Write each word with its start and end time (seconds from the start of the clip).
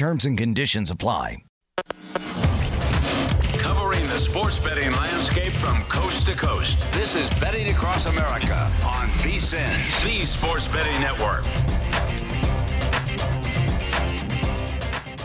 Terms 0.00 0.24
and 0.24 0.38
conditions 0.38 0.90
apply. 0.90 1.44
Covering 3.58 4.08
the 4.08 4.18
sports 4.18 4.58
betting 4.58 4.90
landscape 4.92 5.52
from 5.52 5.82
coast 5.90 6.24
to 6.24 6.32
coast. 6.32 6.90
This 6.94 7.14
is 7.14 7.28
Betting 7.38 7.68
Across 7.68 8.06
America 8.06 8.62
on 8.82 9.08
VSIN, 9.18 9.76
the 10.02 10.24
Sports 10.24 10.68
Betting 10.68 10.98
Network. 11.02 11.44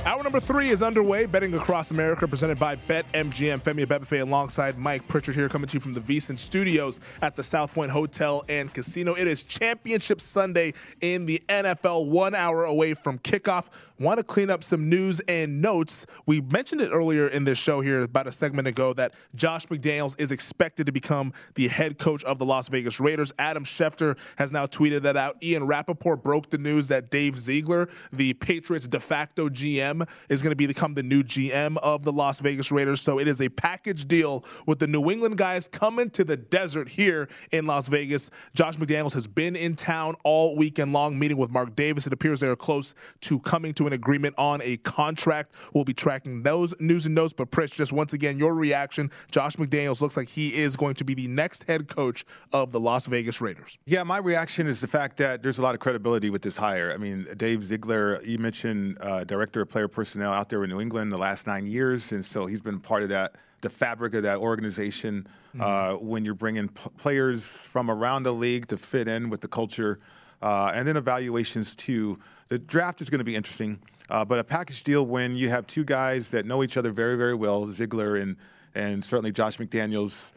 Hour 0.06 0.22
number 0.22 0.39
three 0.39 0.70
is 0.70 0.84
underway. 0.84 1.25
Betting 1.25 1.56
across 1.56 1.89
America, 1.89 2.28
presented 2.28 2.59
by 2.59 2.75
BetMGM. 2.75 3.64
Femi 3.64 3.88
Abebefe 3.88 4.22
alongside 4.22 4.78
Mike 4.78 5.08
Pritchard 5.08 5.34
here, 5.34 5.50
coming 5.50 5.67
to 5.67 5.73
you 5.73 5.80
from 5.80 5.94
the 5.94 6.00
VSIN 6.00 6.38
Studios 6.38 7.00
at 7.23 7.36
the 7.36 7.42
South 7.42 7.73
Point 7.73 7.89
Hotel 7.89 8.45
and 8.47 8.72
Casino. 8.72 9.16
It 9.16 9.28
is 9.28 9.42
Championship 9.42 10.22
Sunday 10.22 10.75
in 11.02 11.25
the 11.25 11.42
NFL, 11.50 12.08
one 12.08 12.36
hour 12.36 12.66
away 12.66 12.94
from 12.94 13.17
kickoff. 13.17 13.70
Want 13.97 14.17
to 14.17 14.25
clean 14.25 14.50
up 14.50 14.62
some 14.62 14.89
news 14.89 15.22
and 15.22 15.62
notes. 15.62 16.06
We 16.25 16.42
mentioned 16.42 16.81
it 16.81 16.90
earlier 16.92 17.30
in 17.30 17.45
this 17.45 17.58
show 17.58 17.80
here 17.80 18.02
about 18.02 18.28
a 18.28 18.31
segment 18.31 18.67
ago 18.67 18.92
that 18.94 19.14
Josh 19.36 19.66
McDaniels 19.67 20.19
is 20.19 20.34
expected 20.34 20.86
to 20.88 20.92
become 20.92 21.31
the 21.53 21.69
head 21.69 21.97
coach 21.97 22.22
of 22.25 22.38
the 22.38 22.45
Las 22.45 22.67
Vegas 22.67 23.00
Raiders. 23.00 23.31
Adam 23.40 23.64
Schefter 23.64 24.17
has 24.38 24.52
now 24.52 24.66
tweeted 24.66 25.03
that 25.03 25.16
out. 25.16 25.42
Ian 25.42 25.66
Rapoport 25.66 26.23
broke 26.23 26.50
the 26.50 26.58
news 26.58 26.90
that 26.90 27.09
Dave 27.09 27.38
Ziegler, 27.38 27.88
the 28.12 28.34
Patriots 28.34 28.86
de 28.86 29.00
facto 29.00 29.47
GM, 29.47 29.95
is 30.30 30.42
going 30.42 30.56
to 30.56 30.68
become 30.68 30.94
the 30.94 31.04
new 31.04 31.24
GM 31.24 31.78
of 31.78 32.04
the 32.04 32.12
Las 32.12 32.40
Vegas 32.40 32.72
Raiders. 32.72 33.02
So 33.02 33.20
it 33.20 33.28
is 33.28 33.42
a 33.42 33.50
package 33.50 34.08
deal 34.08 34.46
with 34.66 34.80
the 34.80 34.88
New 34.88 35.10
England 35.12 35.38
guys 35.38 35.68
coming 35.68 36.10
to 36.12 36.24
the 36.24 36.38
desert 36.38 36.90
here 36.90 37.28
in 37.52 37.66
Las 37.66 37.88
Vegas. 37.88 38.30
Josh 38.54 38.78
McDaniels 38.78 39.14
has 39.14 39.28
been 39.28 39.56
in 39.56 39.76
town 39.76 40.16
all 40.24 40.56
weekend 40.56 40.94
long, 40.94 41.18
meeting 41.18 41.38
with 41.38 41.50
Mark 41.50 41.76
Davis. 41.76 42.08
It 42.08 42.14
appears 42.14 42.40
they 42.40 42.48
are 42.48 42.56
close 42.56 42.94
to 43.22 43.40
coming 43.40 43.74
to 43.74 43.88
an 43.88 43.94
agreement 43.94 44.36
on 44.38 44.62
a 44.64 44.78
contract. 44.78 45.54
We'll 45.74 45.84
be 45.84 45.94
tracking 45.94 46.44
those 46.44 46.74
news 46.80 47.06
and 47.06 47.16
notes. 47.16 47.34
But, 47.34 47.52
Pritch, 47.52 47.74
just 47.74 47.92
once 47.92 48.14
again, 48.14 48.38
your 48.38 48.54
reaction. 48.54 49.12
Josh 49.31 49.56
McDaniels 49.56 50.02
looks 50.02 50.18
like 50.18 50.30
he 50.30 50.56
is 50.56 50.75
going 50.75 50.96
to 50.96 51.03
be 51.03 51.14
the 51.14 51.28
next 51.28 51.64
head 51.64 51.88
coach 51.88 52.25
of 52.53 52.72
the 52.72 52.80
Las 52.80 53.06
Vegas 53.06 53.42
Raiders. 53.42 53.78
Yeah, 53.86 54.03
my 54.03 54.18
reaction 54.18 54.68
is 54.68 54.81
the 54.81 54.88
fact 54.88 55.18
that 55.18 55.44
there's 55.44 55.58
a 55.58 55.62
lot 55.62 55.75
of 55.75 55.81
credibility 55.81 56.30
with 56.30 56.42
this 56.42 56.58
hire. 56.58 56.92
I 56.92 56.98
mean, 56.98 57.25
Dave 57.38 57.64
Ziegler, 57.64 58.24
you 58.24 58.38
mentioned 58.38 58.98
uh, 59.02 59.24
director 59.24 59.62
of 59.62 59.69
player 59.69 59.84
personnel 59.88 60.31
out 60.31 60.50
there 60.50 60.63
in 60.63 60.69
New 60.69 60.81
England 60.81 61.12
the 61.12 61.18
last 61.18 61.47
nine 61.47 61.66
years. 61.66 62.12
And 62.12 62.23
so 62.23 62.46
he's 62.46 62.62
been 62.62 62.79
part 62.79 63.03
of 63.03 63.09
that 63.09 63.35
the 63.66 63.69
fabric 63.69 64.13
of 64.13 64.22
that 64.22 64.38
organization 64.38 65.25
mm-hmm. 65.56 65.62
uh, 65.62 65.97
when 65.97 66.23
you're 66.23 66.35
bringing 66.35 66.68
p- 66.68 66.90
players 66.97 67.47
from 67.47 67.90
around 67.90 68.22
the 68.22 68.31
league 68.31 68.68
to 68.68 68.78
fit 68.78 69.07
in 69.07 69.28
with 69.28 69.41
the 69.41 69.47
culture. 69.47 70.00
Uh, 70.40 70.72
and 70.75 70.88
then 70.88 70.95
evaluations 70.95 71.75
too. 71.75 72.19
The 72.50 72.59
draft 72.59 73.01
is 73.01 73.09
going 73.09 73.19
to 73.19 73.25
be 73.25 73.35
interesting, 73.35 73.79
uh, 74.09 74.24
but 74.24 74.38
a 74.38 74.44
package 74.44 74.84
deal 74.84 75.03
when 75.07 75.35
you 75.35 75.50
have 75.50 75.66
two 75.66 75.84
guys 75.84 76.29
that 76.29 76.45
know 76.45 76.62
each 76.62 76.78
other 76.78 76.91
very, 76.91 77.18
very 77.18 77.34
well, 77.34 77.66
Ziegler 77.72 78.18
and 78.18 78.38
and 78.75 79.03
certainly 79.03 79.31
Josh 79.31 79.57
McDaniels. 79.57 80.31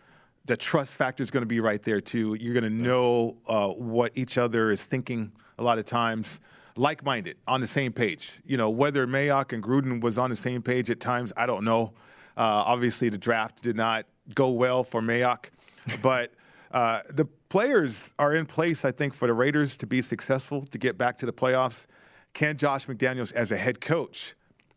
The 0.47 0.57
trust 0.57 0.95
factor 0.95 1.23
is 1.23 1.31
going 1.31 1.43
to 1.43 1.49
be 1.49 1.61
right 1.61 1.83
there 1.83 2.01
too. 2.01 2.35
You're 2.41 2.55
going 2.55 2.65
to 2.65 2.71
know 2.71 3.37
uh, 3.47 3.69
what 3.69 4.17
each 4.17 4.39
other 4.39 4.71
is 4.71 4.85
thinking 4.85 5.33
a 5.59 5.63
lot 5.63 5.79
of 5.79 5.85
times. 5.85 6.41
Like-minded, 6.79 7.37
on 7.49 7.61
the 7.61 7.67
same 7.67 7.93
page. 7.93 8.41
You 8.47 8.57
know 8.57 8.71
whether 8.71 9.05
Mayock 9.05 9.53
and 9.53 9.61
Gruden 9.61 10.01
was 10.01 10.17
on 10.17 10.31
the 10.31 10.37
same 10.37 10.63
page 10.63 10.91
at 10.91 11.01
times, 11.01 11.33
I 11.37 11.45
don't 11.45 11.65
know. 11.65 11.93
Uh, 12.37 12.63
obviously, 12.65 13.09
the 13.09 13.19
draft 13.19 13.63
did 13.65 13.77
not 13.77 14.07
go 14.33 14.51
well 14.51 14.85
for 14.85 15.01
Mayock, 15.01 15.51
but 16.03 16.35
uh, 16.71 17.01
the 17.11 17.25
players 17.49 18.11
are 18.17 18.33
in 18.33 18.47
place, 18.47 18.85
I 18.85 18.93
think, 18.93 19.13
for 19.13 19.27
the 19.27 19.35
Raiders 19.35 19.77
to 19.79 19.89
be 19.89 20.01
successful, 20.01 20.67
to 20.67 20.79
get 20.79 20.97
back 20.97 21.17
to 21.19 21.27
the 21.27 21.33
playoffs. 21.33 21.87
Can 22.33 22.57
Josh 22.57 22.87
McDaniels, 22.87 23.33
as 23.33 23.51
a 23.51 23.57
head 23.57 23.81
coach, 23.81 24.37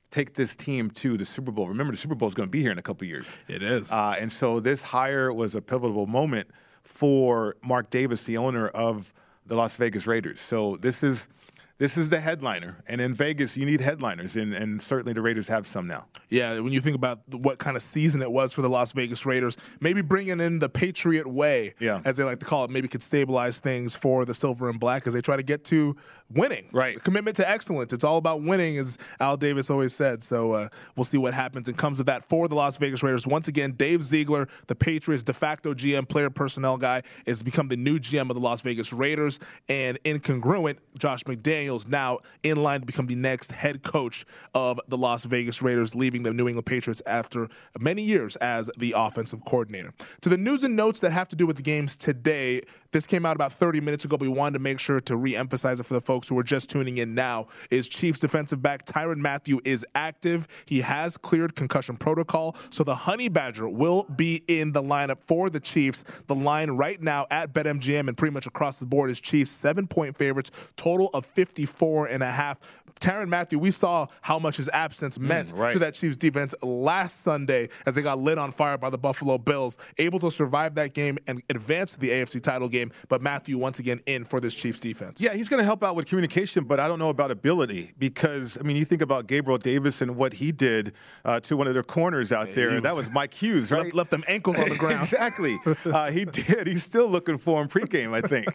take 0.09 0.33
this 0.33 0.55
team 0.55 0.89
to 0.89 1.17
the 1.17 1.25
Super 1.25 1.51
Bowl? 1.51 1.67
Remember, 1.67 1.91
the 1.91 1.97
Super 1.97 2.15
Bowl 2.15 2.27
is 2.27 2.33
going 2.33 2.47
to 2.47 2.51
be 2.51 2.63
here 2.63 2.71
in 2.71 2.79
a 2.79 2.81
couple 2.81 3.05
years. 3.05 3.39
It 3.47 3.61
is. 3.61 3.91
Uh, 3.91 4.15
and 4.19 4.31
so 4.31 4.59
this 4.59 4.81
hire 4.81 5.31
was 5.31 5.53
a 5.53 5.61
pivotal 5.61 6.07
moment 6.07 6.49
for 6.81 7.57
Mark 7.63 7.91
Davis, 7.91 8.23
the 8.23 8.37
owner 8.37 8.69
of 8.69 9.13
the 9.45 9.55
Las 9.55 9.75
Vegas 9.75 10.07
Raiders. 10.07 10.39
So 10.41 10.77
this 10.77 11.03
is– 11.03 11.27
this 11.81 11.97
is 11.97 12.11
the 12.11 12.19
headliner. 12.19 12.77
And 12.87 13.01
in 13.01 13.15
Vegas, 13.15 13.57
you 13.57 13.65
need 13.65 13.81
headliners, 13.81 14.35
and, 14.35 14.53
and 14.53 14.79
certainly 14.79 15.13
the 15.13 15.21
Raiders 15.23 15.47
have 15.47 15.65
some 15.65 15.87
now. 15.87 16.05
Yeah, 16.29 16.59
when 16.59 16.73
you 16.73 16.79
think 16.79 16.95
about 16.95 17.21
what 17.33 17.57
kind 17.57 17.75
of 17.75 17.81
season 17.81 18.21
it 18.21 18.31
was 18.31 18.53
for 18.53 18.61
the 18.61 18.69
Las 18.69 18.91
Vegas 18.91 19.25
Raiders, 19.25 19.57
maybe 19.79 20.03
bringing 20.03 20.39
in 20.39 20.59
the 20.59 20.69
Patriot 20.69 21.25
way, 21.25 21.73
yeah. 21.79 21.99
as 22.05 22.17
they 22.17 22.23
like 22.23 22.39
to 22.39 22.45
call 22.45 22.65
it, 22.65 22.69
maybe 22.69 22.87
could 22.87 23.01
stabilize 23.01 23.57
things 23.57 23.95
for 23.95 24.25
the 24.25 24.33
Silver 24.35 24.69
and 24.69 24.79
Black 24.79 25.07
as 25.07 25.15
they 25.15 25.21
try 25.21 25.35
to 25.35 25.41
get 25.41 25.63
to 25.65 25.95
winning. 26.29 26.67
Right. 26.71 27.03
commitment 27.03 27.35
to 27.37 27.49
excellence. 27.49 27.93
It's 27.93 28.03
all 28.03 28.17
about 28.17 28.43
winning, 28.43 28.77
as 28.77 28.99
Al 29.19 29.35
Davis 29.35 29.71
always 29.71 29.95
said. 29.95 30.21
So 30.21 30.51
uh, 30.51 30.69
we'll 30.95 31.03
see 31.03 31.17
what 31.17 31.33
happens 31.33 31.67
and 31.67 31.75
comes 31.75 31.99
of 31.99 32.05
that 32.05 32.29
for 32.29 32.47
the 32.47 32.53
Las 32.53 32.77
Vegas 32.77 33.01
Raiders. 33.01 33.25
Once 33.25 33.47
again, 33.47 33.71
Dave 33.71 34.03
Ziegler, 34.03 34.47
the 34.67 34.75
Patriots 34.75 35.23
de 35.23 35.33
facto 35.33 35.73
GM, 35.73 36.07
player 36.07 36.29
personnel 36.29 36.77
guy, 36.77 37.01
has 37.25 37.41
become 37.41 37.69
the 37.69 37.75
new 37.75 37.97
GM 37.97 38.29
of 38.29 38.35
the 38.35 38.39
Las 38.39 38.61
Vegas 38.61 38.93
Raiders. 38.93 39.39
And 39.67 39.97
incongruent, 40.03 40.77
Josh 40.99 41.23
McDaniel 41.23 41.70
now 41.87 42.19
in 42.43 42.61
line 42.61 42.81
to 42.81 42.85
become 42.85 43.07
the 43.07 43.15
next 43.15 43.51
head 43.51 43.83
coach 43.83 44.25
of 44.53 44.79
the 44.87 44.97
Las 44.97 45.23
Vegas 45.23 45.61
Raiders, 45.61 45.95
leaving 45.95 46.23
the 46.23 46.33
New 46.33 46.47
England 46.47 46.65
Patriots 46.65 47.01
after 47.05 47.47
many 47.79 48.01
years 48.01 48.35
as 48.37 48.69
the 48.77 48.93
offensive 48.95 49.43
coordinator. 49.45 49.93
To 50.21 50.29
the 50.29 50.37
news 50.37 50.63
and 50.63 50.75
notes 50.75 50.99
that 50.99 51.11
have 51.11 51.29
to 51.29 51.35
do 51.35 51.47
with 51.47 51.55
the 51.55 51.61
games 51.61 51.95
today, 51.95 52.61
this 52.91 53.05
came 53.05 53.25
out 53.25 53.35
about 53.35 53.53
30 53.53 53.81
minutes 53.81 54.05
ago, 54.05 54.17
but 54.17 54.27
we 54.27 54.33
wanted 54.33 54.53
to 54.53 54.59
make 54.59 54.79
sure 54.79 54.99
to 55.01 55.15
re-emphasize 55.15 55.79
it 55.79 55.85
for 55.85 55.93
the 55.93 56.01
folks 56.01 56.27
who 56.27 56.37
are 56.37 56.43
just 56.43 56.69
tuning 56.69 56.97
in 56.97 57.15
now. 57.15 57.47
Is 57.69 57.87
Chiefs 57.87 58.19
defensive 58.19 58.61
back 58.61 58.85
Tyrann 58.85 59.17
Mathieu 59.17 59.59
is 59.63 59.85
active. 59.95 60.47
He 60.65 60.81
has 60.81 61.17
cleared 61.17 61.55
concussion 61.55 61.97
protocol, 61.97 62.55
so 62.69 62.83
the 62.83 62.95
Honey 62.95 63.29
Badger 63.29 63.69
will 63.69 64.03
be 64.15 64.43
in 64.47 64.71
the 64.71 64.81
lineup 64.81 65.17
for 65.25 65.49
the 65.49 65.59
Chiefs. 65.59 66.03
The 66.27 66.35
line 66.35 66.71
right 66.71 67.01
now 67.01 67.27
at 67.31 67.53
BetMGM 67.53 68.07
and 68.07 68.17
pretty 68.17 68.33
much 68.33 68.45
across 68.47 68.79
the 68.79 68.85
board 68.85 69.09
is 69.09 69.19
Chiefs 69.19 69.51
seven-point 69.51 70.17
favorites, 70.17 70.51
total 70.75 71.09
of 71.13 71.25
54 71.25 72.07
and 72.07 72.23
a 72.23 72.31
half. 72.31 72.59
Tyrann 73.01 73.29
Mathieu, 73.29 73.59
we 73.59 73.71
saw 73.71 74.07
how 74.21 74.39
much 74.39 74.57
his 74.57 74.69
absence 74.69 75.17
mm, 75.17 75.23
meant 75.23 75.49
mm, 75.49 75.57
right. 75.57 75.73
to 75.73 75.79
that 75.79 75.95
Chiefs 75.95 76.15
defense 76.15 76.53
last 76.61 77.23
Sunday 77.23 77.67
as 77.85 77.95
they 77.95 78.01
got 78.01 78.19
lit 78.19 78.37
on 78.37 78.51
fire 78.51 78.77
by 78.77 78.89
the 78.89 78.97
Buffalo 78.97 79.37
Bills, 79.37 79.77
able 79.97 80.19
to 80.19 80.31
survive 80.31 80.75
that 80.75 80.93
game 80.93 81.17
and 81.27 81.41
advance 81.49 81.91
to 81.93 81.99
the 81.99 82.09
AFC 82.09 82.41
title 82.41 82.69
game. 82.69 82.80
But 83.09 83.21
Mathieu, 83.21 83.57
once 83.57 83.79
again, 83.79 83.99
in 84.05 84.23
for 84.23 84.39
this 84.39 84.55
Chiefs 84.55 84.79
defense. 84.79 85.19
Yeah, 85.21 85.33
he's 85.33 85.49
going 85.49 85.59
to 85.59 85.65
help 85.65 85.83
out 85.83 85.95
with 85.95 86.07
communication, 86.07 86.63
but 86.63 86.79
I 86.79 86.87
don't 86.87 86.99
know 86.99 87.09
about 87.09 87.29
ability 87.31 87.91
because, 87.99 88.57
I 88.57 88.63
mean, 88.63 88.77
you 88.77 88.85
think 88.85 89.01
about 89.01 89.27
Gabriel 89.27 89.57
Davis 89.57 90.01
and 90.01 90.15
what 90.15 90.33
he 90.33 90.51
did 90.51 90.93
uh, 91.25 91.39
to 91.41 91.57
one 91.57 91.67
of 91.67 91.73
their 91.73 91.83
corners 91.83 92.31
out 92.31 92.53
there. 92.53 92.71
Was, 92.71 92.83
that 92.83 92.95
was 92.95 93.09
Mike 93.11 93.33
Hughes, 93.33 93.71
right? 93.71 93.83
Left, 93.83 93.95
left 93.95 94.11
them 94.11 94.23
ankles 94.27 94.57
on 94.59 94.69
the 94.69 94.75
ground. 94.77 95.01
exactly. 95.01 95.57
Uh, 95.85 96.11
he 96.11 96.25
did. 96.31 96.67
He's 96.67 96.83
still 96.83 97.07
looking 97.07 97.37
for 97.37 97.61
him 97.61 97.67
pregame, 97.67 98.13
I 98.13 98.21
think. 98.27 98.47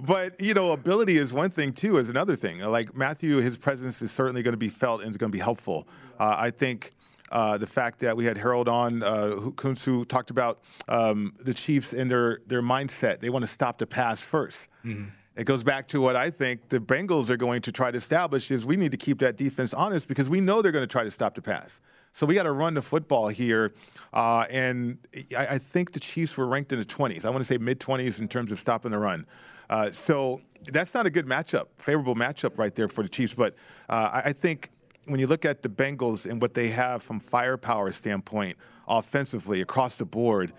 but, 0.00 0.40
you 0.40 0.54
know, 0.54 0.72
ability 0.72 1.16
is 1.16 1.32
one 1.32 1.50
thing, 1.50 1.72
too, 1.72 1.98
is 1.98 2.08
another 2.10 2.36
thing. 2.36 2.58
Like 2.60 2.94
Mathieu, 2.96 3.38
his 3.38 3.56
presence 3.56 4.02
is 4.02 4.10
certainly 4.12 4.42
going 4.42 4.52
to 4.52 4.58
be 4.58 4.68
felt 4.68 5.00
and 5.02 5.10
is 5.10 5.16
going 5.16 5.30
to 5.30 5.36
be 5.36 5.42
helpful. 5.42 5.86
Uh, 6.18 6.34
I 6.38 6.50
think. 6.50 6.92
Uh, 7.32 7.58
the 7.58 7.66
fact 7.66 7.98
that 7.98 8.16
we 8.16 8.24
had 8.24 8.38
Harold 8.38 8.68
on, 8.68 9.02
uh, 9.02 9.30
who 9.30 10.04
talked 10.04 10.30
about 10.30 10.60
um, 10.88 11.34
the 11.40 11.52
Chiefs 11.52 11.92
and 11.92 12.08
their 12.08 12.38
their 12.46 12.62
mindset. 12.62 13.18
They 13.20 13.30
want 13.30 13.42
to 13.42 13.50
stop 13.50 13.78
the 13.78 13.86
pass 13.86 14.22
1st 14.22 14.68
mm-hmm. 14.84 15.04
It 15.36 15.44
goes 15.44 15.62
back 15.62 15.86
to 15.88 16.00
what 16.00 16.16
I 16.16 16.30
think 16.30 16.70
the 16.70 16.78
Bengals 16.78 17.28
are 17.28 17.36
going 17.36 17.60
to 17.62 17.72
try 17.72 17.90
to 17.90 17.96
establish 17.96 18.50
is 18.50 18.64
we 18.64 18.76
need 18.76 18.90
to 18.92 18.96
keep 18.96 19.18
that 19.18 19.36
defense 19.36 19.74
honest 19.74 20.08
because 20.08 20.30
we 20.30 20.40
know 20.40 20.62
they're 20.62 20.72
going 20.72 20.82
to 20.82 20.90
try 20.90 21.04
to 21.04 21.10
stop 21.10 21.34
the 21.34 21.42
pass. 21.42 21.82
So 22.12 22.24
we 22.24 22.34
got 22.34 22.44
to 22.44 22.52
run 22.52 22.72
the 22.72 22.80
football 22.80 23.28
here. 23.28 23.72
Uh, 24.14 24.46
and 24.50 24.96
I, 25.36 25.46
I, 25.46 25.58
think 25.58 25.92
the 25.92 26.00
Chiefs 26.00 26.38
were 26.38 26.46
ranked 26.46 26.72
in 26.72 26.78
the 26.78 26.86
20s. 26.86 27.26
I 27.26 27.28
want 27.28 27.42
to 27.42 27.44
say 27.44 27.58
mid 27.58 27.78
20s 27.78 28.18
in 28.20 28.28
terms 28.28 28.50
of 28.50 28.58
stopping 28.58 28.92
the 28.92 28.98
run. 28.98 29.26
Uh, 29.68 29.90
so 29.90 30.40
that's 30.72 30.94
not 30.94 31.04
a 31.04 31.10
good 31.10 31.26
matchup, 31.26 31.66
favorable 31.76 32.14
matchup 32.14 32.58
right 32.58 32.74
there 32.74 32.88
for 32.88 33.02
the 33.02 33.08
Chiefs. 33.10 33.34
But 33.34 33.56
uh, 33.90 34.10
I, 34.14 34.30
I 34.30 34.32
think 34.32 34.70
when 35.06 35.20
you 35.20 35.26
look 35.26 35.44
at 35.44 35.62
the 35.62 35.68
Bengals 35.68 36.28
and 36.28 36.40
what 36.42 36.54
they 36.54 36.68
have 36.68 37.02
from 37.02 37.20
firepower 37.20 37.90
standpoint 37.92 38.56
offensively 38.88 39.60
across 39.60 39.96
the 39.96 40.04
board, 40.04 40.52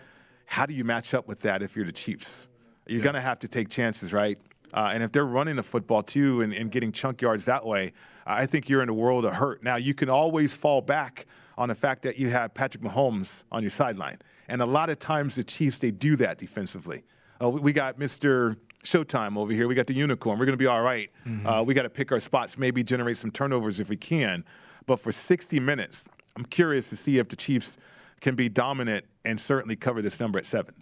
how 0.45 0.65
do 0.65 0.73
you 0.73 0.83
match 0.83 1.13
up 1.13 1.27
with 1.27 1.41
that 1.41 1.61
if 1.61 1.75
you're 1.75 1.85
the 1.85 1.91
Chiefs? 1.91 2.47
You're 2.87 2.99
yeah. 2.99 3.03
going 3.03 3.15
to 3.15 3.21
have 3.21 3.39
to 3.39 3.47
take 3.47 3.69
chances, 3.69 4.13
right? 4.13 4.37
Uh, 4.73 4.91
and 4.93 5.03
if 5.03 5.11
they're 5.11 5.25
running 5.25 5.55
the 5.55 5.63
football 5.63 6.03
too 6.03 6.41
and, 6.41 6.53
and, 6.53 6.71
getting 6.71 6.91
chunk 6.91 7.21
yards 7.21 7.45
that 7.45 7.65
way, 7.65 7.93
I 8.25 8.45
think 8.45 8.67
you're 8.67 8.83
in 8.83 8.89
a 8.89 8.93
world 8.93 9.23
of 9.23 9.33
hurt. 9.33 9.63
Now, 9.63 9.77
you 9.77 9.93
can 9.93 10.09
always 10.09 10.53
fall 10.53 10.81
back 10.81 11.25
on 11.57 11.69
the 11.69 11.75
fact 11.75 12.01
that 12.03 12.19
you 12.19 12.29
have 12.29 12.53
Patrick 12.53 12.83
Mahomes 12.83 13.43
on 13.51 13.63
your 13.63 13.69
sideline. 13.69 14.17
And 14.49 14.61
a 14.61 14.65
lot 14.65 14.89
of 14.89 14.99
times 14.99 15.35
the 15.35 15.43
Chiefs, 15.43 15.77
they 15.77 15.91
do 15.91 16.17
that 16.17 16.37
defensively. 16.37 17.03
Uh, 17.41 17.49
we 17.49 17.71
got 17.71 17.97
Mr. 17.97 18.57
Showtime 18.89 19.37
over 19.37 19.51
here. 19.51 19.67
We 19.67 19.75
got 19.75 19.87
the 19.87 19.93
unicorn. 19.93 20.39
We're 20.39 20.45
going 20.45 20.57
to 20.57 20.61
be 20.61 20.67
all 20.67 20.81
right. 20.81 21.09
mm-hmm. 21.25 21.45
uh, 21.45 21.63
we 21.63 21.73
got 21.73 21.83
to 21.83 21.89
pick 21.89 22.11
our 22.11 22.19
spots, 22.19 22.57
maybe 22.57 22.83
generate 22.83 23.17
some 23.17 23.31
turnovers 23.31 23.79
if 23.79 23.89
we 23.89 23.97
can. 23.97 24.43
But 24.85 24.99
for 24.99 25.11
60 25.11 25.59
minutes, 25.59 26.05
I'm 26.35 26.45
curious 26.45 26.89
to 26.89 26.95
see 26.95 27.17
if 27.17 27.29
the 27.29 27.35
Chiefs 27.35 27.77
can 28.21 28.35
be 28.35 28.49
dominant 28.49 29.05
and 29.25 29.39
certainly 29.39 29.75
cover 29.75 30.01
this 30.01 30.19
number 30.19 30.39
at 30.39 30.45
seven. 30.45 30.73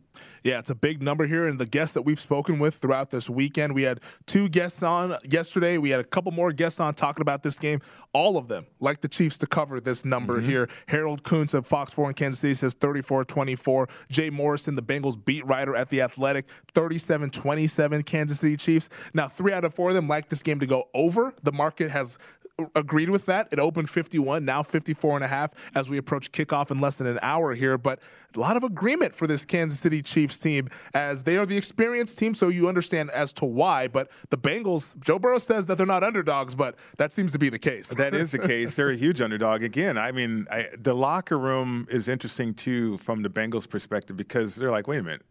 Yeah, 0.43 0.59
it's 0.59 0.69
a 0.69 0.75
big 0.75 1.01
number 1.01 1.25
here. 1.25 1.47
And 1.47 1.59
the 1.59 1.65
guests 1.65 1.93
that 1.93 2.03
we've 2.03 2.19
spoken 2.19 2.59
with 2.59 2.75
throughout 2.75 3.09
this 3.09 3.29
weekend, 3.29 3.73
we 3.73 3.83
had 3.83 4.01
two 4.25 4.49
guests 4.49 4.83
on 4.83 5.15
yesterday. 5.29 5.77
We 5.77 5.89
had 5.89 5.99
a 5.99 6.03
couple 6.03 6.31
more 6.31 6.51
guests 6.51 6.79
on 6.79 6.93
talking 6.93 7.21
about 7.21 7.43
this 7.43 7.57
game. 7.57 7.81
All 8.13 8.37
of 8.37 8.47
them 8.47 8.65
like 8.79 9.01
the 9.01 9.07
Chiefs 9.07 9.37
to 9.39 9.47
cover 9.47 9.79
this 9.79 10.05
number 10.05 10.37
mm-hmm. 10.37 10.49
here. 10.49 10.69
Harold 10.87 11.23
Kuntz 11.23 11.53
of 11.53 11.67
Fox 11.67 11.93
4 11.93 12.09
in 12.09 12.13
Kansas 12.13 12.39
City 12.39 12.53
says 12.53 12.73
34 12.73 13.25
24. 13.25 13.87
Jay 14.09 14.29
Morrison, 14.29 14.75
the 14.75 14.83
Bengals 14.83 15.23
beat 15.23 15.45
writer 15.45 15.75
at 15.75 15.89
The 15.89 16.01
Athletic, 16.01 16.47
37 16.73 17.29
27 17.29 18.03
Kansas 18.03 18.39
City 18.39 18.57
Chiefs. 18.57 18.89
Now, 19.13 19.27
three 19.27 19.53
out 19.53 19.63
of 19.63 19.73
four 19.73 19.89
of 19.89 19.95
them 19.95 20.07
like 20.07 20.29
this 20.29 20.43
game 20.43 20.59
to 20.59 20.65
go 20.65 20.89
over. 20.93 21.33
The 21.43 21.51
market 21.51 21.91
has 21.91 22.17
agreed 22.75 23.09
with 23.09 23.25
that. 23.25 23.49
It 23.51 23.59
opened 23.59 23.89
51, 23.89 24.45
now 24.45 24.63
54 24.63 25.17
and 25.17 25.25
a 25.25 25.27
half 25.27 25.53
as 25.75 25.89
we 25.89 25.97
approach 25.97 26.31
kickoff 26.31 26.71
in 26.71 26.79
less 26.79 26.95
than 26.95 27.07
an 27.07 27.19
hour 27.21 27.53
here. 27.53 27.77
But 27.77 27.99
a 28.35 28.39
lot 28.39 28.57
of 28.57 28.63
agreement 28.63 29.13
for 29.13 29.27
this 29.27 29.45
Kansas 29.45 29.79
City 29.79 30.01
Chiefs 30.05 30.37
team 30.37 30.69
as 30.93 31.23
they 31.23 31.37
are 31.37 31.45
the 31.45 31.57
experienced 31.57 32.17
team, 32.17 32.35
so 32.35 32.49
you 32.49 32.67
understand 32.67 33.11
as 33.11 33.33
to 33.33 33.45
why. 33.45 33.87
But 33.87 34.11
the 34.29 34.37
Bengals, 34.37 34.99
Joe 35.03 35.19
Burrow 35.19 35.39
says 35.39 35.65
that 35.67 35.77
they're 35.77 35.85
not 35.85 36.03
underdogs, 36.03 36.55
but 36.55 36.77
that 36.97 37.11
seems 37.11 37.31
to 37.33 37.39
be 37.39 37.49
the 37.49 37.59
case. 37.59 37.87
That 37.87 38.13
is 38.13 38.31
the 38.31 38.39
case. 38.39 38.75
They're 38.75 38.89
a 38.89 38.95
huge 38.95 39.21
underdog. 39.21 39.63
Again, 39.63 39.97
I 39.97 40.11
mean, 40.11 40.45
I, 40.51 40.67
the 40.77 40.93
locker 40.93 41.37
room 41.37 41.87
is 41.89 42.07
interesting 42.07 42.53
too 42.53 42.97
from 42.97 43.21
the 43.21 43.29
Bengals' 43.29 43.69
perspective 43.69 44.17
because 44.17 44.55
they're 44.55 44.71
like, 44.71 44.87
wait 44.87 44.99
a 44.99 45.03
minute 45.03 45.23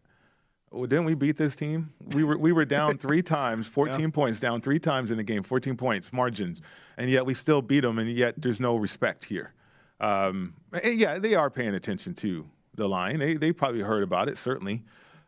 well, 0.75 0.87
didn't 0.87 1.05
we 1.05 1.15
beat 1.15 1.37
this 1.37 1.55
team? 1.55 1.93
We 2.07 2.23
were 2.23 2.37
we 2.37 2.51
were 2.51 2.65
down 2.65 2.97
three 2.97 3.21
times, 3.37 3.67
14 3.67 3.99
yeah. 3.99 4.07
points 4.09 4.39
down 4.39 4.61
three 4.61 4.79
times 4.79 5.09
in 5.09 5.17
the 5.17 5.23
game, 5.23 5.41
14 5.41 5.77
points 5.77 6.11
margins, 6.11 6.61
and 6.97 7.09
yet 7.09 7.25
we 7.25 7.33
still 7.33 7.61
beat 7.61 7.81
them, 7.81 7.97
and 7.97 8.09
yet 8.09 8.35
there's 8.37 8.59
no 8.59 8.75
respect 8.75 9.25
here. 9.25 9.53
Um, 10.01 10.53
yeah, 10.83 11.17
they 11.17 11.35
are 11.35 11.49
paying 11.49 11.73
attention 11.73 12.13
to 12.15 12.45
the 12.75 12.87
line. 12.87 13.19
They 13.19 13.35
they 13.35 13.51
probably 13.51 13.81
heard 13.81 14.03
about 14.03 14.29
it 14.29 14.37
certainly. 14.37 14.83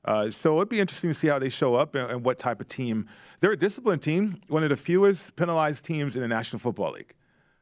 Uh, 0.06 0.30
so 0.30 0.56
it'd 0.56 0.70
be 0.70 0.80
interesting 0.80 1.10
to 1.10 1.14
see 1.14 1.28
how 1.28 1.38
they 1.38 1.50
show 1.50 1.76
up 1.76 1.94
and, 1.94 2.10
and, 2.10 2.24
what 2.24 2.40
type 2.40 2.62
of 2.62 2.68
team. 2.68 3.08
They're 3.42 3.52
a 3.52 3.58
disciplined 3.58 4.02
team, 4.02 4.40
one 4.48 4.64
of 4.64 4.70
the 4.70 4.78
fewest 4.78 5.36
penalized 5.36 5.84
teams 5.84 6.16
in 6.16 6.22
the 6.22 6.30
National 6.30 6.60
Football 6.60 6.94
League. 6.94 7.14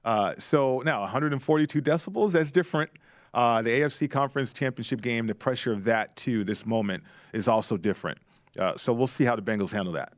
Uh, 0.03 0.35
so 0.37 0.83
now 0.85 1.01
142 1.01 1.81
decibels, 1.81 2.33
that's 2.33 2.51
different 2.51 2.91
uh, 3.35 3.61
the 3.61 3.69
AFC 3.69 4.09
Conference 4.09 4.53
Championship 4.53 5.01
game, 5.01 5.27
the 5.27 5.35
pressure 5.35 5.73
of 5.73 5.83
that 5.83 6.15
to 6.15 6.45
this 6.45 6.65
moment 6.65 7.03
is 7.33 7.47
also 7.47 7.75
different. 7.75 8.17
Uh, 8.57 8.75
so 8.77 8.93
we'll 8.93 9.07
see 9.07 9.25
how 9.25 9.35
the 9.35 9.41
Bengals 9.41 9.71
handle 9.71 9.93
that. 9.93 10.13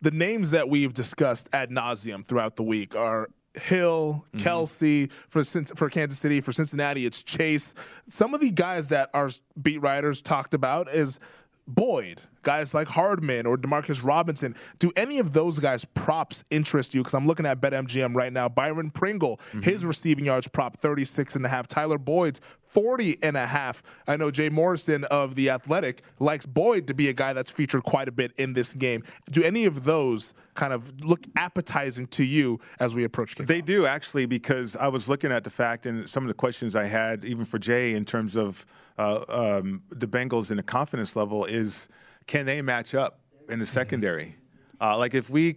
The 0.00 0.10
names 0.10 0.50
that 0.50 0.68
we've 0.68 0.92
discussed 0.92 1.48
ad 1.52 1.70
nauseum 1.70 2.24
throughout 2.24 2.56
the 2.56 2.64
week 2.64 2.96
are 2.96 3.30
Hill, 3.58 4.24
mm-hmm. 4.32 4.42
For 5.28 5.42
for 5.74 5.90
Kansas 5.90 6.18
City, 6.18 6.40
for 6.40 6.52
Cincinnati, 6.52 7.06
it's 7.06 7.22
Chase. 7.22 7.74
Some 8.08 8.34
of 8.34 8.40
the 8.40 8.50
guys 8.50 8.88
that 8.90 9.10
our 9.14 9.30
beat 9.60 9.78
writers 9.78 10.22
talked 10.22 10.54
about 10.54 10.92
is 10.92 11.20
Boyd, 11.66 12.22
guys 12.48 12.72
like 12.72 12.88
Hardman 12.88 13.44
or 13.44 13.58
Demarcus 13.58 14.02
Robinson. 14.02 14.54
Do 14.78 14.90
any 14.96 15.18
of 15.18 15.34
those 15.34 15.58
guys 15.58 15.84
props 15.84 16.44
interest 16.50 16.94
you? 16.94 17.02
Because 17.02 17.12
I'm 17.12 17.26
looking 17.26 17.44
at 17.44 17.60
BetMGM 17.60 18.14
right 18.14 18.32
now. 18.32 18.48
Byron 18.48 18.90
Pringle, 18.90 19.36
mm-hmm. 19.36 19.60
his 19.60 19.84
receiving 19.84 20.24
yards 20.24 20.48
prop 20.48 20.78
36 20.78 21.36
and 21.36 21.44
a 21.44 21.48
half. 21.50 21.66
Tyler 21.66 21.98
Boyd's 21.98 22.40
40 22.70 23.18
and 23.22 23.36
a 23.36 23.46
half. 23.46 23.82
I 24.06 24.16
know 24.16 24.30
Jay 24.30 24.48
Morrison 24.48 25.04
of 25.04 25.34
The 25.34 25.50
Athletic 25.50 26.00
likes 26.20 26.46
Boyd 26.46 26.86
to 26.86 26.94
be 26.94 27.10
a 27.10 27.12
guy 27.12 27.34
that's 27.34 27.50
featured 27.50 27.82
quite 27.82 28.08
a 28.08 28.12
bit 28.12 28.32
in 28.38 28.54
this 28.54 28.72
game. 28.72 29.02
Do 29.30 29.42
any 29.42 29.66
of 29.66 29.84
those 29.84 30.32
kind 30.54 30.72
of 30.72 31.04
look 31.04 31.20
appetizing 31.36 32.06
to 32.06 32.24
you 32.24 32.60
as 32.80 32.94
we 32.94 33.04
approach 33.04 33.36
kickoff? 33.36 33.46
They 33.46 33.60
do 33.60 33.84
actually, 33.84 34.24
because 34.24 34.74
I 34.74 34.88
was 34.88 35.06
looking 35.06 35.32
at 35.32 35.44
the 35.44 35.50
fact 35.50 35.84
and 35.84 36.08
some 36.08 36.24
of 36.24 36.28
the 36.28 36.34
questions 36.34 36.74
I 36.74 36.86
had, 36.86 37.26
even 37.26 37.44
for 37.44 37.58
Jay, 37.58 37.92
in 37.92 38.06
terms 38.06 38.36
of 38.36 38.64
uh, 38.96 39.24
um, 39.28 39.82
the 39.90 40.06
Bengals 40.06 40.48
and 40.48 40.58
the 40.58 40.62
confidence 40.62 41.14
level, 41.14 41.44
is 41.44 41.88
can 42.28 42.46
they 42.46 42.62
match 42.62 42.94
up 42.94 43.18
in 43.50 43.58
the 43.58 43.64
mm-hmm. 43.64 43.74
secondary? 43.74 44.36
Uh, 44.80 44.96
like 44.96 45.14
if 45.14 45.28
we 45.28 45.56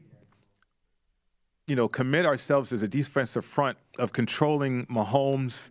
you 1.71 1.75
know, 1.77 1.87
commit 1.87 2.25
ourselves 2.25 2.73
as 2.73 2.83
a 2.83 2.87
defensive 2.87 3.45
front 3.45 3.77
of 3.97 4.11
controlling 4.11 4.85
Mahomes 4.87 5.69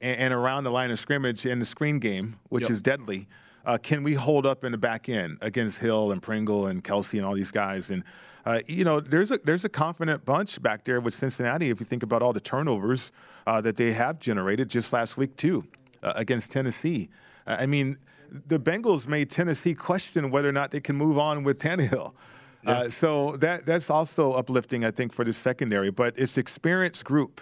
and, 0.00 0.16
and 0.20 0.34
around 0.34 0.62
the 0.62 0.70
line 0.70 0.92
of 0.92 0.98
scrimmage 1.00 1.44
in 1.44 1.58
the 1.58 1.64
screen 1.64 1.98
game, 1.98 2.38
which 2.50 2.62
yep. 2.62 2.70
is 2.70 2.80
deadly. 2.80 3.26
Uh, 3.64 3.76
can 3.76 4.04
we 4.04 4.14
hold 4.14 4.46
up 4.46 4.62
in 4.62 4.70
the 4.70 4.78
back 4.78 5.08
end 5.08 5.38
against 5.42 5.80
Hill 5.80 6.12
and 6.12 6.22
Pringle 6.22 6.68
and 6.68 6.84
Kelce 6.84 7.14
and 7.14 7.26
all 7.26 7.34
these 7.34 7.50
guys? 7.50 7.90
And 7.90 8.04
uh, 8.44 8.60
you 8.68 8.84
know, 8.84 9.00
there's 9.00 9.32
a 9.32 9.38
there's 9.38 9.64
a 9.64 9.68
confident 9.68 10.24
bunch 10.24 10.62
back 10.62 10.84
there 10.84 11.00
with 11.00 11.14
Cincinnati. 11.14 11.68
If 11.68 11.80
you 11.80 11.86
think 11.86 12.04
about 12.04 12.22
all 12.22 12.32
the 12.32 12.40
turnovers 12.40 13.10
uh, 13.46 13.60
that 13.62 13.74
they 13.74 13.92
have 13.92 14.20
generated 14.20 14.68
just 14.68 14.92
last 14.92 15.16
week 15.16 15.36
too 15.36 15.66
uh, 16.02 16.12
against 16.14 16.52
Tennessee. 16.52 17.10
I 17.46 17.66
mean, 17.66 17.98
the 18.30 18.58
Bengals 18.58 19.08
made 19.08 19.30
Tennessee 19.30 19.74
question 19.74 20.30
whether 20.30 20.48
or 20.48 20.52
not 20.52 20.70
they 20.70 20.80
can 20.80 20.96
move 20.96 21.18
on 21.18 21.42
with 21.42 21.58
Tannehill. 21.58 22.14
Yeah. 22.62 22.70
Uh, 22.70 22.88
so 22.90 23.36
that 23.38 23.64
that's 23.64 23.90
also 23.90 24.32
uplifting, 24.32 24.84
I 24.84 24.90
think, 24.90 25.12
for 25.12 25.24
the 25.24 25.32
secondary. 25.32 25.90
But 25.90 26.18
it's 26.18 26.36
experienced 26.36 27.04
group. 27.04 27.40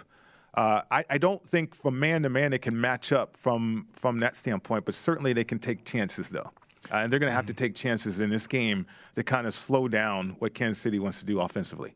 Uh, 0.53 0.81
I, 0.89 1.03
I, 1.11 1.17
don't 1.19 1.47
think 1.47 1.75
from 1.75 1.99
man 1.99 2.23
to 2.23 2.29
man 2.29 2.51
they 2.51 2.57
can 2.57 2.79
match 2.79 3.11
up 3.11 3.35
from 3.35 3.87
from 3.93 4.19
that 4.19 4.35
standpoint, 4.35 4.85
but 4.85 4.95
certainly 4.95 5.33
they 5.33 5.43
can 5.43 5.59
take 5.59 5.85
chances 5.85 6.29
though. 6.29 6.51
Uh, 6.91 6.97
and 6.97 7.11
they're 7.11 7.19
going 7.19 7.29
to 7.29 7.35
have 7.35 7.45
to 7.45 7.53
mm-hmm. 7.53 7.65
take 7.65 7.75
chances 7.75 8.19
in 8.19 8.29
this 8.29 8.47
game 8.47 8.85
to 9.13 9.23
kind 9.23 9.45
of 9.45 9.53
slow 9.53 9.87
down 9.87 10.35
what 10.39 10.53
Kansas 10.53 10.79
City 10.79 10.97
wants 10.97 11.19
to 11.19 11.25
do 11.25 11.39
offensively. 11.39 11.93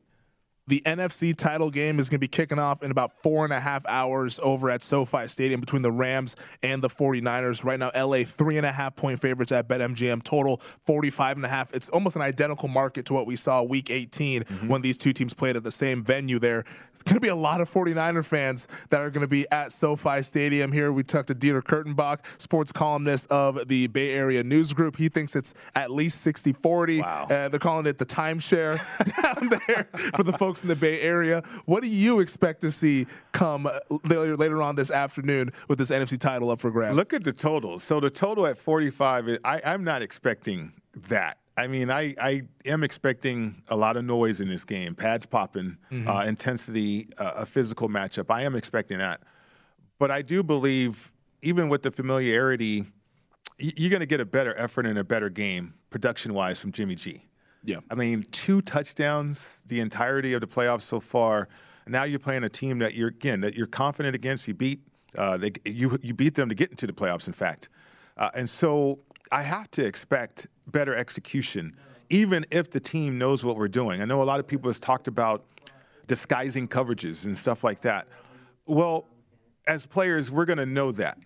The 0.68 0.82
NFC 0.86 1.36
title 1.36 1.70
game 1.70 2.00
is 2.00 2.10
going 2.10 2.18
to 2.18 2.20
be 2.20 2.30
kicking 2.30 2.58
off 2.58 2.84
in 2.84 2.90
about 2.90 3.12
four 3.22 3.44
and 3.44 3.54
a 3.54 3.60
half 3.60 3.86
hours 3.86 4.40
over 4.42 4.70
at 4.70 4.82
SoFi 4.82 5.28
Stadium 5.28 5.60
between 5.60 5.82
the 5.82 5.92
Rams 5.92 6.38
and 6.62 6.82
the 6.82 6.88
49ers. 6.88 7.66
Right 7.66 7.78
now, 7.78 7.92
LA 7.94 8.24
three 8.24 8.56
and 8.56 8.66
a 8.66 8.72
half 8.72 8.96
point 8.96 9.20
favorites 9.20 9.52
at 9.52 9.68
BetMGM, 9.68 10.24
total 10.24 10.62
45 10.86 11.36
and 11.38 11.46
a 11.46 11.50
half. 11.50 11.74
It's 11.74 11.90
almost 11.90 12.16
an 12.16 12.22
identical 12.22 12.70
market 12.70 13.06
to 13.08 13.14
what 13.14 13.26
we 13.26 13.36
saw 13.36 13.62
week 13.62 13.92
18 13.92 14.44
mm-hmm. 14.44 14.68
when 14.70 14.82
these 14.82 14.96
two 14.96 15.12
teams 15.12 15.34
played 15.34 15.58
at 15.58 15.64
the 15.64 15.72
same 15.72 16.02
venue 16.02 16.40
there. 16.40 16.64
It's 16.94 17.12
going 17.12 17.16
to 17.16 17.22
be 17.22 17.28
a 17.28 17.36
lot 17.36 17.60
of 17.60 17.70
49er 17.70 18.24
fans 18.24 18.66
that 18.90 19.02
are 19.02 19.10
going 19.10 19.24
to 19.24 19.28
be 19.28 19.46
at 19.52 19.74
SoFi 19.74 20.22
Stadium 20.22 20.72
here. 20.72 20.94
We 20.94 21.04
talked 21.04 21.28
to 21.28 21.36
Dieter 21.36 21.62
Kurtenbach, 21.62 22.42
sports 22.42 22.72
columnist 22.72 23.30
of 23.30 23.68
the 23.68 23.88
Bay 23.88 24.14
Area 24.14 24.42
News 24.42 24.72
Group. 24.72 24.96
He 24.96 25.10
thinks 25.10 25.36
it's 25.36 25.54
at 25.76 25.92
least 25.92 26.22
60 26.22 26.54
40. 26.54 27.02
Wow. 27.02 27.24
Uh, 27.24 27.50
they're 27.50 27.60
calling 27.60 27.88
it 27.88 27.98
the 27.98 28.06
timeshare 28.06 28.80
down 29.22 29.50
there 29.68 29.84
for 30.16 30.24
the 30.24 30.32
folks 30.32 30.53
folks 30.54 30.62
in 30.62 30.70
the 30.70 30.76
Bay 30.76 31.02
Area. 31.02 31.42
What 31.66 31.82
do 31.82 31.90
you 31.90 32.20
expect 32.20 32.62
to 32.62 32.70
see 32.70 33.08
come 33.32 33.68
later, 34.04 34.38
later 34.38 34.62
on 34.62 34.76
this 34.76 34.92
afternoon 34.92 35.50
with 35.68 35.80
this 35.80 35.90
NFC 35.90 36.20
title 36.20 36.52
up 36.52 36.60
for 36.60 36.70
grabs? 36.70 36.96
Look 36.96 37.12
at 37.12 37.24
the 37.24 37.34
total. 37.34 37.80
So 37.80 38.00
the 38.00 38.12
total 38.12 38.46
at 38.46 38.56
45, 38.56 39.40
I, 39.44 39.62
I'm 39.66 39.84
not 39.84 40.04
expecting 40.04 40.74
that. 41.08 41.40
I 41.58 41.66
mean, 41.66 41.90
I, 41.90 42.14
I 42.22 42.44
am 42.68 42.84
expecting 42.84 43.64
a 43.70 43.76
lot 43.76 43.98
of 43.98 44.06
noise 44.06 44.42
in 44.42 44.48
this 44.48 44.64
game. 44.64 44.94
Pads 44.94 45.26
popping, 45.26 45.78
mm-hmm. 45.92 46.08
uh, 46.08 46.24
intensity, 46.26 47.08
uh, 47.18 47.32
a 47.38 47.46
physical 47.48 47.90
matchup. 47.90 48.26
I 48.30 48.44
am 48.44 48.56
expecting 48.56 49.00
that. 49.00 49.22
But 49.98 50.12
I 50.12 50.22
do 50.22 50.44
believe, 50.44 51.12
even 51.42 51.68
with 51.68 51.82
the 51.82 51.90
familiarity, 51.90 52.86
you're 53.58 53.90
going 53.90 54.02
to 54.02 54.06
get 54.06 54.20
a 54.20 54.26
better 54.26 54.56
effort 54.56 54.86
and 54.86 55.00
a 55.00 55.04
better 55.04 55.30
game 55.30 55.74
production 55.90 56.36
wise 56.36 56.60
from 56.60 56.72
Jimmy 56.72 56.94
G. 56.94 57.24
Yeah. 57.64 57.80
I 57.90 57.96
mean, 57.96 58.24
two 58.32 58.62
touchdowns 58.62 59.62
the 59.68 59.80
entirety 59.80 60.34
of 60.34 60.42
the 60.42 60.48
playoffs 60.48 60.82
so 60.82 61.00
far. 61.00 61.48
Now 61.88 62.04
you're 62.04 62.20
playing 62.20 62.44
a 62.44 62.50
team 62.50 62.80
that 62.80 62.94
you're 62.94 63.10
again 63.10 63.42
that 63.42 63.56
you're 63.56 63.68
confident 63.68 64.16
against. 64.16 64.48
You 64.48 64.54
beat 64.54 64.82
uh, 65.18 65.38
they, 65.38 65.52
you 65.66 65.98
you 66.02 66.14
beat 66.14 66.36
them 66.36 66.50
to 66.50 66.56
get 66.56 66.70
into 66.70 66.88
the 66.88 66.94
playoffs. 66.94 67.28
In 67.28 67.34
fact, 67.34 67.70
uh, 68.18 68.30
and 68.36 68.50
so 68.50 69.00
I 69.32 69.44
have 69.44 69.70
to 69.72 69.86
expect 69.86 70.48
better 70.68 70.96
execution 70.96 71.76
even 72.10 72.46
if 72.52 72.70
the 72.70 72.80
team 72.80 73.18
knows 73.18 73.44
what 73.44 73.58
we're 73.58 73.68
doing. 73.68 74.02
I 74.02 74.06
know 74.06 74.22
a 74.22 74.24
lot 74.24 74.40
of 74.40 74.46
people 74.46 74.70
have 74.70 74.80
talked 74.80 75.08
about 75.08 75.46
disguising 76.06 76.68
coverages 76.68 77.26
and 77.26 77.36
stuff 77.36 77.64
like 77.64 77.82
that. 77.82 78.08
Well, 78.68 79.08
as 79.66 79.86
players, 79.88 80.30
we're 80.30 80.46
going 80.46 80.60
to 80.60 80.66
know 80.66 80.92
that. 80.92 81.18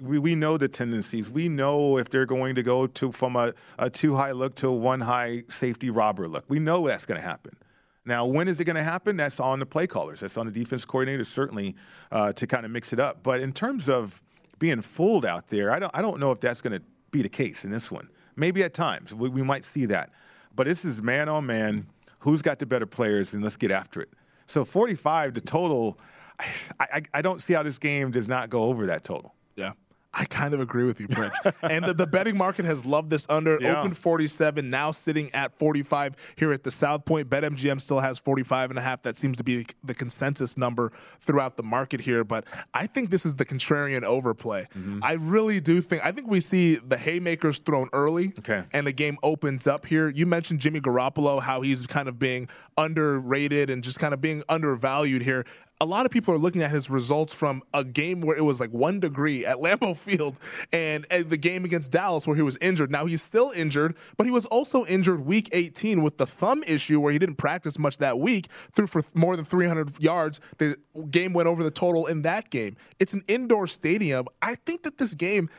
We, 0.00 0.18
we 0.18 0.34
know 0.34 0.56
the 0.56 0.68
tendencies. 0.68 1.30
We 1.30 1.48
know 1.48 1.98
if 1.98 2.10
they're 2.10 2.26
going 2.26 2.54
to 2.56 2.62
go 2.62 2.86
to 2.86 3.12
from 3.12 3.36
a, 3.36 3.54
a 3.78 3.88
two 3.88 4.14
high 4.14 4.32
look 4.32 4.54
to 4.56 4.68
a 4.68 4.72
one 4.72 5.00
high 5.00 5.42
safety 5.48 5.90
robber 5.90 6.28
look. 6.28 6.44
We 6.48 6.58
know 6.58 6.86
that's 6.86 7.06
going 7.06 7.20
to 7.20 7.26
happen. 7.26 7.56
Now, 8.04 8.24
when 8.24 8.46
is 8.46 8.60
it 8.60 8.64
going 8.64 8.76
to 8.76 8.84
happen? 8.84 9.16
That's 9.16 9.40
on 9.40 9.58
the 9.58 9.66
play 9.66 9.86
callers. 9.86 10.20
That's 10.20 10.36
on 10.36 10.46
the 10.46 10.52
defense 10.52 10.84
coordinator, 10.84 11.24
certainly, 11.24 11.74
uh, 12.12 12.32
to 12.34 12.46
kind 12.46 12.64
of 12.64 12.70
mix 12.70 12.92
it 12.92 13.00
up. 13.00 13.22
But 13.22 13.40
in 13.40 13.52
terms 13.52 13.88
of 13.88 14.22
being 14.58 14.80
fooled 14.80 15.26
out 15.26 15.48
there, 15.48 15.72
I 15.72 15.80
don't, 15.80 15.90
I 15.94 16.02
don't 16.02 16.20
know 16.20 16.30
if 16.30 16.40
that's 16.40 16.60
going 16.60 16.78
to 16.78 16.82
be 17.10 17.22
the 17.22 17.28
case 17.28 17.64
in 17.64 17.70
this 17.70 17.90
one. 17.90 18.08
Maybe 18.36 18.62
at 18.62 18.74
times 18.74 19.12
we, 19.12 19.28
we 19.28 19.42
might 19.42 19.64
see 19.64 19.86
that. 19.86 20.10
But 20.54 20.66
this 20.66 20.84
is 20.84 21.02
man 21.02 21.28
on 21.28 21.46
man. 21.46 21.86
Who's 22.20 22.42
got 22.42 22.58
the 22.58 22.66
better 22.66 22.86
players, 22.86 23.34
and 23.34 23.42
let's 23.42 23.56
get 23.56 23.70
after 23.70 24.00
it. 24.00 24.08
So 24.46 24.64
45, 24.64 25.34
the 25.34 25.40
total, 25.40 25.98
I, 26.40 26.46
I, 26.80 27.02
I 27.14 27.22
don't 27.22 27.40
see 27.40 27.52
how 27.52 27.62
this 27.62 27.78
game 27.78 28.10
does 28.10 28.28
not 28.28 28.50
go 28.50 28.64
over 28.64 28.86
that 28.86 29.04
total. 29.04 29.34
Yeah. 29.56 29.72
I 30.18 30.24
kind 30.24 30.54
of 30.54 30.60
agree 30.60 30.84
with 30.84 30.98
you, 30.98 31.08
Brent. 31.08 31.32
and 31.62 31.84
the, 31.84 31.92
the, 31.92 32.06
betting 32.06 32.38
market 32.38 32.64
has 32.64 32.86
loved 32.86 33.10
this 33.10 33.26
under. 33.28 33.58
Yeah. 33.60 33.80
Open 33.80 33.92
47, 33.92 34.70
now 34.70 34.90
sitting 34.90 35.30
at 35.34 35.56
45 35.58 36.34
here 36.36 36.52
at 36.52 36.62
the 36.62 36.70
South 36.70 37.04
Point. 37.04 37.28
BetMGM 37.28 37.80
still 37.80 38.00
has 38.00 38.18
45 38.18 38.70
and 38.70 38.78
a 38.78 38.82
half. 38.82 39.02
That 39.02 39.16
seems 39.16 39.36
to 39.36 39.44
be 39.44 39.66
the 39.84 39.92
consensus 39.92 40.56
number 40.56 40.90
throughout 41.20 41.58
the 41.58 41.62
market 41.62 42.00
here. 42.00 42.24
But 42.24 42.44
I 42.72 42.86
think 42.86 43.10
this 43.10 43.26
is 43.26 43.34
the 43.34 43.44
contrarian 43.44 44.04
overplay. 44.04 44.66
Mm-hmm. 44.74 45.00
I 45.02 45.14
really 45.14 45.60
do 45.60 45.82
think, 45.82 46.04
I 46.04 46.12
think 46.12 46.28
we 46.28 46.40
see 46.40 46.76
the 46.76 46.96
haymakers 46.96 47.58
thrown 47.58 47.90
early 47.92 48.32
okay. 48.38 48.64
and 48.72 48.86
the 48.86 48.92
game 48.92 49.18
opens 49.22 49.66
up 49.66 49.84
here. 49.84 50.08
You 50.08 50.24
mentioned 50.24 50.60
Jimmy 50.60 50.80
Garoppolo, 50.80 51.42
how 51.42 51.60
he's 51.60 51.86
kind 51.86 52.08
of 52.08 52.18
being 52.18 52.48
underrated 52.78 53.68
and 53.68 53.84
just 53.84 53.98
kind 53.98 54.14
of 54.14 54.22
being 54.22 54.42
undervalued 54.48 55.22
here 55.22 55.44
a 55.80 55.84
lot 55.84 56.06
of 56.06 56.12
people 56.12 56.32
are 56.32 56.38
looking 56.38 56.62
at 56.62 56.70
his 56.70 56.88
results 56.88 57.34
from 57.34 57.62
a 57.74 57.84
game 57.84 58.22
where 58.22 58.36
it 58.36 58.42
was 58.42 58.60
like 58.60 58.70
one 58.70 58.98
degree 58.98 59.44
at 59.44 59.56
Lambeau 59.66 59.96
Field 59.96 60.38
and, 60.72 61.06
and, 61.10 61.28
the 61.28 61.36
game 61.36 61.64
against 61.64 61.92
Dallas 61.92 62.26
where 62.26 62.36
he 62.36 62.42
was 62.42 62.56
injured. 62.58 62.90
Now 62.90 63.06
he's 63.06 63.22
still 63.22 63.50
injured, 63.54 63.96
but 64.16 64.24
he 64.24 64.30
was 64.30 64.46
also 64.46 64.86
injured 64.86 65.26
week 65.26 65.48
18 65.52 66.02
with 66.02 66.18
the 66.18 66.26
thumb 66.26 66.62
issue 66.66 67.00
where 67.00 67.12
he 67.12 67.18
didn't 67.18 67.36
practice 67.36 67.78
much 67.78 67.98
that 67.98 68.18
week, 68.18 68.46
threw 68.72 68.86
for 68.86 69.02
more 69.14 69.36
than 69.36 69.44
300 69.44 70.00
yards. 70.00 70.40
The 70.58 70.76
game 71.10 71.32
went 71.32 71.48
over 71.48 71.62
the 71.62 71.70
total 71.70 72.06
in 72.06 72.22
that 72.22 72.50
game. 72.50 72.76
It's 72.98 73.12
an 73.12 73.24
indoor 73.28 73.66
stadium. 73.66 74.26
I 74.40 74.54
think 74.54 74.84
that 74.84 74.98
this 74.98 75.14
game 75.14 75.50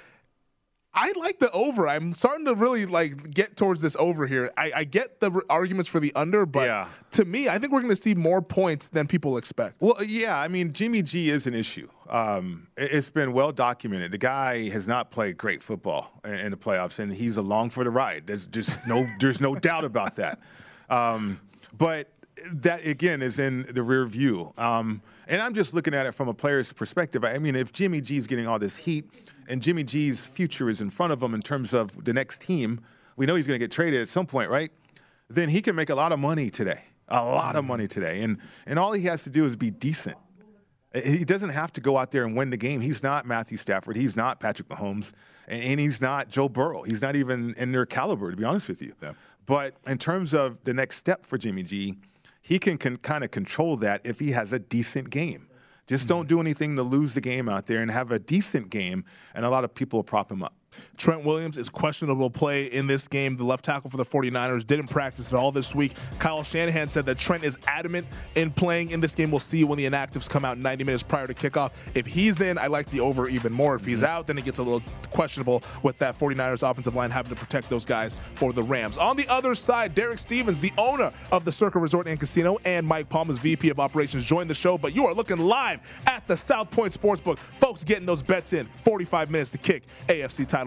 I 0.99 1.13
like 1.15 1.37
the 1.37 1.51
over. 1.51 1.87
I'm 1.87 2.11
starting 2.11 2.45
to 2.45 2.55
really 2.55 2.87
like 2.87 3.31
get 3.31 3.55
towards 3.55 3.81
this 3.81 3.95
over 3.99 4.25
here. 4.25 4.51
I, 4.57 4.71
I 4.77 4.83
get 4.83 5.19
the 5.19 5.29
r- 5.29 5.43
arguments 5.47 5.87
for 5.87 5.99
the 5.99 6.11
under, 6.15 6.47
but 6.47 6.65
yeah. 6.65 6.87
to 7.11 7.25
me, 7.25 7.47
I 7.47 7.59
think 7.59 7.71
we're 7.71 7.81
going 7.81 7.95
to 7.95 8.01
see 8.01 8.15
more 8.15 8.41
points 8.41 8.87
than 8.89 9.05
people 9.05 9.37
expect. 9.37 9.75
Well, 9.79 9.95
yeah, 10.03 10.39
I 10.39 10.47
mean, 10.47 10.73
Jimmy 10.73 11.03
G 11.03 11.29
is 11.29 11.45
an 11.45 11.53
issue. 11.53 11.87
Um, 12.09 12.67
it's 12.75 13.11
been 13.11 13.31
well 13.31 13.51
documented. 13.51 14.11
The 14.11 14.17
guy 14.17 14.69
has 14.69 14.87
not 14.87 15.11
played 15.11 15.37
great 15.37 15.61
football 15.61 16.19
in 16.25 16.49
the 16.49 16.57
playoffs, 16.57 16.97
and 16.97 17.13
he's 17.13 17.37
along 17.37 17.69
for 17.69 17.83
the 17.83 17.91
ride. 17.91 18.25
There's 18.25 18.47
just 18.47 18.87
no, 18.87 19.07
there's 19.19 19.39
no 19.39 19.53
doubt 19.53 19.85
about 19.85 20.15
that. 20.15 20.39
Um, 20.89 21.39
but 21.77 22.09
that 22.53 22.85
again 22.85 23.21
is 23.21 23.37
in 23.37 23.63
the 23.63 23.83
rear 23.83 24.05
view. 24.05 24.51
Um, 24.57 25.01
and 25.27 25.41
I'm 25.41 25.53
just 25.53 25.75
looking 25.75 25.93
at 25.93 26.07
it 26.07 26.13
from 26.13 26.27
a 26.27 26.33
player's 26.33 26.73
perspective. 26.73 27.23
I 27.23 27.37
mean, 27.37 27.55
if 27.55 27.71
Jimmy 27.71 28.01
G 28.01 28.17
is 28.17 28.25
getting 28.25 28.47
all 28.47 28.57
this 28.57 28.75
heat 28.75 29.05
and 29.47 29.61
Jimmy 29.61 29.83
G's 29.83 30.25
future 30.25 30.69
is 30.69 30.81
in 30.81 30.89
front 30.89 31.13
of 31.13 31.21
him 31.21 31.33
in 31.33 31.41
terms 31.41 31.73
of 31.73 32.03
the 32.03 32.13
next 32.13 32.41
team, 32.41 32.79
we 33.15 33.25
know 33.25 33.35
he's 33.35 33.47
going 33.47 33.59
to 33.59 33.63
get 33.63 33.71
traded 33.71 34.01
at 34.01 34.09
some 34.09 34.25
point, 34.25 34.49
right? 34.49 34.71
Then 35.29 35.49
he 35.49 35.61
can 35.61 35.75
make 35.75 35.89
a 35.89 35.95
lot 35.95 36.11
of 36.11 36.19
money 36.19 36.49
today, 36.49 36.83
a 37.07 37.23
lot 37.23 37.55
of 37.55 37.65
money 37.65 37.87
today. 37.87 38.21
And, 38.21 38.39
and 38.65 38.79
all 38.79 38.93
he 38.93 39.05
has 39.05 39.23
to 39.23 39.29
do 39.29 39.45
is 39.45 39.55
be 39.55 39.69
decent. 39.69 40.17
He 40.93 41.25
doesn't 41.25 41.49
have 41.49 41.73
to 41.73 41.81
go 41.81 41.97
out 41.97 42.11
there 42.11 42.23
and 42.23 42.35
win 42.35 42.49
the 42.49 42.57
game. 42.57 42.79
He's 42.79 43.03
not 43.03 43.25
Matthew 43.25 43.57
Stafford. 43.57 43.97
He's 43.97 44.15
not 44.15 44.39
Patrick 44.39 44.69
Mahomes. 44.69 45.11
And 45.47 45.79
he's 45.79 46.01
not 46.01 46.29
Joe 46.29 46.49
Burrow. 46.49 46.83
He's 46.83 47.01
not 47.01 47.15
even 47.15 47.53
in 47.57 47.71
their 47.71 47.85
caliber, 47.85 48.31
to 48.31 48.37
be 48.37 48.43
honest 48.43 48.67
with 48.67 48.81
you. 48.81 48.93
Yeah. 49.01 49.13
But 49.45 49.75
in 49.85 49.97
terms 49.97 50.33
of 50.33 50.63
the 50.63 50.73
next 50.73 50.97
step 50.97 51.25
for 51.25 51.37
Jimmy 51.37 51.63
G, 51.63 51.97
he 52.41 52.57
can, 52.57 52.77
can 52.77 52.97
kind 52.97 53.23
of 53.23 53.31
control 53.31 53.75
that 53.77 54.05
if 54.05 54.19
he 54.19 54.31
has 54.31 54.53
a 54.53 54.59
decent 54.59 55.09
game. 55.09 55.47
Just 55.88 56.03
hmm. 56.03 56.10
don't 56.10 56.27
do 56.27 56.39
anything 56.39 56.75
to 56.75 56.84
lose 56.84 57.13
the 57.13 57.22
game 57.22 57.50
out 57.50 57.65
there 57.65 57.82
and 57.82 57.89
have 57.89 58.12
a 58.12 58.20
decent 58.20 58.70
game, 58.70 59.06
and 59.34 59.46
a 59.46 59.50
lot 59.50 59.63
of 59.63 59.74
people 59.74 59.98
will 59.98 60.03
prop 60.03 60.32
him 60.32 60.44
up. 60.44 60.53
Trent 60.98 61.24
Williams 61.24 61.57
is 61.57 61.69
questionable 61.69 62.29
play 62.29 62.65
in 62.65 62.88
this 62.88 63.07
game. 63.07 63.36
The 63.36 63.43
left 63.43 63.65
tackle 63.65 63.89
for 63.89 63.98
the 63.98 64.05
49ers 64.05 64.65
didn't 64.65 64.88
practice 64.88 65.27
at 65.27 65.34
all 65.34 65.51
this 65.51 65.75
week. 65.75 65.93
Kyle 66.19 66.43
Shanahan 66.43 66.88
said 66.88 67.05
that 67.05 67.17
Trent 67.17 67.43
is 67.43 67.57
adamant 67.67 68.07
in 68.36 68.51
playing 68.51 68.91
in 68.91 69.00
this 69.00 69.13
game. 69.13 69.31
We'll 69.31 69.39
see 69.39 69.63
when 69.63 69.77
the 69.77 69.86
inactives 69.86 70.29
come 70.29 70.46
out 70.46 70.57
90 70.57 70.84
minutes 70.84 71.03
prior 71.03 71.27
to 71.27 71.34
kickoff. 71.34 71.72
If 71.96 72.05
he's 72.05 72.41
in, 72.41 72.57
I 72.57 72.67
like 72.67 72.89
the 72.89 73.00
over 73.00 73.27
even 73.27 73.53
more. 73.53 73.75
If 73.75 73.86
he's 73.86 74.01
mm-hmm. 74.01 74.12
out, 74.12 74.27
then 74.27 74.38
it 74.38 74.46
gets 74.46 74.60
a 74.60 74.63
little 74.63 74.84
questionable 75.10 75.63
with 75.84 75.98
that 76.00 76.17
49ers 76.17 76.69
offensive 76.69 76.96
line 76.96 77.12
having 77.12 77.29
to 77.29 77.36
protect 77.36 77.69
those 77.69 77.86
guys 77.86 78.17
for 78.36 78.53
the 78.53 78.63
Rams. 78.63 78.98
On 78.98 79.15
the 79.15 79.27
other 79.27 79.55
side, 79.55 79.96
Derek 79.96 80.19
Stevens, 80.19 80.60
the 80.60 80.72
owner 80.77 81.12
of 81.31 81.46
the 81.46 81.51
Circa 81.51 81.79
Resort 81.79 82.07
and 82.07 82.19
Casino, 82.19 82.57
and 82.65 82.86
Mike 82.88 83.10
Palmer's 83.10 83.38
VP 83.38 83.69
of 83.69 83.79
Operations, 83.79 84.25
joined 84.25 84.50
the 84.50 84.55
show. 84.55 84.77
But 84.77 84.96
you 84.96 85.05
are 85.05 85.13
looking 85.13 85.38
live 85.38 85.79
at 86.07 86.27
the 86.27 86.38
South 86.38 86.72
Point 86.72 86.93
Sportsbook. 86.93 87.38
Folks 87.38 87.84
getting 87.84 88.05
those 88.05 88.22
bets 88.22 88.53
in. 88.53 88.67
45 88.81 89.31
minutes 89.31 89.51
to 89.51 89.57
kick 89.57 89.84
AFC 90.07 90.46
title 90.48 90.66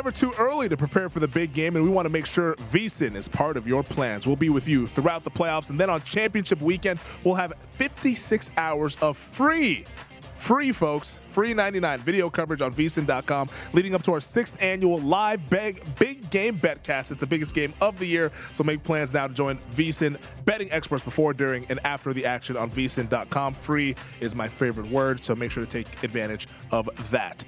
Never 0.00 0.10
too 0.10 0.32
early 0.38 0.66
to 0.66 0.78
prepare 0.78 1.10
for 1.10 1.20
the 1.20 1.28
big 1.28 1.52
game, 1.52 1.76
and 1.76 1.84
we 1.84 1.90
want 1.90 2.06
to 2.06 2.12
make 2.12 2.24
sure 2.24 2.54
VSIN 2.54 3.14
is 3.14 3.28
part 3.28 3.58
of 3.58 3.68
your 3.68 3.82
plans. 3.82 4.26
We'll 4.26 4.34
be 4.34 4.48
with 4.48 4.66
you 4.66 4.86
throughout 4.86 5.24
the 5.24 5.30
playoffs, 5.30 5.68
and 5.68 5.78
then 5.78 5.90
on 5.90 6.00
championship 6.04 6.62
weekend, 6.62 6.98
we'll 7.22 7.34
have 7.34 7.52
56 7.72 8.50
hours 8.56 8.96
of 9.02 9.18
free 9.18 9.84
free, 10.32 10.72
folks. 10.72 11.20
Free 11.28 11.52
99 11.52 12.00
video 12.00 12.30
coverage 12.30 12.62
on 12.62 12.72
vsin.com 12.72 13.50
leading 13.74 13.94
up 13.94 14.02
to 14.04 14.12
our 14.14 14.20
sixth 14.20 14.56
annual 14.58 14.98
live 15.00 15.50
big, 15.50 15.84
big 15.98 16.30
game 16.30 16.58
betcast. 16.58 17.10
It's 17.10 17.20
the 17.20 17.26
biggest 17.26 17.54
game 17.54 17.74
of 17.82 17.98
the 17.98 18.06
year, 18.06 18.32
so 18.52 18.64
make 18.64 18.82
plans 18.82 19.12
now 19.12 19.26
to 19.26 19.34
join 19.34 19.58
vsin 19.72 20.18
betting 20.46 20.72
experts 20.72 21.04
before, 21.04 21.34
during, 21.34 21.66
and 21.66 21.78
after 21.84 22.14
the 22.14 22.24
action 22.24 22.56
on 22.56 22.70
vsin.com. 22.70 23.52
Free 23.52 23.94
is 24.20 24.34
my 24.34 24.48
favorite 24.48 24.90
word, 24.90 25.22
so 25.22 25.34
make 25.34 25.52
sure 25.52 25.62
to 25.62 25.68
take 25.68 26.02
advantage 26.02 26.48
of 26.72 26.88
that. 27.10 27.44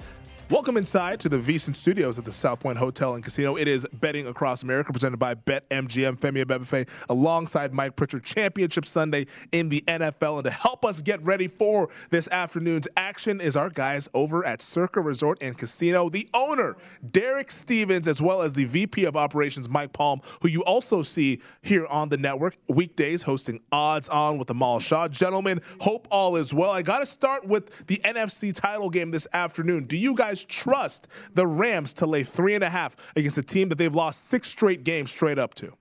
Welcome 0.53 0.77
inside 0.77 1.19
to 1.21 1.29
the 1.29 1.39
VSiN 1.39 1.75
Studios 1.75 2.19
at 2.19 2.25
the 2.25 2.31
South 2.31 2.59
Point 2.59 2.77
Hotel 2.77 3.15
and 3.15 3.23
Casino. 3.23 3.55
It 3.55 3.67
is 3.67 3.87
Betting 3.91 4.27
Across 4.27 4.61
America 4.61 4.93
presented 4.93 5.17
by 5.17 5.33
BetMGM, 5.33 6.19
Femi 6.19 6.45
Abebefe, 6.45 6.87
alongside 7.09 7.73
Mike 7.73 7.95
Pritchard. 7.95 8.23
Championship 8.23 8.85
Sunday 8.85 9.25
in 9.51 9.67
the 9.67 9.81
NFL. 9.87 10.35
And 10.35 10.43
to 10.43 10.51
help 10.51 10.85
us 10.85 11.01
get 11.01 11.23
ready 11.23 11.47
for 11.47 11.89
this 12.11 12.27
afternoon's 12.27 12.87
action 12.97 13.41
is 13.41 13.57
our 13.57 13.71
guys 13.71 14.07
over 14.13 14.45
at 14.45 14.61
Circa 14.61 15.01
Resort 15.01 15.39
and 15.41 15.57
Casino. 15.57 16.07
The 16.07 16.29
owner, 16.35 16.77
Derek 17.09 17.49
Stevens, 17.49 18.07
as 18.07 18.21
well 18.21 18.43
as 18.43 18.53
the 18.53 18.65
VP 18.65 19.05
of 19.05 19.17
Operations, 19.17 19.67
Mike 19.67 19.91
Palm, 19.91 20.21
who 20.43 20.49
you 20.49 20.63
also 20.65 21.01
see 21.01 21.41
here 21.63 21.87
on 21.87 22.09
the 22.09 22.17
network 22.17 22.57
weekdays 22.69 23.23
hosting 23.23 23.59
Odds 23.71 24.07
On 24.07 24.37
with 24.37 24.51
Amal 24.51 24.79
Shah. 24.79 25.07
Gentlemen, 25.07 25.61
hope 25.81 26.07
all 26.11 26.35
is 26.35 26.53
well. 26.53 26.69
I 26.69 26.83
got 26.83 26.99
to 26.99 27.07
start 27.07 27.43
with 27.43 27.87
the 27.87 27.97
NFC 28.05 28.53
title 28.53 28.91
game 28.91 29.09
this 29.09 29.25
afternoon. 29.33 29.85
Do 29.85 29.97
you 29.97 30.13
guys 30.13 30.42
trust 30.45 31.07
the 31.33 31.45
Rams 31.45 31.93
to 31.93 32.05
lay 32.05 32.23
three 32.23 32.55
and 32.55 32.63
a 32.63 32.69
half 32.69 32.95
against 33.15 33.37
a 33.37 33.43
team 33.43 33.69
that 33.69 33.77
they've 33.77 33.93
lost 33.93 34.29
six 34.29 34.47
straight 34.49 34.83
games 34.83 35.09
straight 35.09 35.39
up 35.39 35.53
to? 35.55 35.73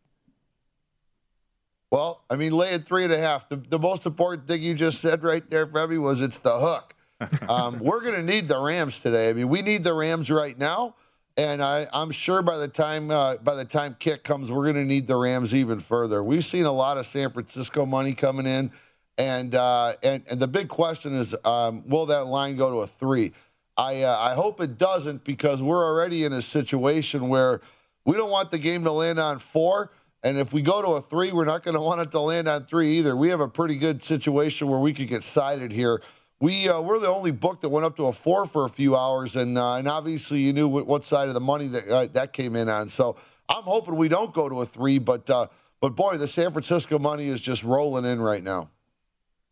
Well, 1.93 2.25
I 2.31 2.37
mean, 2.37 2.53
lay 2.53 2.71
laying 2.71 2.83
three 2.83 3.05
and 3.05 3.13
a 3.13 3.19
half. 3.19 3.51
The, 3.51 3.57
the 3.57 3.79
most 3.79 4.07
important 4.07 4.49
thing 4.49 4.63
you 4.63 4.73
just 4.75 5.03
said 5.03 5.23
right 5.23 5.49
there, 5.51 5.67
Femi, 5.67 6.01
was 6.01 6.23
it's 6.23 6.39
the 6.39 6.59
hook. 6.59 6.95
Um, 7.49 7.79
we're 7.79 8.01
going 8.01 8.17
to 8.17 8.23
need 8.23 8.49
the 8.49 8.59
Rams 8.59 8.99
today. 8.99 9.31
I 9.31 9.33
mean, 9.33 9.49
we 9.49 9.63
need 9.63 9.85
the 9.85 9.95
Rams 9.95 10.29
right 10.29 10.59
now, 10.59 10.97
and 11.37 11.63
I, 11.63 11.87
am 11.93 12.11
sure 12.11 12.43
by 12.43 12.59
the 12.59 12.67
time 12.67 13.13
uh, 13.13 13.37
by 13.37 13.55
the 13.55 13.65
time 13.65 13.95
kick 14.01 14.25
comes, 14.25 14.51
we're 14.51 14.65
going 14.65 14.75
to 14.75 14.85
need 14.85 15.07
the 15.07 15.15
Rams 15.15 15.55
even 15.55 15.79
further. 15.79 16.25
We've 16.25 16.45
seen 16.45 16.65
a 16.65 16.73
lot 16.73 16.99
of 16.99 17.07
San 17.07 17.31
Francisco 17.31 17.87
money 17.87 18.15
coming 18.15 18.47
in, 18.47 18.73
and 19.19 19.55
uh, 19.55 19.95
and, 20.03 20.25
and 20.29 20.41
the 20.41 20.49
big 20.49 20.67
question 20.67 21.15
is, 21.15 21.37
um, 21.45 21.87
will 21.87 22.07
that 22.07 22.27
line 22.27 22.57
go 22.57 22.71
to 22.71 22.77
a 22.79 22.89
three? 22.89 23.35
I 23.77 24.03
uh, 24.03 24.17
I 24.19 24.35
hope 24.35 24.61
it 24.61 24.79
doesn't 24.79 25.25
because 25.25 25.63
we're 25.63 25.85
already 25.85 26.25
in 26.25 26.33
a 26.33 26.43
situation 26.43 27.29
where 27.29 27.61
we 28.05 28.17
don't 28.17 28.31
want 28.31 28.51
the 28.51 28.59
game 28.59 28.85
to 28.85 28.93
land 28.93 29.19
on 29.19 29.39
four. 29.39 29.93
And 30.25 30.39
if 30.39 30.53
we 30.53 30.63
go 30.63 30.83
to 30.83 30.89
a 30.89 31.01
three, 31.01 31.33
we're 31.33 31.45
not 31.45 31.63
going 31.63 31.75
to 31.81 31.81
want 31.81 32.01
it 32.01 32.11
to 32.13 32.21
land 32.21 32.49
on 32.49 32.65
three 32.65 32.99
either. 32.99 33.17
We 33.17 33.29
have 33.29 33.41
a 33.41 33.49
pretty 33.49 33.77
good 33.77 34.03
situation 34.03 34.69
where 34.69 34.79
we 34.79 34.93
could 34.93 35.09
get 35.09 35.25
sided 35.25 35.73
here. 35.73 36.03
We 36.41 36.69
uh, 36.69 36.81
we're 36.81 36.99
the 36.99 37.09
only 37.09 37.31
book 37.31 37.61
that 37.61 37.69
went 37.69 37.87
up 37.87 37.97
to 37.97 38.07
a 38.07 38.13
four 38.13 38.47
for 38.47 38.65
a 38.65 38.69
few 38.69 38.97
hours, 38.97 39.37
and 39.37 39.57
uh, 39.57 39.77
and 39.77 39.89
obviously 39.89 40.41
you 40.41 40.53
knew 40.53 40.69
what 40.69 41.05
side 41.05 41.29
of 41.29 41.35
the 41.35 41.41
money 41.41 41.69
that 41.69 41.89
uh, 41.89 42.07
that 42.13 42.33
came 42.33 42.57
in 42.57 42.69
on. 42.69 42.89
So 42.89 43.17
I'm 43.49 43.63
hoping 43.63 43.97
we 43.97 44.09
don't 44.09 44.35
go 44.35 44.49
to 44.49 44.61
a 44.61 44.67
three, 44.67 44.99
but 44.99 45.31
uh, 45.31 45.47
but 45.81 45.97
boy, 45.97 46.17
the 46.17 46.29
San 46.29 46.53
Francisco 46.53 46.99
money 46.99 47.29
is 47.29 47.41
just 47.41 47.63
rolling 47.63 48.05
in 48.05 48.21
right 48.21 48.43
now. 48.43 48.71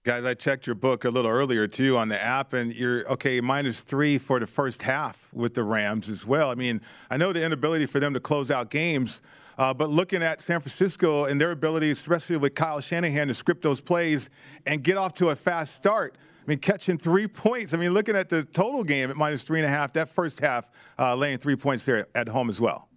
Guys, 0.02 0.24
I 0.24 0.32
checked 0.32 0.66
your 0.66 0.76
book 0.76 1.04
a 1.04 1.10
little 1.10 1.30
earlier 1.30 1.66
too 1.66 1.98
on 1.98 2.08
the 2.08 2.18
app, 2.18 2.54
and 2.54 2.74
you're 2.74 3.06
okay. 3.06 3.38
Minus 3.42 3.80
three 3.80 4.16
for 4.16 4.40
the 4.40 4.46
first 4.46 4.80
half 4.80 5.28
with 5.34 5.52
the 5.52 5.62
Rams 5.62 6.08
as 6.08 6.26
well. 6.26 6.50
I 6.50 6.54
mean, 6.54 6.80
I 7.10 7.18
know 7.18 7.34
the 7.34 7.44
inability 7.44 7.84
for 7.84 8.00
them 8.00 8.14
to 8.14 8.20
close 8.20 8.50
out 8.50 8.70
games, 8.70 9.20
uh, 9.58 9.74
but 9.74 9.90
looking 9.90 10.22
at 10.22 10.40
San 10.40 10.60
Francisco 10.60 11.26
and 11.26 11.38
their 11.38 11.50
ability, 11.50 11.90
especially 11.90 12.38
with 12.38 12.54
Kyle 12.54 12.80
Shanahan, 12.80 13.28
to 13.28 13.34
script 13.34 13.60
those 13.60 13.82
plays 13.82 14.30
and 14.64 14.82
get 14.82 14.96
off 14.96 15.12
to 15.14 15.28
a 15.28 15.36
fast 15.36 15.74
start. 15.74 16.16
I 16.16 16.48
mean, 16.48 16.60
catching 16.60 16.96
three 16.96 17.28
points. 17.28 17.74
I 17.74 17.76
mean, 17.76 17.92
looking 17.92 18.16
at 18.16 18.30
the 18.30 18.42
total 18.42 18.82
game 18.82 19.10
at 19.10 19.18
minus 19.18 19.42
three 19.42 19.60
and 19.60 19.66
a 19.66 19.70
half, 19.70 19.92
that 19.92 20.08
first 20.08 20.40
half 20.40 20.70
uh, 20.98 21.14
laying 21.14 21.36
three 21.36 21.56
points 21.56 21.84
there 21.84 22.06
at 22.14 22.26
home 22.26 22.48
as 22.48 22.58
well. 22.58 22.88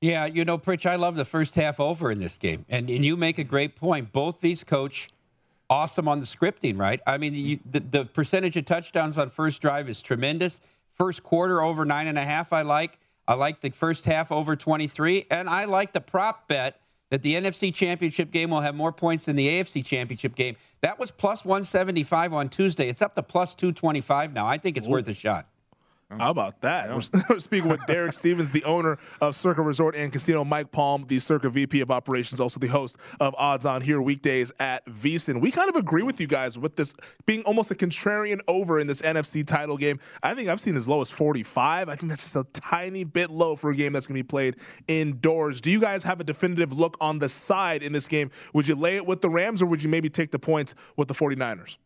Yeah, 0.00 0.26
you 0.26 0.44
know, 0.44 0.56
Pritch, 0.56 0.86
I 0.86 0.94
love 0.94 1.16
the 1.16 1.24
first 1.24 1.56
half 1.56 1.80
over 1.80 2.12
in 2.12 2.20
this 2.20 2.38
game, 2.38 2.64
and 2.68 2.88
and 2.88 3.04
you 3.04 3.16
make 3.16 3.38
a 3.38 3.44
great 3.44 3.74
point. 3.74 4.12
Both 4.12 4.40
these 4.40 4.62
coach 4.62 5.08
awesome 5.72 6.06
on 6.06 6.20
the 6.20 6.26
scripting, 6.26 6.78
right? 6.78 7.00
I 7.06 7.16
mean, 7.16 7.32
you, 7.34 7.58
the, 7.64 7.80
the 7.80 8.04
percentage 8.04 8.58
of 8.58 8.66
touchdowns 8.66 9.16
on 9.16 9.30
first 9.30 9.62
drive 9.62 9.88
is 9.88 10.02
tremendous. 10.02 10.60
First 10.98 11.22
quarter 11.22 11.62
over 11.62 11.86
nine 11.86 12.06
and 12.08 12.18
a 12.18 12.24
half, 12.24 12.52
I 12.52 12.60
like. 12.60 12.98
I 13.26 13.34
like 13.34 13.62
the 13.62 13.70
first 13.70 14.04
half 14.04 14.30
over 14.30 14.54
23, 14.54 15.26
and 15.30 15.48
I 15.48 15.64
like 15.64 15.94
the 15.94 16.00
prop 16.02 16.46
bet 16.46 16.78
that 17.10 17.22
the 17.22 17.34
NFC 17.34 17.72
Championship 17.72 18.30
game 18.30 18.50
will 18.50 18.60
have 18.60 18.74
more 18.74 18.92
points 18.92 19.24
than 19.24 19.36
the 19.36 19.48
AFC 19.48 19.84
Championship 19.84 20.34
game. 20.34 20.56
That 20.82 20.98
was 20.98 21.10
plus 21.10 21.42
175 21.42 22.34
on 22.34 22.50
Tuesday. 22.50 22.88
It's 22.88 23.00
up 23.00 23.14
to 23.14 23.22
plus 23.22 23.54
225 23.54 24.34
now. 24.34 24.46
I 24.46 24.58
think 24.58 24.76
it's 24.76 24.86
Ooh. 24.86 24.90
worth 24.90 25.08
a 25.08 25.14
shot. 25.14 25.46
How 26.18 26.30
about 26.30 26.60
that? 26.62 26.90
We're 27.28 27.38
speaking 27.38 27.70
with 27.70 27.84
Derek 27.86 28.12
Stevens, 28.12 28.50
the 28.50 28.64
owner 28.64 28.98
of 29.20 29.34
Circa 29.34 29.62
Resort 29.62 29.94
and 29.94 30.12
Casino, 30.12 30.44
Mike 30.44 30.70
Palm, 30.70 31.04
the 31.08 31.18
Circa 31.18 31.50
VP 31.50 31.80
of 31.80 31.90
Operations, 31.90 32.40
also 32.40 32.60
the 32.60 32.66
host 32.66 32.96
of 33.20 33.34
Odds 33.38 33.66
On 33.66 33.80
here 33.80 34.00
weekdays 34.00 34.52
at 34.60 34.84
VSiN. 34.86 35.40
We 35.40 35.50
kind 35.50 35.68
of 35.68 35.76
agree 35.76 36.02
with 36.02 36.20
you 36.20 36.26
guys 36.26 36.58
with 36.58 36.76
this 36.76 36.94
being 37.26 37.42
almost 37.44 37.70
a 37.70 37.74
contrarian 37.74 38.40
over 38.48 38.80
in 38.80 38.86
this 38.86 39.02
NFC 39.02 39.46
title 39.46 39.76
game. 39.76 39.98
I 40.22 40.34
think 40.34 40.48
I've 40.48 40.60
seen 40.60 40.76
as 40.76 40.86
low 40.88 41.00
as 41.00 41.10
45. 41.10 41.88
I 41.88 41.96
think 41.96 42.10
that's 42.10 42.22
just 42.22 42.36
a 42.36 42.44
tiny 42.52 43.04
bit 43.04 43.30
low 43.30 43.56
for 43.56 43.70
a 43.70 43.74
game 43.74 43.92
that's 43.92 44.06
going 44.06 44.16
to 44.16 44.22
be 44.22 44.26
played 44.26 44.56
indoors. 44.88 45.60
Do 45.60 45.70
you 45.70 45.80
guys 45.80 46.02
have 46.02 46.20
a 46.20 46.24
definitive 46.24 46.72
look 46.72 46.96
on 47.00 47.18
the 47.18 47.28
side 47.28 47.82
in 47.82 47.92
this 47.92 48.08
game? 48.08 48.30
Would 48.54 48.68
you 48.68 48.74
lay 48.74 48.96
it 48.96 49.06
with 49.06 49.20
the 49.20 49.30
Rams 49.30 49.62
or 49.62 49.66
would 49.66 49.82
you 49.82 49.88
maybe 49.88 50.10
take 50.10 50.30
the 50.30 50.38
points 50.38 50.74
with 50.96 51.08
the 51.08 51.14
49ers? 51.14 51.78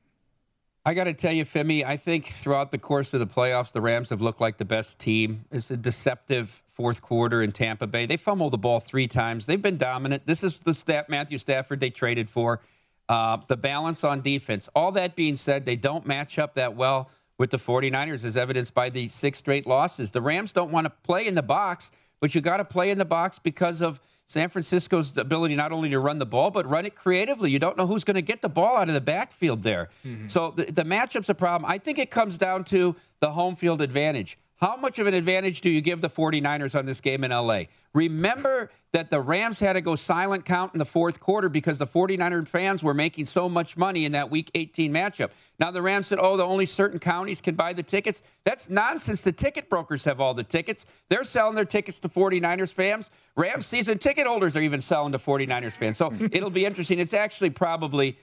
I 0.87 0.95
got 0.95 1.05
to 1.05 1.15
tell 1.15 1.33
you, 1.33 1.45
Femi, 1.45 1.85
I 1.85 1.97
think 1.97 2.27
throughout 2.27 2.71
the 2.71 2.79
course 2.79 3.13
of 3.13 3.19
the 3.19 3.27
playoffs, 3.27 3.73
the 3.73 3.81
Rams 3.81 4.11
have 4.11 4.23
looked 4.23 4.41
like 4.41 4.59
the 4.59 4.65
best 4.65 5.01
team. 5.01 5.45
It's 5.51 5.69
a 5.69 5.77
deceptive 5.77 6.63
fourth 6.75 7.03
quarter 7.03 7.43
in 7.43 7.51
Tampa 7.51 7.89
Bay. 7.89 8.07
They 8.07 8.17
fumbled 8.17 8.53
the 8.53 8.59
ball 8.59 8.79
three 8.79 9.09
times. 9.09 9.47
They've 9.47 9.61
been 9.61 9.79
dominant. 9.79 10.29
This 10.29 10.45
is 10.45 10.59
the 10.59 10.73
stat 10.73 11.09
Matthew 11.09 11.39
Stafford 11.39 11.81
they 11.81 11.91
traded 11.91 12.31
for. 12.31 12.61
Uh, 13.09 13.39
the 13.49 13.57
balance 13.57 14.05
on 14.05 14.21
defense. 14.21 14.69
All 14.77 14.93
that 14.93 15.17
being 15.17 15.35
said, 15.35 15.67
they 15.67 15.75
don't 15.75 16.07
match 16.07 16.39
up 16.39 16.55
that 16.55 16.77
well 16.77 17.11
with 17.37 17.51
the 17.51 17.57
49ers, 17.57 18.25
as 18.25 18.37
evidenced 18.37 18.73
by 18.73 18.89
the 18.89 19.09
six 19.09 19.41
straight 19.41 19.67
losses. 19.67 20.13
The 20.13 20.23
Rams 20.23 20.53
don't 20.53 20.71
want 20.71 20.85
to 20.85 20.93
play 21.03 21.27
in 21.27 21.35
the 21.35 21.43
box, 21.43 21.91
but 22.21 22.33
you 22.33 22.41
got 22.41 22.59
to 22.59 22.65
play 22.65 22.91
in 22.91 22.99
the 22.99 23.05
box 23.05 23.41
because 23.41 23.83
of– 23.83 24.01
San 24.27 24.49
Francisco's 24.49 25.17
ability 25.17 25.55
not 25.55 25.71
only 25.71 25.89
to 25.91 26.01
run 26.01 26.19
the 26.19 26.27
ball, 26.27 26.51
but 26.51 26.69
run 26.69 26.85
it 26.85 26.97
creatively. 26.97 27.51
You 27.51 27.61
don't 27.61 27.77
know 27.77 27.87
who's 27.87 28.03
going 28.03 28.17
to 28.17 28.23
get 28.23 28.43
the 28.43 28.49
ball 28.49 28.77
out 28.77 28.89
of 28.89 28.95
the 28.95 29.01
backfield 29.01 29.63
there. 29.63 29.89
Mm-hmm. 30.05 30.27
So 30.27 30.51
the, 30.51 30.65
the 30.65 30.85
matchup's 30.85 31.29
a 31.29 31.35
problem. 31.35 31.71
I 31.71 31.79
think 31.79 31.99
it 31.99 32.11
comes 32.11 32.37
down 32.37 32.65
to 32.65 32.97
the 33.21 33.31
home 33.31 33.55
field 33.55 33.81
advantage. 33.81 34.37
How 34.59 34.77
much 34.77 34.99
of 34.99 35.07
an 35.07 35.13
advantage 35.13 35.61
do 35.61 35.69
you 35.69 35.83
give 35.83 36.01
the 36.01 36.09
49ers 36.09 36.79
on 36.79 36.87
this 36.87 37.01
game 37.01 37.25
in 37.25 37.31
LA? 37.31 37.65
Remember 37.93 38.71
that 38.93 39.11
the 39.11 39.21
Rams 39.21 39.59
had 39.59 39.75
to 39.75 39.83
go 39.83 39.97
silent 39.97 40.47
count 40.47 40.73
in 40.73 40.79
the 40.79 40.87
fourth 40.87 41.21
quarter 41.21 41.51
because 41.51 41.77
the 41.77 41.87
49er 41.87 42.49
fans 42.49 42.83
were 42.83 42.95
making 42.95 43.27
so 43.27 43.51
much 43.51 43.77
money 43.77 44.07
in 44.07 44.13
that 44.13 44.31
week 44.31 44.51
18 44.55 44.91
matchup. 44.91 45.29
Now 45.61 45.71
the 45.71 45.83
Rams 45.83 46.07
said, 46.07 46.19
oh, 46.19 46.39
the 46.39 46.45
only 46.45 46.65
certain 46.65 46.99
counties 46.99 47.43
can 47.43 47.55
buy 47.55 47.75
the 47.75 47.83
tickets. 47.83 48.23
That's 48.45 48.71
nonsense. 48.71 49.21
The 49.21 49.33
ticket 49.33 49.69
brokers 49.69 50.05
have 50.05 50.23
all 50.23 50.33
the 50.33 50.45
tickets. 50.45 50.87
They're 51.11 51.25
selling 51.25 51.55
their 51.55 51.67
tickets 51.67 52.01
to 52.01 52.09
49ers 52.09 52.73
fans. 52.73 53.11
Rams 53.37 53.67
season 53.67 53.99
ticket 53.99 54.27
holders 54.27 54.57
are 54.57 54.63
even 54.63 54.81
selling 54.81 55.13
to 55.13 55.19
49ers 55.19 55.73
fans. 55.73 55.99
So 55.99 56.15
it'll 56.33 56.49
be 56.49 56.65
interesting. 56.65 56.99
It's 56.99 57.15
actually 57.15 57.51
probably 57.51 58.19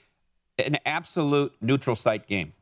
an 0.58 0.80
absolute 0.84 1.54
neutral 1.62 1.96
site 1.96 2.26
game. 2.26 2.54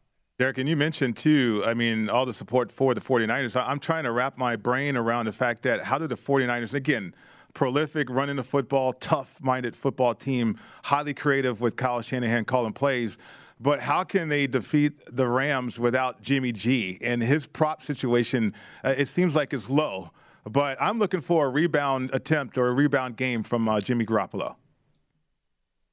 Derek, 0.42 0.58
and 0.58 0.68
you 0.68 0.76
mentioned 0.76 1.18
too, 1.18 1.62
I 1.68 1.76
mean, 1.76 2.10
all 2.10 2.26
the 2.26 2.34
support 2.34 2.72
for 2.72 2.96
the 2.96 3.00
49ers. 3.00 3.56
I'm 3.64 3.78
trying 3.78 4.06
to 4.06 4.12
wrap 4.12 4.40
my 4.40 4.56
brain 4.56 4.98
around 4.98 5.28
the 5.28 5.32
fact 5.32 5.62
that 5.62 5.84
how 5.84 6.00
do 6.00 6.08
the 6.08 6.16
49ers, 6.16 6.74
again, 6.74 7.14
prolific, 7.54 8.10
running 8.10 8.38
the 8.38 8.44
football, 8.44 8.92
tough 8.94 9.38
minded 9.44 9.76
football 9.76 10.16
team, 10.16 10.58
highly 10.84 11.14
creative 11.14 11.62
with 11.62 11.76
Kyle 11.76 12.02
Shanahan 12.02 12.46
calling 12.46 12.74
plays. 12.74 13.20
But 13.60 13.82
how 13.82 14.04
can 14.04 14.30
they 14.30 14.48
defeat 14.48 14.94
the 15.12 15.28
Rams 15.28 15.78
without 15.78 16.24
Jimmy 16.24 16.54
G? 16.54 16.98
And 17.04 17.22
his 17.22 17.46
prop 17.46 17.84
situation, 17.84 18.52
uh, 18.84 18.96
it 18.98 19.10
seems 19.10 19.36
like 19.36 19.54
is 19.54 19.70
low. 19.70 20.10
But 20.46 20.76
I'm 20.82 20.98
looking 20.98 21.22
for 21.22 21.46
a 21.46 21.50
rebound 21.50 22.10
attempt 22.14 22.58
or 22.58 22.70
a 22.70 22.74
rebound 22.74 23.16
game 23.16 23.44
from 23.44 23.70
uh, 23.70 23.80
Jimmy 23.80 24.08
Garoppolo. 24.08 24.56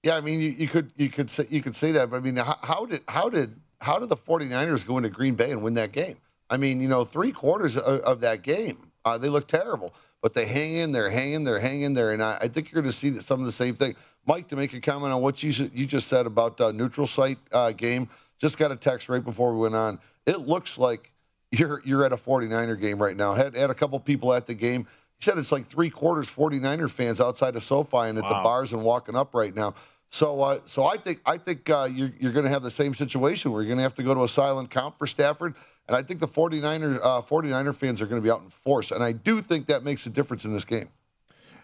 Yeah, 0.05 0.17
I 0.17 0.23
mean, 0.23 0.41
you, 0.41 0.49
you, 0.49 0.69
could 0.69 0.91
you 0.97 1.11
could 1.11 1.31
say 1.31 1.47
you 1.51 1.61
could 1.61 1.77
say 1.77 1.93
that, 1.93 2.09
but 2.09 2.17
I 2.17 2.21
mean, 2.21 2.37
how, 2.37 2.57
how 2.63 2.87
did 2.87 3.03
how 3.09 3.29
did 3.29 3.55
how 3.81 3.99
did 3.99 4.09
the 4.09 4.17
49ers 4.17 4.87
go 4.87 4.97
into 4.97 5.09
Green 5.09 5.35
Bay 5.35 5.51
and 5.51 5.63
win 5.63 5.75
that 5.75 5.93
game? 5.93 6.17
I 6.51 6.57
mean, 6.57 6.81
you 6.81 6.89
know, 6.89 7.05
three 7.05 7.33
quarters 7.33 7.77
of, 7.77 8.01
of 8.01 8.21
that 8.21 8.43
game, 8.43 8.91
uh, 9.05 9.19
they 9.19 9.29
look 9.29 9.47
terrible, 9.47 9.95
but 10.23 10.35
they 10.35 10.47
hang 10.47 10.75
in 10.75 10.93
there, 10.93 11.11
hang 11.11 11.33
in 11.33 11.45
there, 11.45 11.59
hang 11.59 11.83
in 11.83 11.95
there. 11.95 12.13
And 12.13 12.23
I, 12.23 12.39
I 12.43 12.49
think 12.49 12.73
you're 12.73 12.83
going 12.83 12.91
to 12.91 12.99
see 12.99 13.11
that 13.11 13.23
some 13.23 13.41
of 13.41 13.47
the 13.47 13.53
same 13.53 13.75
thing. 13.75 13.95
Mike, 14.27 14.49
to 14.49 14.57
make 14.57 14.73
a 14.75 14.81
comment 14.81 15.13
on 15.13 15.23
what 15.23 15.43
you, 15.43 15.71
you 15.75 15.87
just 15.87 16.09
said 16.09 16.27
about 16.27 16.61
uh, 16.61 16.73
neutral 16.73 17.07
site 17.07 17.39
uh, 17.53 17.73
game, 17.73 18.09
just 18.39 18.59
got 18.59 18.73
a 18.73 18.77
text 18.77 19.09
right 19.09 19.25
before 19.25 19.53
we 19.53 19.61
went 19.61 19.75
on. 19.75 19.99
It 20.27 20.41
looks 20.41 20.79
like 20.79 21.13
you're 21.51 21.81
you're 21.85 22.05
at 22.05 22.13
a 22.13 22.17
49er 22.17 22.81
game 22.81 23.01
right 23.01 23.17
now. 23.17 23.35
Had, 23.35 23.57
had 23.57 23.71
a 23.71 23.75
couple 23.75 23.99
people 24.01 24.33
at 24.33 24.47
the 24.47 24.55
game. 24.55 24.87
He 25.17 25.25
said 25.25 25.39
it's 25.39 25.51
like 25.51 25.67
three 25.67 25.91
quarters 25.91 26.29
49er 26.31 26.91
fans 26.91 27.21
outside 27.21 27.57
of 27.57 27.63
SoFi 27.63 28.09
and 28.09 28.19
at 28.19 28.25
wow. 28.25 28.29
the 28.29 28.43
bars 28.43 28.73
and 28.73 28.85
walking 28.85 29.17
up 29.17 29.35
right 29.35 29.55
now. 29.55 29.75
So, 30.11 30.41
uh, 30.41 30.61
so 30.65 30.85
I 30.85 30.97
think 30.97 31.21
I 31.27 31.37
think 31.37 31.69
uh, 31.69 31.89
you're, 31.91 32.13
you're 32.19 32.33
going 32.33 32.45
to 32.45 32.51
have 32.51 32.63
the 32.63 32.71
same 32.71 32.95
situation 32.95 33.53
where 33.53 33.61
you're 33.63 33.69
going 33.69 33.79
to 33.79 33.83
have 33.83 33.95
to 33.95 34.03
go 34.03 34.15
to 34.15 34.25
a 34.25 34.29
silent 34.29 34.71
count 34.71 34.99
for 34.99 35.07
Stafford, 35.07 35.55
and 35.87 35.97
I 35.97 36.03
think 36.03 36.21
the 36.21 36.29
49er 36.29 36.99
uh, 37.03 37.21
49er 37.21 37.75
fans 37.75 38.01
are 38.01 38.07
going 38.07 38.21
to 38.21 38.25
be 38.25 38.31
out 38.31 38.43
in 38.43 38.49
force, 38.49 38.91
and 38.91 39.05
I 39.05 39.13
do 39.13 39.43
think 39.43 39.67
that 39.67 39.85
makes 39.85 40.07
a 40.07 40.11
difference 40.11 40.45
in 40.45 40.53
this 40.53 40.65
game. 40.65 40.89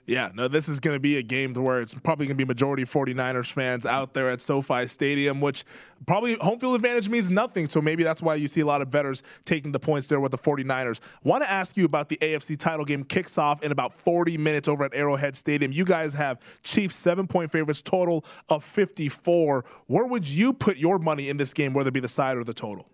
Yeah, 0.06 0.30
no, 0.34 0.48
this 0.48 0.68
is 0.68 0.80
going 0.80 0.96
to 0.96 1.00
be 1.00 1.16
a 1.16 1.22
game 1.22 1.54
where 1.54 1.80
it's 1.80 1.94
probably 1.94 2.26
going 2.26 2.36
to 2.36 2.44
be 2.44 2.46
majority 2.46 2.84
49ers 2.84 3.50
fans 3.50 3.86
out 3.86 4.12
there 4.12 4.28
at 4.28 4.42
SoFi 4.42 4.86
Stadium, 4.86 5.40
which 5.40 5.64
probably 6.06 6.34
home 6.34 6.58
field 6.58 6.74
advantage 6.74 7.08
means 7.08 7.30
nothing. 7.30 7.66
So 7.66 7.80
maybe 7.80 8.02
that's 8.02 8.20
why 8.20 8.34
you 8.34 8.46
see 8.46 8.60
a 8.60 8.66
lot 8.66 8.82
of 8.82 8.90
bettors 8.90 9.22
taking 9.46 9.72
the 9.72 9.80
points 9.80 10.06
there 10.06 10.20
with 10.20 10.32
the 10.32 10.38
49ers. 10.38 11.00
Want 11.22 11.42
to 11.42 11.50
ask 11.50 11.74
you 11.78 11.86
about 11.86 12.10
the 12.10 12.18
AFC 12.18 12.58
title 12.58 12.84
game 12.84 13.02
kicks 13.02 13.38
off 13.38 13.62
in 13.62 13.72
about 13.72 13.94
40 13.94 14.36
minutes 14.36 14.68
over 14.68 14.84
at 14.84 14.94
Arrowhead 14.94 15.36
Stadium. 15.36 15.72
You 15.72 15.86
guys 15.86 16.12
have 16.12 16.38
Chiefs 16.62 16.96
seven 16.96 17.26
point 17.26 17.50
favorites, 17.50 17.80
total 17.80 18.26
of 18.50 18.62
54. 18.62 19.64
Where 19.86 20.04
would 20.04 20.28
you 20.28 20.52
put 20.52 20.76
your 20.76 20.98
money 20.98 21.30
in 21.30 21.38
this 21.38 21.54
game, 21.54 21.72
whether 21.72 21.88
it 21.88 21.94
be 21.94 22.00
the 22.00 22.08
side 22.08 22.36
or 22.36 22.44
the 22.44 22.54
total? 22.54 22.90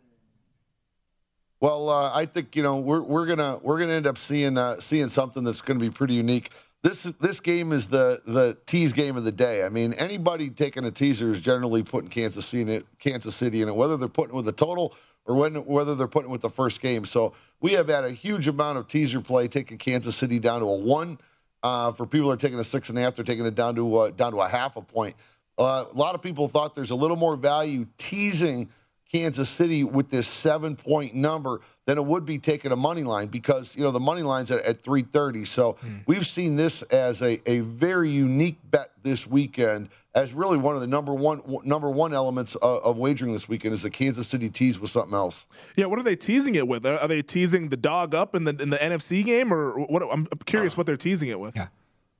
Well, 1.58 1.90
uh, 1.90 2.10
I 2.14 2.24
think 2.24 2.56
you 2.56 2.62
know 2.62 2.78
we're 2.78 3.02
we're 3.02 3.26
gonna 3.26 3.58
we're 3.62 3.78
gonna 3.78 3.92
end 3.92 4.06
up 4.06 4.16
seeing 4.16 4.56
uh, 4.56 4.80
seeing 4.80 5.10
something 5.10 5.44
that's 5.44 5.60
going 5.60 5.78
to 5.78 5.84
be 5.84 5.90
pretty 5.90 6.14
unique. 6.14 6.50
This 6.82 7.02
this 7.02 7.40
game 7.40 7.72
is 7.72 7.88
the 7.88 8.22
the 8.24 8.56
tease 8.64 8.94
game 8.94 9.16
of 9.16 9.24
the 9.24 9.32
day. 9.32 9.64
I 9.64 9.68
mean, 9.68 9.92
anybody 9.92 10.48
taking 10.48 10.84
a 10.86 10.90
teaser 10.90 11.30
is 11.30 11.40
generally 11.40 11.82
putting 11.82 12.08
Kansas 12.08 12.46
City 12.46 12.62
in 12.62 12.68
it, 12.70 12.86
Kansas 12.98 13.36
City 13.36 13.60
in 13.60 13.68
it, 13.68 13.76
whether 13.76 13.98
they're 13.98 14.08
putting 14.08 14.34
it 14.34 14.36
with 14.36 14.46
the 14.46 14.52
total 14.52 14.94
or 15.26 15.34
when, 15.34 15.54
whether 15.66 15.94
they're 15.94 16.08
putting 16.08 16.30
it 16.30 16.32
with 16.32 16.40
the 16.40 16.48
first 16.48 16.80
game. 16.80 17.04
So 17.04 17.34
we 17.60 17.72
have 17.72 17.88
had 17.88 18.04
a 18.04 18.10
huge 18.10 18.48
amount 18.48 18.78
of 18.78 18.88
teaser 18.88 19.20
play 19.20 19.46
taking 19.46 19.76
Kansas 19.76 20.16
City 20.16 20.38
down 20.38 20.60
to 20.60 20.66
a 20.66 20.74
one. 20.74 21.18
Uh, 21.62 21.92
for 21.92 22.06
people 22.06 22.28
that 22.28 22.34
are 22.34 22.38
taking 22.38 22.58
a 22.58 22.64
six 22.64 22.88
and 22.88 22.98
a 22.98 23.02
half, 23.02 23.14
they're 23.14 23.24
taking 23.26 23.44
it 23.44 23.54
down 23.54 23.74
to 23.74 23.96
uh, 23.96 24.10
down 24.10 24.32
to 24.32 24.38
a 24.38 24.48
half 24.48 24.76
a 24.76 24.80
point. 24.80 25.14
Uh, 25.58 25.84
a 25.92 25.94
lot 25.94 26.14
of 26.14 26.22
people 26.22 26.48
thought 26.48 26.74
there's 26.74 26.90
a 26.90 26.94
little 26.94 27.18
more 27.18 27.36
value 27.36 27.86
teasing 27.98 28.70
Kansas 29.12 29.48
City 29.48 29.82
with 29.82 30.10
this 30.10 30.28
seven 30.28 30.76
point 30.76 31.14
number 31.14 31.60
than 31.86 31.98
it 31.98 32.04
would 32.04 32.24
be 32.24 32.38
taking 32.38 32.70
a 32.70 32.76
money 32.76 33.02
line 33.02 33.26
because 33.26 33.74
you 33.74 33.82
know 33.82 33.90
the 33.90 34.00
money 34.00 34.22
line's 34.22 34.50
at, 34.50 34.62
at 34.64 34.82
330. 34.82 35.44
So 35.44 35.72
mm. 35.72 36.02
we've 36.06 36.26
seen 36.26 36.56
this 36.56 36.82
as 36.82 37.20
a, 37.20 37.40
a 37.50 37.60
very 37.60 38.10
unique 38.10 38.58
bet 38.70 38.92
this 39.02 39.26
weekend 39.26 39.88
as 40.14 40.32
really 40.32 40.58
one 40.58 40.74
of 40.74 40.80
the 40.80 40.86
number 40.86 41.12
one 41.12 41.42
number 41.64 41.90
one 41.90 42.14
elements 42.14 42.54
of, 42.56 42.82
of 42.82 42.98
wagering 42.98 43.32
this 43.32 43.48
weekend 43.48 43.74
is 43.74 43.82
the 43.82 43.90
Kansas 43.90 44.28
City 44.28 44.48
tease 44.48 44.78
with 44.78 44.90
something 44.90 45.14
else. 45.14 45.46
Yeah, 45.76 45.86
what 45.86 45.98
are 45.98 46.04
they 46.04 46.16
teasing 46.16 46.54
it 46.54 46.68
with? 46.68 46.86
Are, 46.86 47.08
they 47.08 47.22
teasing 47.22 47.68
the 47.68 47.76
dog 47.76 48.14
up 48.14 48.34
in 48.34 48.44
the 48.44 48.56
in 48.60 48.70
the 48.70 48.78
NFC 48.78 49.24
game 49.24 49.52
or 49.52 49.72
what? 49.86 50.02
I'm 50.02 50.26
curious 50.44 50.74
uh, 50.74 50.76
what 50.76 50.86
they're 50.86 50.96
teasing 50.96 51.30
it 51.30 51.40
with. 51.40 51.56
Yeah, 51.56 51.68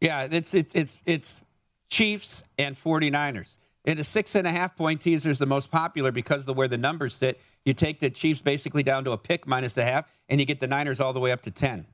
yeah, 0.00 0.28
it's 0.30 0.54
it's 0.54 0.72
it's 0.74 0.98
it's 1.06 1.40
Chiefs 1.88 2.42
and 2.58 2.76
49ers. 2.76 3.58
And 3.84 3.98
a 3.98 4.04
six 4.04 4.34
and 4.34 4.46
a 4.46 4.50
half 4.50 4.76
point 4.76 5.00
teaser 5.00 5.30
is 5.30 5.38
the 5.38 5.46
most 5.46 5.70
popular 5.70 6.12
because 6.12 6.46
of 6.46 6.56
where 6.56 6.68
the 6.68 6.78
numbers 6.78 7.14
sit. 7.14 7.40
You 7.64 7.72
take 7.72 8.00
the 8.00 8.10
Chiefs 8.10 8.40
basically 8.40 8.82
down 8.82 9.04
to 9.04 9.12
a 9.12 9.18
pick 9.18 9.46
minus 9.46 9.72
the 9.72 9.84
half, 9.84 10.06
and 10.28 10.38
you 10.38 10.46
get 10.46 10.60
the 10.60 10.66
Niners 10.66 11.00
all 11.00 11.12
the 11.12 11.20
way 11.20 11.32
up 11.32 11.40
to 11.42 11.50
10. 11.50 11.86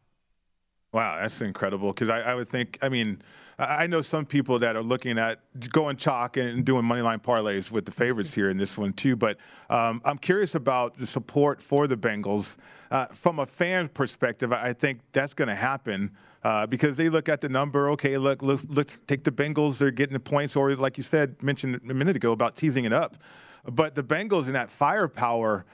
Wow, 0.93 1.19
that's 1.21 1.43
incredible. 1.43 1.93
Because 1.93 2.09
I, 2.09 2.21
I, 2.21 2.35
would 2.35 2.49
think, 2.49 2.79
I 2.81 2.89
mean, 2.89 3.21
I 3.59 3.87
know 3.87 4.01
some 4.01 4.25
people 4.25 4.59
that 4.61 4.77
are 4.77 4.83
looking 4.83 5.19
at 5.19 5.41
going 5.71 5.97
chalk 5.97 6.37
and 6.37 6.65
doing 6.65 6.85
money 6.85 7.03
line 7.03 7.19
parlays 7.19 7.71
with 7.71 7.85
the 7.85 7.91
favorites 7.91 8.33
here 8.33 8.49
in 8.49 8.57
this 8.57 8.79
one 8.79 8.93
too. 8.93 9.15
But 9.15 9.37
um, 9.69 10.01
I'm 10.05 10.17
curious 10.17 10.55
about 10.55 10.97
the 10.97 11.07
support 11.07 11.61
for 11.61 11.87
the 11.87 11.97
Bengals 11.97 12.57
uh, 12.91 13.07
from 13.07 13.41
a 13.41 13.47
fan 13.47 13.89
perspective. 13.89 14.53
I 14.53 14.73
think 14.73 15.01
that's 15.13 15.35
going 15.35 15.49
to 15.49 15.55
happen 15.55 16.13
uh, 16.47 16.65
because 16.65 16.97
they 16.97 17.09
look 17.09 17.29
at 17.29 17.41
the 17.41 17.49
number. 17.49 17.91
Okay, 17.91 18.17
look, 18.19 18.41
let's, 18.41 18.65
let's 18.69 19.01
take 19.01 19.25
the 19.25 19.33
Bengals. 19.33 19.79
They're 19.79 19.91
getting 19.91 20.13
the 20.13 20.21
points, 20.21 20.55
or 20.55 20.77
like 20.77 20.97
you 20.97 21.03
said, 21.03 21.43
mentioned 21.43 21.81
a 21.91 21.95
minute 21.95 22.15
ago 22.15 22.31
about 22.31 22.55
teasing 22.55 22.85
it 22.85 22.93
up. 22.93 23.17
But 23.65 23.97
the 23.97 24.05
Bengals 24.05 24.47
in 24.47 24.53
that 24.53 24.71
firepower. 24.71 25.67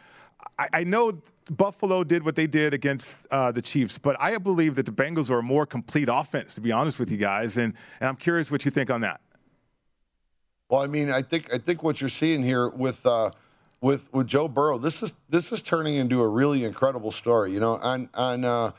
I, 0.59 0.69
I 0.73 0.85
know 0.85 1.21
Buffalo 1.51 2.05
did 2.05 2.25
what 2.25 2.37
they 2.37 2.47
did 2.47 2.73
against 2.73 3.27
uh, 3.31 3.53
the 3.53 3.61
Chiefs, 3.61 3.99
but 3.99 4.17
I 4.19 4.39
believe 4.39 4.77
that 4.77 4.87
the 4.87 4.93
Bengals 4.93 5.31
are 5.31 5.41
a 5.41 5.43
more 5.43 5.67
complete 5.67 6.09
offense, 6.11 6.55
to 6.55 6.63
be 6.63 6.73
honest 6.73 6.99
with 6.99 7.11
you 7.11 7.19
guys. 7.19 7.59
And, 7.59 7.75
and 8.01 8.09
I'm 8.09 8.17
curious 8.17 8.51
what 8.51 8.65
you 8.65 8.71
think 8.71 8.91
on 8.91 9.03
that. 9.03 9.21
Well, 10.71 10.81
I 10.81 10.87
mean, 10.87 11.11
I 11.11 11.21
think 11.21 11.53
I 11.53 11.59
think 11.59 11.83
what 11.83 12.01
you're 12.01 12.09
seeing 12.09 12.43
here 12.43 12.71
with 12.71 13.05
uh, 13.05 13.31
with 13.83 14.11
with 14.15 14.27
Joe 14.27 14.49
Burrow, 14.49 14.79
this 14.79 15.03
is 15.03 15.13
this 15.29 15.53
is 15.53 15.61
turning 15.61 15.97
into 15.97 16.23
a 16.23 16.29
really 16.29 16.65
incredible 16.65 17.11
story. 17.11 17.53
You 17.53 17.61
know, 17.61 17.75
on 17.75 18.09
on 18.15 18.47
uh, 18.47 18.73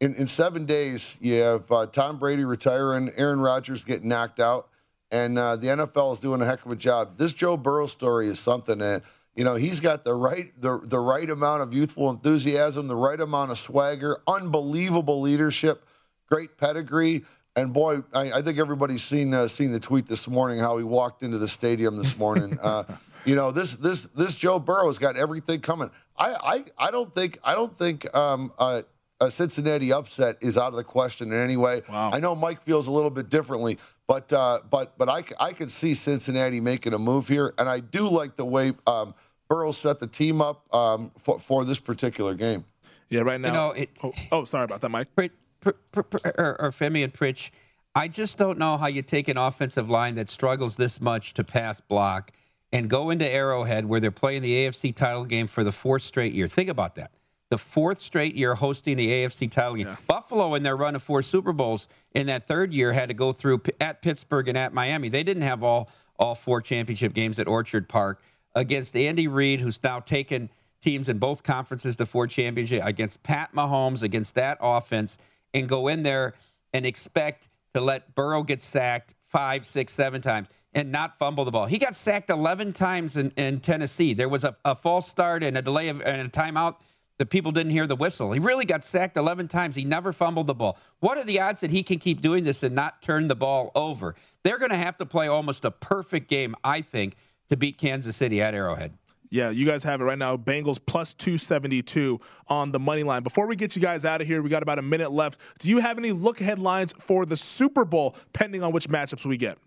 in, 0.00 0.14
in 0.14 0.26
seven 0.26 0.66
days, 0.66 1.16
you 1.20 1.34
have 1.34 1.70
uh, 1.72 1.86
Tom 1.86 2.18
Brady 2.18 2.44
retiring, 2.44 3.10
Aaron 3.16 3.40
Rodgers 3.40 3.84
getting 3.84 4.08
knocked 4.08 4.40
out, 4.40 4.68
and 5.10 5.38
uh, 5.38 5.56
the 5.56 5.68
NFL 5.68 6.12
is 6.12 6.18
doing 6.18 6.42
a 6.42 6.44
heck 6.44 6.64
of 6.66 6.72
a 6.72 6.76
job. 6.76 7.16
This 7.16 7.32
Joe 7.32 7.56
Burrow 7.56 7.86
story 7.86 8.28
is 8.28 8.38
something 8.38 8.78
that 8.78 9.04
you 9.34 9.44
know 9.44 9.54
he's 9.54 9.80
got 9.80 10.04
the 10.04 10.14
right 10.14 10.52
the, 10.60 10.80
the 10.82 10.98
right 10.98 11.28
amount 11.28 11.62
of 11.62 11.72
youthful 11.72 12.10
enthusiasm, 12.10 12.88
the 12.88 12.96
right 12.96 13.20
amount 13.20 13.50
of 13.50 13.58
swagger, 13.58 14.20
unbelievable 14.26 15.20
leadership, 15.20 15.86
great 16.26 16.58
pedigree. 16.58 17.24
And 17.54 17.72
boy, 17.72 18.02
I, 18.12 18.32
I 18.32 18.42
think 18.42 18.58
everybody's 18.58 19.02
seen 19.02 19.32
uh, 19.32 19.48
seen 19.48 19.72
the 19.72 19.80
tweet 19.80 20.06
this 20.06 20.28
morning 20.28 20.58
how 20.58 20.76
he 20.76 20.84
walked 20.84 21.22
into 21.22 21.38
the 21.38 21.48
stadium 21.48 21.96
this 21.96 22.18
morning. 22.18 22.58
Uh, 22.66 22.84
you 23.24 23.34
know, 23.34 23.50
this 23.50 23.74
this 23.76 24.02
this 24.14 24.34
Joe 24.34 24.58
Burrow's 24.58 24.98
got 24.98 25.16
everything 25.16 25.60
coming. 25.60 25.90
I 26.16 26.64
I, 26.78 26.86
I 26.86 26.90
don't 26.90 27.12
think 27.14 27.38
I 27.42 27.54
don't 27.54 27.74
think 27.74 28.12
um, 28.14 28.52
uh, 28.58 28.82
a 29.20 29.30
Cincinnati 29.30 29.92
upset 29.92 30.36
is 30.40 30.58
out 30.58 30.68
of 30.68 30.76
the 30.76 30.84
question 30.84 31.32
in 31.32 31.40
any 31.40 31.56
way. 31.56 31.82
Wow. 31.88 32.10
I 32.12 32.20
know 32.20 32.34
Mike 32.34 32.60
feels 32.60 32.86
a 32.86 32.90
little 32.90 33.10
bit 33.10 33.30
differently, 33.30 33.78
but 34.06 34.32
uh, 34.32 34.60
but 34.68 34.96
but 34.98 35.08
I, 35.08 35.24
I 35.40 35.52
can 35.52 35.68
see 35.68 35.94
Cincinnati 35.94 36.60
making 36.60 36.92
a 36.92 36.98
move 36.98 37.28
here, 37.28 37.54
and 37.58 37.68
I 37.68 37.80
do 37.80 38.08
like 38.08 38.36
the 38.36 38.44
way 38.44 38.72
um, 38.86 39.14
Burrow 39.48 39.72
set 39.72 39.98
the 39.98 40.06
team 40.06 40.40
up 40.40 40.72
um, 40.74 41.10
for, 41.18 41.38
for 41.38 41.64
this 41.64 41.78
particular 41.78 42.34
game. 42.34 42.64
Yeah, 43.08 43.20
right 43.20 43.40
now. 43.40 43.48
You 43.48 43.54
know, 43.54 43.70
it, 43.70 43.90
oh, 44.02 44.12
oh, 44.32 44.44
sorry 44.44 44.64
about 44.64 44.80
that, 44.80 44.88
Mike. 44.90 45.08
Pr- 45.14 45.26
pr- 45.60 46.02
pr- 46.02 46.28
or, 46.36 46.60
or 46.60 46.70
Femi 46.70 47.04
and 47.04 47.12
Pritch, 47.12 47.50
I 47.94 48.08
just 48.08 48.36
don't 48.36 48.58
know 48.58 48.76
how 48.76 48.88
you 48.88 49.02
take 49.02 49.28
an 49.28 49.36
offensive 49.36 49.88
line 49.88 50.16
that 50.16 50.28
struggles 50.28 50.76
this 50.76 51.00
much 51.00 51.34
to 51.34 51.44
pass 51.44 51.80
block 51.80 52.32
and 52.72 52.90
go 52.90 53.10
into 53.10 53.26
Arrowhead 53.26 53.86
where 53.86 54.00
they're 54.00 54.10
playing 54.10 54.42
the 54.42 54.52
AFC 54.52 54.94
title 54.94 55.24
game 55.24 55.46
for 55.46 55.64
the 55.64 55.72
fourth 55.72 56.02
straight 56.02 56.32
year. 56.32 56.48
Think 56.48 56.68
about 56.68 56.96
that 56.96 57.12
the 57.50 57.58
fourth 57.58 58.00
straight 58.00 58.34
year 58.34 58.54
hosting 58.54 58.96
the 58.96 59.08
AFC 59.08 59.50
title 59.50 59.74
game. 59.74 59.86
Yeah. 59.86 59.96
Buffalo, 60.06 60.54
in 60.54 60.62
their 60.62 60.76
run 60.76 60.96
of 60.96 61.02
four 61.02 61.22
Super 61.22 61.52
Bowls 61.52 61.86
in 62.12 62.26
that 62.26 62.46
third 62.46 62.72
year, 62.72 62.92
had 62.92 63.08
to 63.08 63.14
go 63.14 63.32
through 63.32 63.62
at 63.80 64.02
Pittsburgh 64.02 64.48
and 64.48 64.58
at 64.58 64.72
Miami. 64.72 65.08
They 65.08 65.22
didn't 65.22 65.44
have 65.44 65.62
all 65.62 65.90
all 66.18 66.34
four 66.34 66.62
championship 66.62 67.12
games 67.12 67.38
at 67.38 67.46
Orchard 67.46 67.88
Park 67.88 68.22
against 68.54 68.96
Andy 68.96 69.28
Reid, 69.28 69.60
who's 69.60 69.82
now 69.82 70.00
taken 70.00 70.48
teams 70.80 71.08
in 71.08 71.18
both 71.18 71.42
conferences 71.42 71.96
to 71.96 72.06
four 72.06 72.26
championship 72.26 72.82
against 72.84 73.22
Pat 73.22 73.54
Mahomes 73.54 74.02
against 74.02 74.34
that 74.34 74.56
offense, 74.60 75.18
and 75.52 75.68
go 75.68 75.88
in 75.88 76.02
there 76.02 76.34
and 76.72 76.86
expect 76.86 77.48
to 77.74 77.80
let 77.80 78.14
Burrow 78.14 78.42
get 78.42 78.62
sacked 78.62 79.14
five, 79.28 79.66
six, 79.66 79.92
seven 79.92 80.22
times 80.22 80.48
and 80.72 80.92
not 80.92 81.18
fumble 81.18 81.44
the 81.44 81.50
ball. 81.50 81.66
He 81.66 81.78
got 81.78 81.96
sacked 81.96 82.28
11 82.28 82.74
times 82.74 83.16
in, 83.16 83.30
in 83.36 83.60
Tennessee. 83.60 84.12
There 84.12 84.28
was 84.28 84.44
a, 84.44 84.56
a 84.64 84.74
false 84.74 85.08
start 85.08 85.42
and 85.42 85.56
a 85.56 85.62
delay 85.62 85.88
of, 85.88 86.02
and 86.02 86.26
a 86.26 86.30
timeout 86.30 86.76
the 87.18 87.26
people 87.26 87.52
didn't 87.52 87.72
hear 87.72 87.86
the 87.86 87.96
whistle. 87.96 88.32
He 88.32 88.40
really 88.40 88.64
got 88.64 88.84
sacked 88.84 89.16
11 89.16 89.48
times. 89.48 89.76
He 89.76 89.84
never 89.84 90.12
fumbled 90.12 90.46
the 90.46 90.54
ball. 90.54 90.78
What 91.00 91.16
are 91.16 91.24
the 91.24 91.40
odds 91.40 91.60
that 91.60 91.70
he 91.70 91.82
can 91.82 91.98
keep 91.98 92.20
doing 92.20 92.44
this 92.44 92.62
and 92.62 92.74
not 92.74 93.00
turn 93.00 93.28
the 93.28 93.34
ball 93.34 93.72
over? 93.74 94.14
They're 94.42 94.58
going 94.58 94.70
to 94.70 94.76
have 94.76 94.98
to 94.98 95.06
play 95.06 95.26
almost 95.26 95.64
a 95.64 95.70
perfect 95.70 96.28
game, 96.28 96.54
I 96.62 96.82
think, 96.82 97.16
to 97.48 97.56
beat 97.56 97.78
Kansas 97.78 98.16
City 98.16 98.42
at 98.42 98.54
Arrowhead. 98.54 98.92
Yeah, 99.30 99.50
you 99.50 99.66
guys 99.66 99.82
have 99.82 100.00
it 100.00 100.04
right 100.04 100.18
now. 100.18 100.36
Bengals 100.36 100.78
plus 100.84 101.12
272 101.14 102.20
on 102.48 102.70
the 102.70 102.78
money 102.78 103.02
line. 103.02 103.22
Before 103.22 103.46
we 103.46 103.56
get 103.56 103.74
you 103.74 103.82
guys 103.82 104.04
out 104.04 104.20
of 104.20 104.26
here, 104.26 104.40
we 104.40 104.48
got 104.48 104.62
about 104.62 104.78
a 104.78 104.82
minute 104.82 105.10
left. 105.10 105.40
Do 105.58 105.68
you 105.68 105.78
have 105.78 105.98
any 105.98 106.12
look 106.12 106.40
ahead 106.40 106.58
lines 106.58 106.92
for 106.98 107.26
the 107.26 107.36
Super 107.36 107.84
Bowl, 107.84 108.14
pending 108.32 108.62
on 108.62 108.72
which 108.72 108.88
matchups 108.88 109.24
we 109.24 109.36
get? 109.36 109.58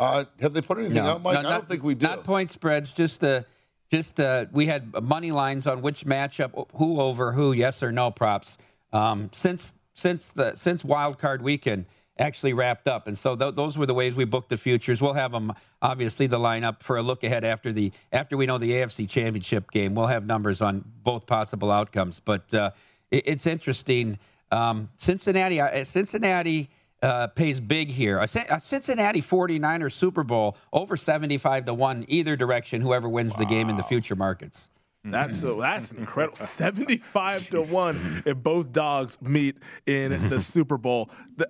Uh, 0.00 0.24
have 0.40 0.54
they 0.54 0.62
put 0.62 0.78
anything 0.78 0.96
no, 0.96 1.10
out, 1.10 1.22
Mike? 1.22 1.34
No, 1.34 1.42
not, 1.42 1.52
I 1.52 1.54
don't 1.56 1.68
think 1.68 1.82
we 1.82 1.94
do. 1.94 2.06
Not 2.06 2.24
point 2.24 2.50
spreads, 2.50 2.92
just 2.92 3.20
the 3.20 3.44
just 3.90 4.20
uh, 4.20 4.46
we 4.52 4.66
had 4.66 5.02
money 5.02 5.32
lines 5.32 5.66
on 5.66 5.82
which 5.82 6.06
matchup, 6.06 6.66
who 6.76 7.00
over 7.00 7.32
who, 7.32 7.52
yes 7.52 7.82
or 7.82 7.92
no 7.92 8.10
props. 8.10 8.56
Um, 8.92 9.30
since 9.32 9.72
since 9.94 10.30
the 10.30 10.54
since 10.54 10.84
Wild 10.84 11.18
Card 11.18 11.42
Weekend 11.42 11.86
actually 12.18 12.52
wrapped 12.52 12.86
up, 12.86 13.06
and 13.06 13.18
so 13.18 13.34
th- 13.34 13.54
those 13.54 13.76
were 13.76 13.86
the 13.86 13.94
ways 13.94 14.14
we 14.14 14.24
booked 14.24 14.50
the 14.50 14.56
futures. 14.56 15.00
We'll 15.00 15.14
have 15.14 15.32
them 15.32 15.52
obviously 15.82 16.26
the 16.28 16.38
lineup 16.38 16.82
for 16.82 16.96
a 16.96 17.02
look 17.02 17.24
ahead 17.24 17.44
after 17.44 17.72
the 17.72 17.92
after 18.12 18.36
we 18.36 18.46
know 18.46 18.58
the 18.58 18.70
AFC 18.72 19.08
Championship 19.08 19.70
game. 19.70 19.94
We'll 19.94 20.06
have 20.06 20.24
numbers 20.24 20.62
on 20.62 20.84
both 21.02 21.26
possible 21.26 21.72
outcomes, 21.72 22.20
but 22.20 22.52
uh, 22.54 22.70
it, 23.10 23.24
it's 23.26 23.46
interesting. 23.46 24.18
Um, 24.52 24.88
Cincinnati, 24.98 25.84
Cincinnati 25.84 26.70
uh, 27.02 27.28
pays 27.28 27.60
big 27.60 27.90
here. 27.90 28.18
A, 28.18 28.28
a, 28.48 28.60
Cincinnati 28.60 29.22
49ers 29.22 29.92
Super 29.92 30.22
Bowl 30.22 30.56
over 30.72 30.96
75 30.96 31.66
to 31.66 31.74
1 31.74 32.04
either 32.08 32.36
direction, 32.36 32.80
whoever 32.80 33.08
wins 33.08 33.34
wow. 33.34 33.38
the 33.38 33.46
game 33.46 33.68
in 33.68 33.76
the 33.76 33.82
future 33.82 34.16
markets. 34.16 34.70
That's 35.04 35.42
a, 35.44 35.54
that's 35.54 35.92
incredible. 35.92 36.36
75 36.46 37.48
to 37.48 37.62
1 37.62 38.22
if 38.26 38.36
both 38.36 38.72
dogs 38.72 39.20
meet 39.22 39.58
in 39.86 40.28
the 40.28 40.40
Super 40.40 40.76
Bowl. 40.76 41.10
The, 41.36 41.48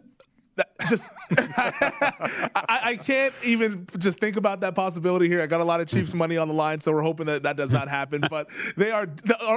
just 0.89 1.09
I, 1.31 2.81
I, 2.83 2.97
can't 2.97 3.35
even 3.45 3.87
just 3.99 4.19
think 4.19 4.37
about 4.37 4.61
that 4.61 4.75
possibility 4.75 5.29
here. 5.29 5.43
I 5.43 5.47
got 5.47 5.61
a 5.61 5.65
lot 5.65 5.81
of 5.81 5.87
Chiefs 5.87 6.15
money 6.15 6.37
on 6.37 6.49
the 6.49 6.55
line, 6.55 6.81
so 6.81 6.93
we're 6.93 7.03
hoping 7.03 7.27
that 7.27 7.43
that 7.45 7.57
does 7.57 7.71
not 7.71 7.89
happen. 7.89 8.23
But 8.29 8.49
they 8.77 8.91
are 8.91 9.09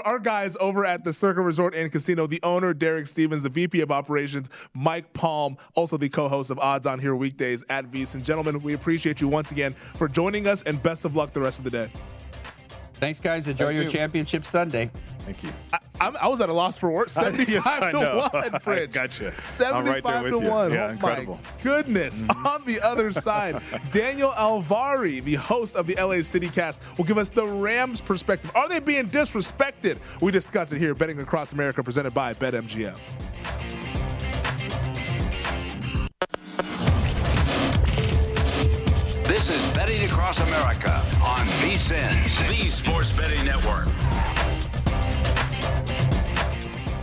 our 0.05 0.19
guys 0.19 0.55
over 0.59 0.85
at 0.85 1.03
the 1.03 1.11
Circa 1.11 1.41
Resort 1.41 1.75
and 1.75 1.91
Casino. 1.91 2.27
The 2.27 2.39
owner 2.43 2.73
Derek 2.73 3.07
Stevens, 3.07 3.43
the 3.43 3.49
VP 3.49 3.81
of 3.81 3.91
Operations 3.91 4.49
Mike 4.73 5.11
Palm, 5.13 5.57
also 5.75 5.97
the 5.97 6.09
co-host 6.09 6.49
of 6.49 6.59
Odds 6.59 6.85
on 6.87 6.99
Here 6.99 7.15
weekdays 7.15 7.63
at 7.69 7.89
VSiN. 7.91 8.23
Gentlemen, 8.23 8.61
we 8.61 8.73
appreciate 8.73 9.19
you 9.19 9.27
once 9.27 9.51
again 9.51 9.73
for 9.95 10.07
joining 10.07 10.47
us, 10.47 10.61
and 10.63 10.81
best 10.81 11.05
of 11.05 11.15
luck 11.15 11.31
the 11.31 11.41
rest 11.41 11.59
of 11.59 11.65
the 11.65 11.71
day. 11.71 11.91
Thanks, 12.93 13.19
guys. 13.19 13.47
Enjoy 13.47 13.65
Thank 13.65 13.75
your 13.75 13.83
you. 13.83 13.89
championship 13.89 14.45
Sunday. 14.45 14.89
Thank 15.19 15.43
you. 15.43 15.49
I, 15.73 15.79
I, 16.21 16.27
was 16.27 16.41
at 16.41 16.49
a 16.49 16.53
loss 16.53 16.77
for 16.77 16.89
words. 16.89 17.11
75 17.23 17.47
yes, 17.49 17.91
to 17.91 18.49
1, 18.51 18.59
Fridge. 18.61 18.93
gotcha. 18.93 19.33
75 19.41 20.05
right 20.05 20.29
to 20.29 20.39
1. 20.39 20.71
Yeah, 20.71 20.87
oh, 20.87 20.89
incredible. 20.89 21.39
my 21.43 21.63
goodness. 21.63 22.23
Mm-hmm. 22.23 22.47
On 22.47 22.65
the 22.65 22.81
other 22.81 23.11
side, 23.11 23.61
Danielle 23.91 24.33
Alvari, 24.33 25.23
the 25.23 25.35
host 25.35 25.75
of 25.75 25.87
the 25.87 25.95
LA 25.95 26.21
City 26.21 26.49
Cast, 26.49 26.81
will 26.97 27.05
give 27.05 27.17
us 27.17 27.29
the 27.29 27.45
Rams 27.45 28.01
perspective. 28.01 28.51
Are 28.55 28.67
they 28.67 28.79
being 28.79 29.09
disrespected? 29.09 29.97
We 30.21 30.31
discuss 30.31 30.71
it 30.71 30.79
here, 30.79 30.93
Betting 30.95 31.19
Across 31.19 31.53
America, 31.53 31.83
presented 31.83 32.13
by 32.13 32.33
BetMGM. 32.33 32.97
This 39.25 39.49
is 39.49 39.65
Betting 39.73 40.05
Across 40.05 40.39
America 40.41 40.93
on 41.23 41.45
VSiN, 41.59 42.37
the 42.47 42.69
Sports 42.69 43.11
Betting 43.13 43.43
Network. 43.45 43.87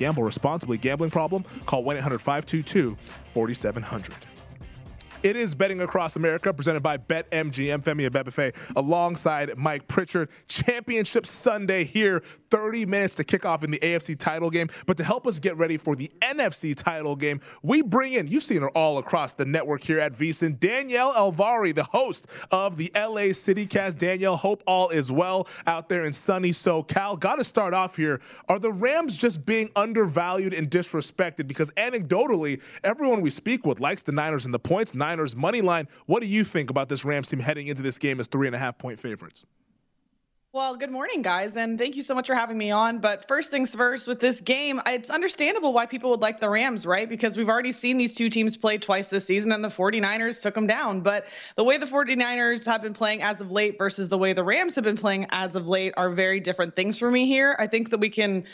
Gamble 0.00 0.22
responsibly. 0.22 0.78
Gambling 0.78 1.10
problem? 1.10 1.44
Call 1.66 1.84
1 1.84 1.98
800 1.98 2.18
522 2.22 2.96
4700. 3.34 4.29
It 5.22 5.36
is 5.36 5.54
Betting 5.54 5.82
Across 5.82 6.16
America, 6.16 6.50
presented 6.54 6.82
by 6.82 6.96
BetMGM, 6.96 7.84
Femi 7.84 8.08
Abebefe, 8.08 8.56
alongside 8.74 9.50
Mike 9.58 9.86
Pritchard. 9.86 10.30
Championship 10.48 11.26
Sunday 11.26 11.84
here, 11.84 12.22
30 12.50 12.86
minutes 12.86 13.16
to 13.16 13.24
kick 13.24 13.44
off 13.44 13.62
in 13.62 13.70
the 13.70 13.78
AFC 13.80 14.18
title 14.18 14.48
game. 14.48 14.68
But 14.86 14.96
to 14.96 15.04
help 15.04 15.26
us 15.26 15.38
get 15.38 15.58
ready 15.58 15.76
for 15.76 15.94
the 15.94 16.10
NFC 16.22 16.74
title 16.74 17.16
game, 17.16 17.42
we 17.62 17.82
bring 17.82 18.14
in, 18.14 18.28
you've 18.28 18.44
seen 18.44 18.62
her 18.62 18.70
all 18.70 18.96
across 18.96 19.34
the 19.34 19.44
network 19.44 19.82
here 19.82 19.98
at 19.98 20.12
VSiN, 20.14 20.58
Danielle 20.58 21.12
Alvari, 21.12 21.74
the 21.74 21.84
host 21.84 22.26
of 22.50 22.78
the 22.78 22.90
LA 22.94 23.34
City 23.34 23.66
Cast. 23.66 23.98
Danielle, 23.98 24.38
hope 24.38 24.62
all 24.66 24.88
is 24.88 25.12
well 25.12 25.46
out 25.66 25.90
there 25.90 26.06
in 26.06 26.14
sunny 26.14 26.50
SoCal. 26.50 27.20
Got 27.20 27.36
to 27.36 27.44
start 27.44 27.74
off 27.74 27.94
here. 27.94 28.22
Are 28.48 28.58
the 28.58 28.72
Rams 28.72 29.18
just 29.18 29.44
being 29.44 29.68
undervalued 29.76 30.54
and 30.54 30.70
disrespected? 30.70 31.46
Because 31.46 31.70
anecdotally, 31.72 32.62
everyone 32.84 33.20
we 33.20 33.28
speak 33.28 33.66
with 33.66 33.80
likes 33.80 34.00
the 34.00 34.12
Niners 34.12 34.46
and 34.46 34.54
the 34.54 34.58
points. 34.58 34.94
Niners 34.94 35.09
money 35.36 35.60
line. 35.60 35.88
What 36.06 36.20
do 36.20 36.26
you 36.26 36.44
think 36.44 36.70
about 36.70 36.88
this 36.88 37.04
Rams 37.04 37.28
team 37.28 37.40
heading 37.40 37.68
into 37.68 37.82
this 37.82 37.98
game 37.98 38.20
as 38.20 38.26
three 38.26 38.46
and 38.46 38.56
a 38.56 38.58
half 38.58 38.78
point 38.78 38.98
favorites? 38.98 39.44
Well, 40.52 40.74
good 40.74 40.90
morning, 40.90 41.22
guys, 41.22 41.56
and 41.56 41.78
thank 41.78 41.94
you 41.94 42.02
so 42.02 42.12
much 42.12 42.26
for 42.26 42.34
having 42.34 42.58
me 42.58 42.72
on. 42.72 42.98
But 42.98 43.28
first 43.28 43.52
things 43.52 43.72
first, 43.72 44.08
with 44.08 44.18
this 44.18 44.40
game, 44.40 44.82
it's 44.84 45.08
understandable 45.08 45.72
why 45.72 45.86
people 45.86 46.10
would 46.10 46.18
like 46.18 46.40
the 46.40 46.50
Rams, 46.50 46.84
right? 46.84 47.08
Because 47.08 47.36
we've 47.36 47.48
already 47.48 47.70
seen 47.70 47.98
these 47.98 48.14
two 48.14 48.28
teams 48.28 48.56
play 48.56 48.76
twice 48.76 49.06
this 49.06 49.24
season, 49.24 49.52
and 49.52 49.62
the 49.62 49.68
49ers 49.68 50.42
took 50.42 50.54
them 50.54 50.66
down. 50.66 51.02
But 51.02 51.26
the 51.54 51.62
way 51.62 51.76
the 51.78 51.86
49ers 51.86 52.66
have 52.66 52.82
been 52.82 52.94
playing 52.94 53.22
as 53.22 53.40
of 53.40 53.52
late 53.52 53.78
versus 53.78 54.08
the 54.08 54.18
way 54.18 54.32
the 54.32 54.42
Rams 54.42 54.74
have 54.74 54.82
been 54.82 54.96
playing 54.96 55.28
as 55.30 55.54
of 55.54 55.68
late 55.68 55.94
are 55.96 56.10
very 56.10 56.40
different 56.40 56.74
things 56.74 56.98
for 56.98 57.12
me 57.12 57.26
here. 57.26 57.54
I 57.60 57.68
think 57.68 57.90
that 57.90 58.00
we 58.00 58.10
can 58.10 58.44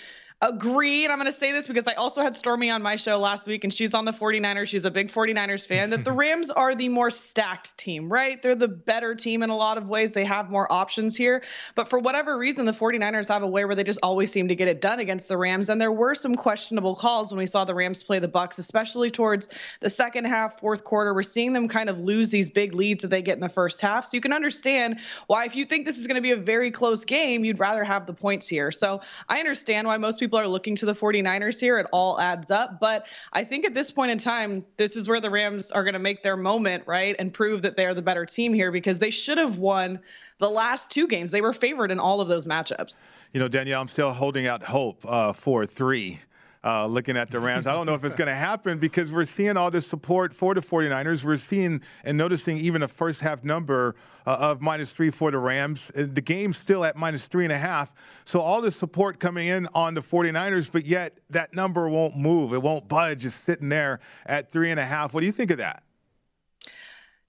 agree, 0.43 1.05
and 1.05 1.13
I'm 1.13 1.19
going 1.19 1.33
to 1.33 1.39
say 1.39 1.53
this 1.53 1.67
because 1.67 1.87
I 1.87 1.95
also 1.95 2.21
had 2.21 2.37
Stormy 2.37 2.69
on 2.71 2.83
my 2.83 2.97
show 2.97 3.19
last 3.19 3.47
week, 3.47 3.65
and 3.65 3.73
she's 3.73 3.95
on 3.95 4.05
the 4.05 4.13
49ers. 4.13 4.69
She's 4.69 4.85
a 4.85 4.91
big 4.91 5.11
49ers 5.11 5.67
fan, 5.67 5.91
that 5.91 6.05
the 6.05 6.13
Rams 6.27 6.51
are 6.51 6.75
the 6.75 6.91
more 6.91 7.09
stacked 7.11 7.77
team, 7.79 8.13
right? 8.13 8.43
They're 8.43 8.55
the 8.55 8.69
better 8.69 9.15
team 9.15 9.43
in 9.43 9.49
a 9.49 9.57
lot 9.57 9.79
of 9.79 9.89
ways. 9.89 10.13
They 10.13 10.27
have 10.27 10.51
more 10.51 10.71
options 10.71 11.17
here. 11.17 11.43
But 11.75 11.89
for 11.89 11.99
whatever 11.99 12.37
reason, 12.37 12.67
the 12.67 12.73
49ers 12.73 13.29
have 13.29 13.43
a 13.43 13.47
way 13.47 13.65
where 13.65 13.75
they 13.75 13.85
just 13.85 13.99
always 14.03 14.31
seem 14.31 14.49
to 14.49 14.55
get 14.55 14.69
it 14.69 14.83
done 14.83 15.01
against 15.01 15.29
the 15.29 15.39
Rams. 15.39 15.71
And 15.71 15.81
there 15.81 15.93
were 15.93 16.15
some 16.15 16.35
questionable 16.35 16.97
calls 16.97 17.33
when 17.33 17.39
we 17.39 17.47
saw 17.47 17.65
the 17.65 17.75
Rams 17.75 18.03
play 18.03 18.19
the 18.19 18.29
Bucs, 18.29 18.59
especially 18.59 19.11
towards 19.11 19.49
the 19.81 19.89
second 19.89 20.27
half, 20.27 20.61
fourth 20.61 20.85
quarter. 20.85 21.15
We're 21.15 21.23
seeing 21.23 21.55
them 21.55 21.67
kind 21.67 21.89
of 21.89 21.99
lose 21.99 22.29
these 22.29 22.51
big 22.51 22.75
leads 22.75 23.01
that 23.03 23.09
they 23.09 23.23
get 23.23 23.37
in 23.37 23.41
the 23.41 23.49
first 23.49 23.81
half. 23.81 24.05
So 24.05 24.11
you 24.13 24.21
can 24.21 24.35
understand 24.35 24.99
why, 25.29 25.47
if 25.47 25.57
you 25.57 25.65
think 25.65 25.87
this 25.87 25.97
is 25.97 26.07
going 26.07 26.17
to 26.17 26.21
be 26.21 26.33
a 26.33 26.37
very 26.37 26.71
close 26.71 27.07
game, 27.07 27.43
you'd 27.43 27.59
rather 27.59 27.85
have 27.85 28.07
the 28.07 28.13
points 28.13 28.47
here. 28.47 28.71
So 28.71 29.01
I 29.31 29.39
understand 29.39 29.87
why 29.87 29.97
most 29.97 30.19
people 30.19 30.26
people 30.27 30.41
are 30.41 30.49
looking 30.49 30.75
to 30.75 30.87
the 30.87 30.93
49ers 30.93 31.61
here. 31.61 31.79
It 31.79 31.87
all 31.93 32.19
adds 32.21 32.51
up. 32.51 32.81
But 32.81 33.07
I 33.33 33.45
think 33.45 33.65
at 33.65 33.75
this 33.75 33.93
point 33.93 34.11
in 34.11 34.19
time, 34.19 34.65
this 34.77 34.97
is 34.97 35.09
where 35.09 35.21
the 35.21 35.31
Rams 35.31 35.71
are 35.71 35.85
going 35.85 35.93
to 35.93 36.01
make 36.01 36.25
their 36.25 36.37
moment, 36.37 36.83
right? 36.85 37.15
And 37.21 37.33
prove 37.33 37.63
that 37.63 37.77
they're 37.77 37.95
the 37.95 38.03
better 38.03 38.27
team 38.27 38.53
here 38.53 38.73
because 38.73 38.99
they 38.99 39.11
should 39.11 39.39
have 39.39 39.59
won 39.59 40.01
the 40.41 40.51
last 40.51 40.91
two 40.91 41.07
games. 41.07 41.31
They 41.31 41.43
were 41.43 41.53
favored 41.53 41.93
in 41.93 42.01
all 42.01 42.21
of 42.21 42.27
those 42.27 42.45
matchups. 42.45 43.05
You 43.35 43.39
know, 43.39 43.47
Danielle, 43.47 43.81
I'm 43.81 43.87
still 43.87 44.13
holding 44.13 44.49
out 44.49 44.65
hope 44.65 45.05
uh, 45.07 45.33
for 45.33 45.65
three 45.65 46.19
uh, 46.65 46.87
looking 46.87 47.17
at 47.17 47.31
the 47.31 47.41
Rams. 47.41 47.67
I 47.67 47.73
don't 47.73 47.87
know 47.87 47.95
if 47.95 48.05
it's 48.05 48.15
going 48.15 48.29
to 48.29 48.35
happen 48.35 48.79
because 48.79 49.13
we're 49.13 49.25
seeing 49.25 49.57
all 49.57 49.71
this 49.71 49.87
support 49.87 50.33
for 50.33 50.55
the 50.55 50.61
49ers. 50.61 51.25
We're 51.25 51.37
seeing 51.37 51.81
and 52.05 52.19
noticing 52.19 52.57
even 52.59 52.83
a 52.83 52.89
first 52.89 53.21
half 53.21 53.45
number 53.45 53.95
uh, 54.27 54.37
of 54.41 54.61
minus 54.61 54.93
three 54.93 55.11
for 55.11 55.31
the 55.31 55.39
Rams. 55.39 55.91
Uh, 55.97 56.07
the 56.13 56.21
game's 56.21 56.57
still 56.57 56.85
at 56.85 56.97
minus 56.97 57.27
three 57.27 57.45
and 57.45 57.53
a 57.53 57.59
half. 57.59 57.93
So 58.25 58.41
all 58.41 58.61
this 58.61 58.77
support 58.77 59.21
coming 59.21 59.49
in 59.49 59.69
on 59.75 59.95
the 59.95 60.01
49ers, 60.01 60.71
but 60.71 60.85
yet 60.85 61.19
that 61.31 61.55
number 61.55 61.89
won't 61.89 62.17
move. 62.17 62.53
It 62.53 62.63
won't 62.63 62.89
budge. 62.89 63.25
It's 63.25 63.35
sitting 63.35 63.69
there 63.69 64.01
at 64.27 64.51
three 64.51 64.71
and 64.71 64.81
a 64.81 64.85
half. 64.85 65.15
What 65.15 65.21
do 65.21 65.27
you 65.27 65.33
think 65.33 65.51
of 65.51 65.59
that? 65.59 65.83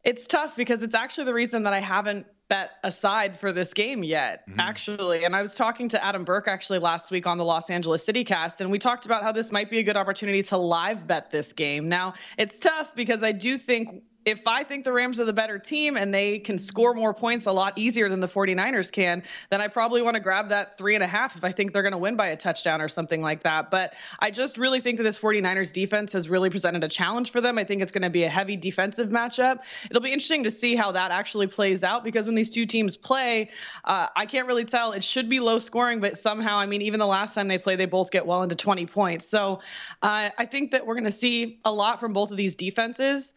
It's 0.04 0.26
tough 0.26 0.56
because 0.56 0.84
it's 0.84 0.96
actually 0.96 1.26
the 1.26 1.34
reason 1.34 1.64
that 1.64 1.74
I 1.74 1.80
haven't 1.80 2.28
bet 2.50 2.72
aside 2.84 3.40
for 3.40 3.52
this 3.52 3.74
game 3.74 4.04
yet, 4.04 4.48
mm-hmm. 4.50 4.60
actually. 4.60 5.26
And 5.26 5.36
I 5.36 5.42
was 5.42 5.54
talking 5.54 5.90
to 5.90 6.04
Adam 6.04 6.24
Burke 6.24 6.48
actually 6.48 6.80
last 6.80 7.12
week 7.12 7.28
on 7.28 7.38
the 7.38 7.46
Los 7.46 7.70
Angeles 7.70 8.06
City 8.06 8.24
cast, 8.24 8.62
and 8.62 8.72
we 8.72 8.80
talked 8.80 9.06
about 9.06 9.24
how 9.24 9.32
this 9.32 9.52
might 9.52 9.70
be 9.70 9.80
a 9.80 9.84
good 9.84 9.98
opportunity 9.98 10.44
to 10.44 10.58
live 10.58 11.08
bet 11.08 11.32
this 11.32 11.54
game. 11.54 11.90
Now, 11.90 12.14
it's 12.38 12.60
tough 12.60 12.96
because 12.96 13.24
I 13.24 13.32
do 13.32 13.58
think 13.58 14.04
if 14.28 14.46
I 14.46 14.64
think 14.64 14.84
the 14.84 14.92
Rams 14.92 15.22
are 15.22 15.26
the 15.26 15.32
better 15.32 15.58
team 15.58 15.96
and 15.96 16.14
they 16.14 16.40
can 16.40 16.60
score 16.60 16.94
more 16.94 17.14
points 17.14 17.46
a 17.46 17.52
lot 17.54 17.78
easier 17.78 18.10
than 18.10 18.20
the 18.20 18.28
49ers 18.28 18.92
can, 18.92 19.24
then 19.50 19.62
I 19.62 19.70
probably 19.70 20.02
want 20.02 20.16
to 20.16 20.20
grab 20.20 20.50
that 20.50 20.78
three 20.78 20.96
and 20.96 21.04
a 21.04 21.08
half 21.08 21.38
if 21.38 21.46
I 21.46 21.54
think 21.54 21.72
they're 21.72 21.82
going 21.82 21.94
to 21.94 21.98
win 21.98 22.18
by 22.18 22.28
a 22.28 22.36
touchdown 22.36 22.82
or 22.82 22.90
something 22.90 23.22
like 23.22 23.44
that. 23.44 23.72
But 23.72 23.94
I 24.20 24.30
just 24.32 24.58
really 24.58 24.82
think 24.82 24.98
that 24.98 25.04
this 25.04 25.18
49ers 25.18 25.72
defense 25.72 26.12
has 26.12 26.28
really 26.28 26.50
presented 26.50 26.84
a 26.84 26.90
challenge 26.90 27.32
for 27.32 27.40
them. 27.40 27.58
I 27.58 27.64
think 27.64 27.82
it's 27.82 27.94
going 27.94 28.02
to 28.02 28.10
be 28.10 28.26
a 28.26 28.30
heavy 28.30 28.58
defensive 28.58 29.08
matchup. 29.08 29.60
It'll 29.90 30.02
be 30.02 30.12
interesting 30.12 30.44
to 30.44 30.52
see 30.52 30.76
how 30.76 30.92
that 30.92 31.12
actually 31.12 31.48
plays 31.48 31.82
out 31.82 32.04
because 32.04 32.26
when 32.28 32.36
these 32.36 32.50
two 32.50 32.66
teams 32.66 32.98
play, 32.98 33.50
uh, 33.86 34.08
I 34.14 34.26
can't 34.26 34.46
really 34.46 34.66
tell. 34.66 34.92
It 34.92 35.06
should 35.06 35.30
be 35.30 35.40
low 35.40 35.60
scoring, 35.60 36.02
but 36.02 36.20
somehow, 36.20 36.58
I 36.58 36.66
mean, 36.66 36.82
even 36.82 37.00
the 37.00 37.08
last 37.08 37.34
time 37.34 37.48
they 37.48 37.60
play, 37.60 37.78
they 37.78 37.86
both 37.86 38.12
get 38.12 38.26
well 38.26 38.44
into 38.44 38.56
20 38.56 38.88
points. 38.88 39.26
So 39.26 39.62
uh, 40.02 40.32
I 40.38 40.46
think 40.48 40.72
that 40.72 40.86
we're 40.86 40.96
going 40.96 41.06
to 41.06 41.12
see 41.14 41.62
a 41.64 41.72
lot 41.72 42.02
from 42.02 42.12
both 42.12 42.30
of 42.30 42.36
these 42.36 42.56
defenses. 42.56 43.32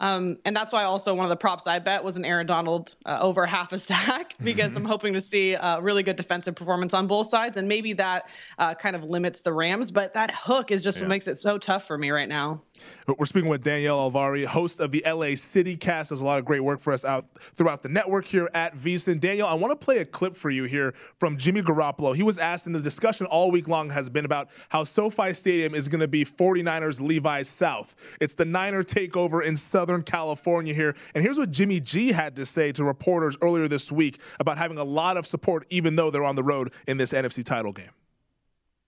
Um, 0.00 0.38
and 0.44 0.54
that's 0.54 0.72
why 0.72 0.84
also 0.84 1.14
one 1.14 1.24
of 1.24 1.30
the 1.30 1.36
props 1.36 1.66
I 1.66 1.78
bet 1.78 2.04
was 2.04 2.16
an 2.16 2.24
Aaron 2.24 2.46
Donald 2.46 2.94
uh, 3.06 3.18
over 3.20 3.46
half 3.56 3.72
a 3.72 3.78
sack 3.78 4.34
because 4.42 4.76
I'm 4.76 4.84
hoping 4.84 5.14
to 5.14 5.20
see 5.20 5.54
a 5.54 5.80
really 5.80 6.02
good 6.02 6.16
defensive 6.16 6.54
performance 6.54 6.92
on 6.94 7.06
both 7.06 7.28
sides. 7.28 7.56
And 7.56 7.66
maybe 7.66 7.92
that 7.94 8.28
uh, 8.58 8.74
kind 8.74 8.94
of 8.94 9.04
limits 9.04 9.40
the 9.40 9.52
Rams, 9.52 9.90
but 9.90 10.14
that 10.14 10.30
hook 10.30 10.70
is 10.70 10.82
just 10.82 10.98
yeah. 10.98 11.04
what 11.04 11.08
makes 11.08 11.26
it 11.26 11.38
so 11.38 11.58
tough 11.58 11.86
for 11.86 11.96
me 11.96 12.10
right 12.10 12.28
now. 12.28 12.62
We're 13.06 13.26
speaking 13.26 13.48
with 13.48 13.62
Danielle 13.62 14.10
Alvari, 14.10 14.44
host 14.44 14.80
of 14.80 14.90
the 14.90 15.02
LA 15.06 15.34
City 15.36 15.76
Cast. 15.76 16.10
Does 16.10 16.20
a 16.20 16.24
lot 16.24 16.38
of 16.38 16.44
great 16.44 16.60
work 16.60 16.80
for 16.80 16.92
us 16.92 17.04
out 17.04 17.26
throughout 17.38 17.82
the 17.82 17.88
network 17.88 18.26
here 18.26 18.50
at 18.52 18.76
VSiN. 18.76 19.18
Danielle, 19.18 19.48
I 19.48 19.54
want 19.54 19.78
to 19.78 19.82
play 19.82 19.98
a 19.98 20.04
clip 20.04 20.36
for 20.36 20.50
you 20.50 20.64
here 20.64 20.92
from 21.18 21.38
Jimmy 21.38 21.62
Garoppolo. 21.62 22.14
He 22.14 22.22
was 22.22 22.38
asked, 22.38 22.66
and 22.66 22.74
the 22.74 22.80
discussion 22.80 23.26
all 23.26 23.50
week 23.50 23.66
long 23.66 23.88
has 23.90 24.10
been 24.10 24.26
about 24.26 24.48
how 24.68 24.84
SoFi 24.84 25.32
Stadium 25.32 25.74
is 25.74 25.88
going 25.88 26.00
to 26.00 26.08
be 26.08 26.24
49ers 26.24 27.00
Levi's 27.00 27.48
South. 27.48 27.94
It's 28.20 28.34
the 28.34 28.44
Niner 28.44 28.82
takeover 28.82 29.42
in 29.42 29.56
Southern 29.56 29.85
California 30.02 30.74
here. 30.74 30.94
And 31.14 31.22
here's 31.22 31.38
what 31.38 31.50
Jimmy 31.50 31.80
G 31.80 32.12
had 32.12 32.36
to 32.36 32.46
say 32.46 32.72
to 32.72 32.84
reporters 32.84 33.36
earlier 33.42 33.68
this 33.68 33.90
week 33.90 34.20
about 34.40 34.58
having 34.58 34.78
a 34.78 34.84
lot 34.84 35.16
of 35.16 35.26
support, 35.26 35.66
even 35.70 35.96
though 35.96 36.10
they're 36.10 36.24
on 36.24 36.36
the 36.36 36.42
road 36.42 36.72
in 36.86 36.96
this 36.96 37.12
NFC 37.12 37.44
title 37.44 37.72
game. 37.72 37.90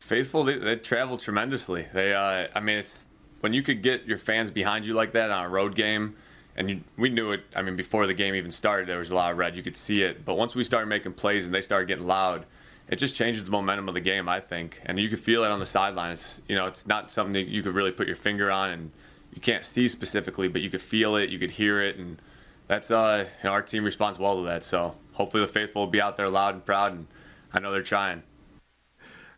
Faithful, 0.00 0.44
they, 0.44 0.58
they 0.58 0.76
travel 0.76 1.18
tremendously. 1.18 1.86
They, 1.92 2.14
uh, 2.14 2.46
I 2.54 2.60
mean, 2.60 2.78
it's 2.78 3.08
when 3.40 3.52
you 3.52 3.62
could 3.62 3.82
get 3.82 4.04
your 4.04 4.18
fans 4.18 4.50
behind 4.50 4.86
you 4.86 4.94
like 4.94 5.12
that 5.12 5.30
on 5.30 5.44
a 5.44 5.48
road 5.48 5.74
game, 5.74 6.16
and 6.56 6.70
you, 6.70 6.80
we 6.96 7.08
knew 7.08 7.32
it. 7.32 7.42
I 7.54 7.62
mean, 7.62 7.76
before 7.76 8.06
the 8.06 8.14
game 8.14 8.34
even 8.34 8.50
started, 8.50 8.88
there 8.88 8.98
was 8.98 9.10
a 9.10 9.14
lot 9.14 9.30
of 9.30 9.38
red. 9.38 9.56
You 9.56 9.62
could 9.62 9.76
see 9.76 10.02
it. 10.02 10.24
But 10.24 10.34
once 10.34 10.54
we 10.54 10.64
started 10.64 10.86
making 10.86 11.12
plays 11.14 11.46
and 11.46 11.54
they 11.54 11.60
started 11.60 11.86
getting 11.86 12.06
loud, 12.06 12.46
it 12.88 12.96
just 12.96 13.14
changes 13.14 13.44
the 13.44 13.50
momentum 13.50 13.88
of 13.88 13.94
the 13.94 14.00
game. 14.00 14.28
I 14.28 14.40
think, 14.40 14.80
and 14.86 14.98
you 14.98 15.08
could 15.08 15.20
feel 15.20 15.44
it 15.44 15.50
on 15.50 15.60
the 15.60 15.66
sideline. 15.66 16.12
It's 16.12 16.42
you 16.48 16.56
know, 16.56 16.66
it's 16.66 16.86
not 16.86 17.10
something 17.10 17.32
that 17.34 17.48
you 17.48 17.62
could 17.62 17.74
really 17.74 17.92
put 17.92 18.06
your 18.06 18.16
finger 18.16 18.50
on, 18.50 18.70
and 18.70 18.90
you 19.38 19.42
can't 19.52 19.64
see 19.64 19.86
specifically, 19.86 20.48
but 20.48 20.62
you 20.62 20.68
could 20.68 20.80
feel 20.80 21.14
it, 21.14 21.30
you 21.30 21.38
could 21.38 21.52
hear 21.52 21.80
it, 21.80 21.96
and 21.96 22.20
that's 22.66 22.90
uh, 22.90 23.24
you 23.24 23.44
know, 23.44 23.52
our 23.52 23.62
team 23.62 23.84
responds 23.84 24.18
well 24.18 24.34
to 24.38 24.42
that. 24.42 24.64
So 24.64 24.96
hopefully 25.12 25.44
the 25.44 25.48
faithful 25.48 25.82
will 25.82 25.92
be 25.92 26.00
out 26.00 26.16
there 26.16 26.28
loud 26.28 26.54
and 26.54 26.64
proud, 26.64 26.90
and 26.90 27.06
I 27.52 27.60
know 27.60 27.70
they're 27.70 27.84
trying. 27.84 28.24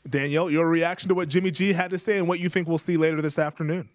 Danielle, 0.09 0.51
your 0.51 0.71
reaction 0.71 1.11
to 1.11 1.15
what 1.15 1.29
Jimmy 1.29 1.51
G 1.51 1.75
had 1.75 1.91
to 1.91 1.99
say 1.99 2.17
and 2.17 2.27
what 2.27 2.41
you 2.41 2.49
think 2.49 2.67
we'll 2.67 2.79
see 2.79 2.97
later 2.97 3.21
this 3.21 3.39
afternoon. 3.39 3.91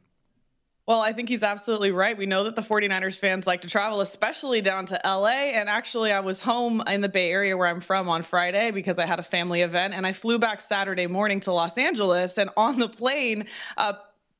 Well, 0.86 1.02
I 1.02 1.12
think 1.12 1.28
he's 1.28 1.42
absolutely 1.42 1.92
right. 1.92 2.16
We 2.16 2.28
know 2.28 2.44
that 2.44 2.56
the 2.56 2.62
49ers 2.62 3.18
fans 3.18 3.48
like 3.48 3.62
to 3.62 3.68
travel, 3.68 4.02
especially 4.02 4.62
down 4.62 4.86
to 4.86 5.02
LA. 5.04 5.56
And 5.56 5.68
actually, 5.68 6.12
I 6.12 6.20
was 6.20 6.40
home 6.40 6.84
in 6.86 7.02
the 7.02 7.10
Bay 7.10 7.32
Area 7.32 7.58
where 7.58 7.68
I'm 7.68 7.82
from 7.82 8.08
on 8.08 8.22
Friday 8.22 8.70
because 8.70 9.00
I 9.00 9.08
had 9.08 9.18
a 9.18 9.24
family 9.24 9.62
event. 9.62 9.96
And 9.96 10.06
I 10.06 10.14
flew 10.14 10.38
back 10.38 10.62
Saturday 10.62 11.08
morning 11.08 11.40
to 11.40 11.52
Los 11.52 11.80
Angeles. 11.80 12.38
And 12.38 12.52
on 12.56 12.78
the 12.78 12.88
plane, 12.88 13.48
uh, 13.78 13.94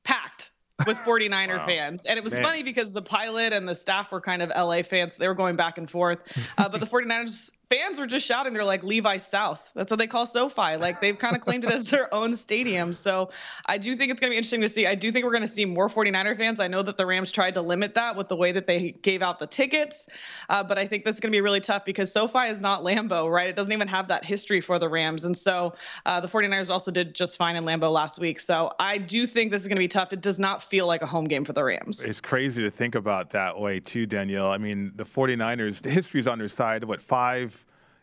packed 0.04 0.52
with 0.84 0.98
49er 0.98 1.58
wow. 1.58 1.66
fans. 1.66 2.04
And 2.04 2.18
it 2.18 2.24
was 2.24 2.34
Man. 2.34 2.42
funny 2.42 2.62
because 2.62 2.92
the 2.92 3.02
pilot 3.02 3.52
and 3.52 3.68
the 3.68 3.74
staff 3.74 4.12
were 4.12 4.20
kind 4.20 4.42
of 4.42 4.50
LA 4.50 4.82
fans. 4.82 5.14
So 5.14 5.18
they 5.20 5.28
were 5.28 5.34
going 5.34 5.56
back 5.56 5.78
and 5.78 5.90
forth. 5.90 6.18
Uh, 6.58 6.68
but 6.68 6.80
the 6.80 6.86
49ers 6.86 7.50
fans 7.68 7.98
were 7.98 8.06
just 8.06 8.26
shouting. 8.26 8.54
They're 8.54 8.64
like 8.64 8.84
Levi 8.84 9.16
South. 9.16 9.62
That's 9.74 9.90
what 9.90 9.98
they 9.98 10.06
call 10.06 10.26
SoFi. 10.26 10.76
Like 10.76 11.00
they've 11.00 11.18
kind 11.18 11.34
of 11.34 11.42
claimed 11.42 11.64
it 11.64 11.70
as 11.70 11.90
their 11.90 12.12
own 12.14 12.36
stadium. 12.36 12.94
So 12.94 13.30
I 13.66 13.78
do 13.78 13.96
think 13.96 14.12
it's 14.12 14.20
going 14.20 14.30
to 14.30 14.34
be 14.34 14.36
interesting 14.36 14.60
to 14.60 14.68
see. 14.68 14.86
I 14.86 14.94
do 14.94 15.10
think 15.10 15.24
we're 15.24 15.32
going 15.32 15.42
to 15.42 15.48
see 15.48 15.64
more 15.64 15.88
49er 15.88 16.36
fans. 16.36 16.60
I 16.60 16.68
know 16.68 16.82
that 16.82 16.96
the 16.96 17.06
Rams 17.06 17.32
tried 17.32 17.54
to 17.54 17.62
limit 17.62 17.94
that 17.94 18.16
with 18.16 18.28
the 18.28 18.36
way 18.36 18.52
that 18.52 18.66
they 18.66 18.92
gave 19.02 19.22
out 19.22 19.40
the 19.40 19.46
tickets, 19.46 20.06
uh, 20.48 20.62
but 20.62 20.78
I 20.78 20.86
think 20.86 21.04
this 21.04 21.16
is 21.16 21.20
going 21.20 21.32
to 21.32 21.36
be 21.36 21.40
really 21.40 21.60
tough 21.60 21.84
because 21.84 22.12
SoFi 22.12 22.48
is 22.48 22.60
not 22.60 22.82
Lambeau, 22.82 23.30
right? 23.30 23.48
It 23.48 23.56
doesn't 23.56 23.72
even 23.72 23.88
have 23.88 24.08
that 24.08 24.24
history 24.24 24.60
for 24.60 24.78
the 24.78 24.88
Rams. 24.88 25.24
And 25.24 25.36
so 25.36 25.74
uh, 26.04 26.20
the 26.20 26.28
49ers 26.28 26.70
also 26.70 26.90
did 26.90 27.14
just 27.14 27.36
fine 27.36 27.56
in 27.56 27.64
Lambeau 27.64 27.92
last 27.92 28.18
week. 28.18 28.38
So 28.38 28.72
I 28.78 28.98
do 28.98 29.26
think 29.26 29.50
this 29.50 29.62
is 29.62 29.68
going 29.68 29.76
to 29.76 29.80
be 29.80 29.88
tough. 29.88 30.12
It 30.12 30.20
does 30.20 30.38
not 30.38 30.62
feel 30.62 30.86
like 30.86 31.02
a 31.02 31.06
home 31.06 31.26
game 31.26 31.44
for 31.44 31.52
the 31.52 31.64
Rams. 31.64 32.04
It's 32.04 32.20
crazy 32.20 32.62
to 32.62 32.70
think 32.70 32.94
about 32.94 33.30
that 33.30 33.58
way 33.58 33.80
too, 33.80 34.06
Danielle. 34.06 34.50
I 34.50 34.58
mean, 34.58 34.92
the 34.94 35.04
49ers, 35.04 35.82
the 35.82 35.90
history's 35.90 36.26
on 36.26 36.38
their 36.38 36.48
side. 36.48 36.84
What, 36.84 37.02
five? 37.02 37.55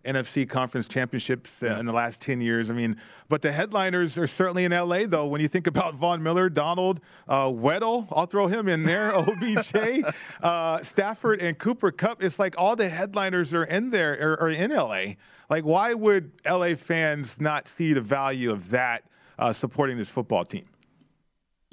NFC 0.06 0.48
conference 0.48 0.88
championships 0.88 1.63
uh, 1.63 1.68
yeah. 1.68 1.80
in 1.80 1.86
the 1.86 1.94
last 1.94 2.22
10 2.22 2.42
years. 2.42 2.70
I 2.70 2.74
mean, 2.74 2.98
but 3.30 3.42
the 3.42 3.52
headliners 3.52 4.18
are 4.18 4.28
certainly 4.28 4.66
in 4.66 4.72
LA, 4.72 5.06
though. 5.08 5.28
When 5.28 5.42
you 5.42 5.48
think 5.48 5.68
about 5.68 5.96
Von 5.96 6.22
Miller, 6.22 6.50
Donald, 6.50 7.00
uh, 7.28 7.46
Weddle, 7.46 8.08
I'll 8.12 8.26
throw 8.26 8.48
him 8.48 8.68
in 8.68 8.84
there, 8.84 9.16
OBJ, 9.16 10.04
uh, 10.42 10.78
Stafford, 10.80 11.42
and 11.42 11.58
Cooper 11.58 11.92
Kupp. 11.92 12.22
It's 12.24 12.39
like 12.39 12.56
all 12.58 12.76
the 12.76 12.89
headliners 12.89 13.54
are 13.54 13.63
in 13.63 13.89
there, 13.89 14.18
or, 14.20 14.42
or 14.42 14.50
in 14.50 14.72
LA. 14.72 15.13
Like, 15.50 15.63
why 15.63 15.94
would 15.94 16.32
LA 16.46 16.76
fans 16.76 17.39
not 17.39 17.68
see 17.68 17.94
the 17.94 18.02
value 18.02 18.52
of 18.52 18.72
that 18.72 19.04
uh, 19.39 19.54
supporting 19.54 19.98
this 19.98 20.10
football 20.10 20.44
team? 20.44 20.66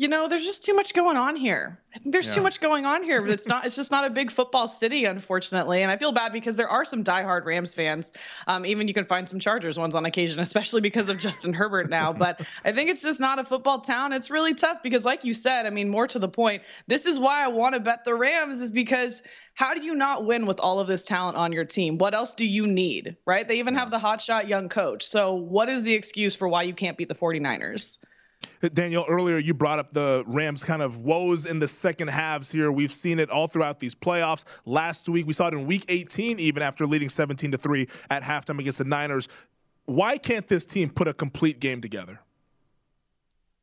You 0.00 0.08
know, 0.08 0.28
there's 0.28 0.44
just 0.46 0.64
too 0.64 0.72
much 0.72 0.94
going 0.94 1.18
on 1.18 1.36
here. 1.36 1.78
I 1.94 1.98
think 1.98 2.14
there's 2.14 2.28
yeah. 2.28 2.36
too 2.36 2.40
much 2.40 2.62
going 2.62 2.86
on 2.86 3.02
here. 3.02 3.20
But 3.20 3.32
it's 3.32 3.46
not. 3.52 3.66
It's 3.66 3.76
just 3.76 3.90
not 3.90 4.06
a 4.06 4.10
big 4.10 4.30
football 4.30 4.66
city, 4.66 5.04
unfortunately. 5.04 5.82
And 5.82 5.90
I 5.90 5.98
feel 5.98 6.10
bad 6.10 6.32
because 6.32 6.56
there 6.56 6.70
are 6.70 6.86
some 6.86 7.04
diehard 7.04 7.44
Rams 7.44 7.74
fans. 7.74 8.10
Um, 8.46 8.64
even 8.64 8.88
you 8.88 8.94
can 8.94 9.04
find 9.04 9.28
some 9.28 9.38
Chargers 9.38 9.78
ones 9.78 9.94
on 9.94 10.06
occasion, 10.06 10.40
especially 10.40 10.80
because 10.80 11.10
of 11.10 11.18
Justin 11.18 11.52
Herbert 11.52 11.90
now. 11.90 12.14
But 12.20 12.42
I 12.66 12.72
think 12.72 12.90
it's 12.90 13.00
just 13.00 13.18
not 13.18 13.38
a 13.38 13.44
football 13.44 13.78
town. 13.78 14.12
It's 14.12 14.30
really 14.30 14.52
tough 14.52 14.82
because, 14.82 15.06
like 15.06 15.24
you 15.24 15.32
said, 15.32 15.64
I 15.64 15.70
mean, 15.70 15.88
more 15.88 16.06
to 16.08 16.18
the 16.18 16.28
point, 16.28 16.62
this 16.86 17.06
is 17.06 17.18
why 17.18 17.42
I 17.42 17.48
want 17.48 17.74
to 17.74 17.80
bet 17.80 18.04
the 18.04 18.14
Rams 18.14 18.60
is 18.60 18.70
because 18.70 19.22
how 19.54 19.72
do 19.72 19.82
you 19.82 19.94
not 19.94 20.26
win 20.26 20.44
with 20.44 20.60
all 20.60 20.80
of 20.80 20.86
this 20.86 21.02
talent 21.02 21.38
on 21.38 21.52
your 21.52 21.64
team? 21.64 21.96
What 21.96 22.12
else 22.14 22.34
do 22.34 22.46
you 22.46 22.66
need, 22.66 23.16
right? 23.26 23.48
They 23.48 23.58
even 23.58 23.74
have 23.74 23.90
the 23.90 23.98
hotshot 23.98 24.48
young 24.48 24.68
coach. 24.68 25.06
So 25.06 25.34
what 25.34 25.70
is 25.70 25.84
the 25.84 25.94
excuse 25.94 26.36
for 26.36 26.46
why 26.46 26.64
you 26.64 26.74
can't 26.74 26.98
beat 26.98 27.08
the 27.08 27.14
49ers? 27.14 27.96
Daniel, 28.74 29.06
earlier 29.08 29.38
you 29.38 29.54
brought 29.54 29.78
up 29.78 29.92
the 29.92 30.22
Rams' 30.26 30.62
kind 30.62 30.82
of 30.82 30.98
woes 30.98 31.46
in 31.46 31.58
the 31.58 31.68
second 31.68 32.08
halves 32.08 32.50
here. 32.50 32.70
We've 32.70 32.92
seen 32.92 33.18
it 33.18 33.30
all 33.30 33.46
throughout 33.46 33.78
these 33.78 33.94
playoffs. 33.94 34.44
Last 34.66 35.08
week, 35.08 35.26
we 35.26 35.32
saw 35.32 35.48
it 35.48 35.54
in 35.54 35.66
week 35.66 35.86
18, 35.88 36.38
even 36.38 36.62
after 36.62 36.86
leading 36.86 37.08
17 37.08 37.52
to 37.52 37.58
3 37.58 37.88
at 38.10 38.22
halftime 38.22 38.58
against 38.58 38.78
the 38.78 38.84
Niners. 38.84 39.28
Why 39.86 40.18
can't 40.18 40.46
this 40.46 40.64
team 40.64 40.90
put 40.90 41.08
a 41.08 41.14
complete 41.14 41.58
game 41.58 41.80
together? 41.80 42.20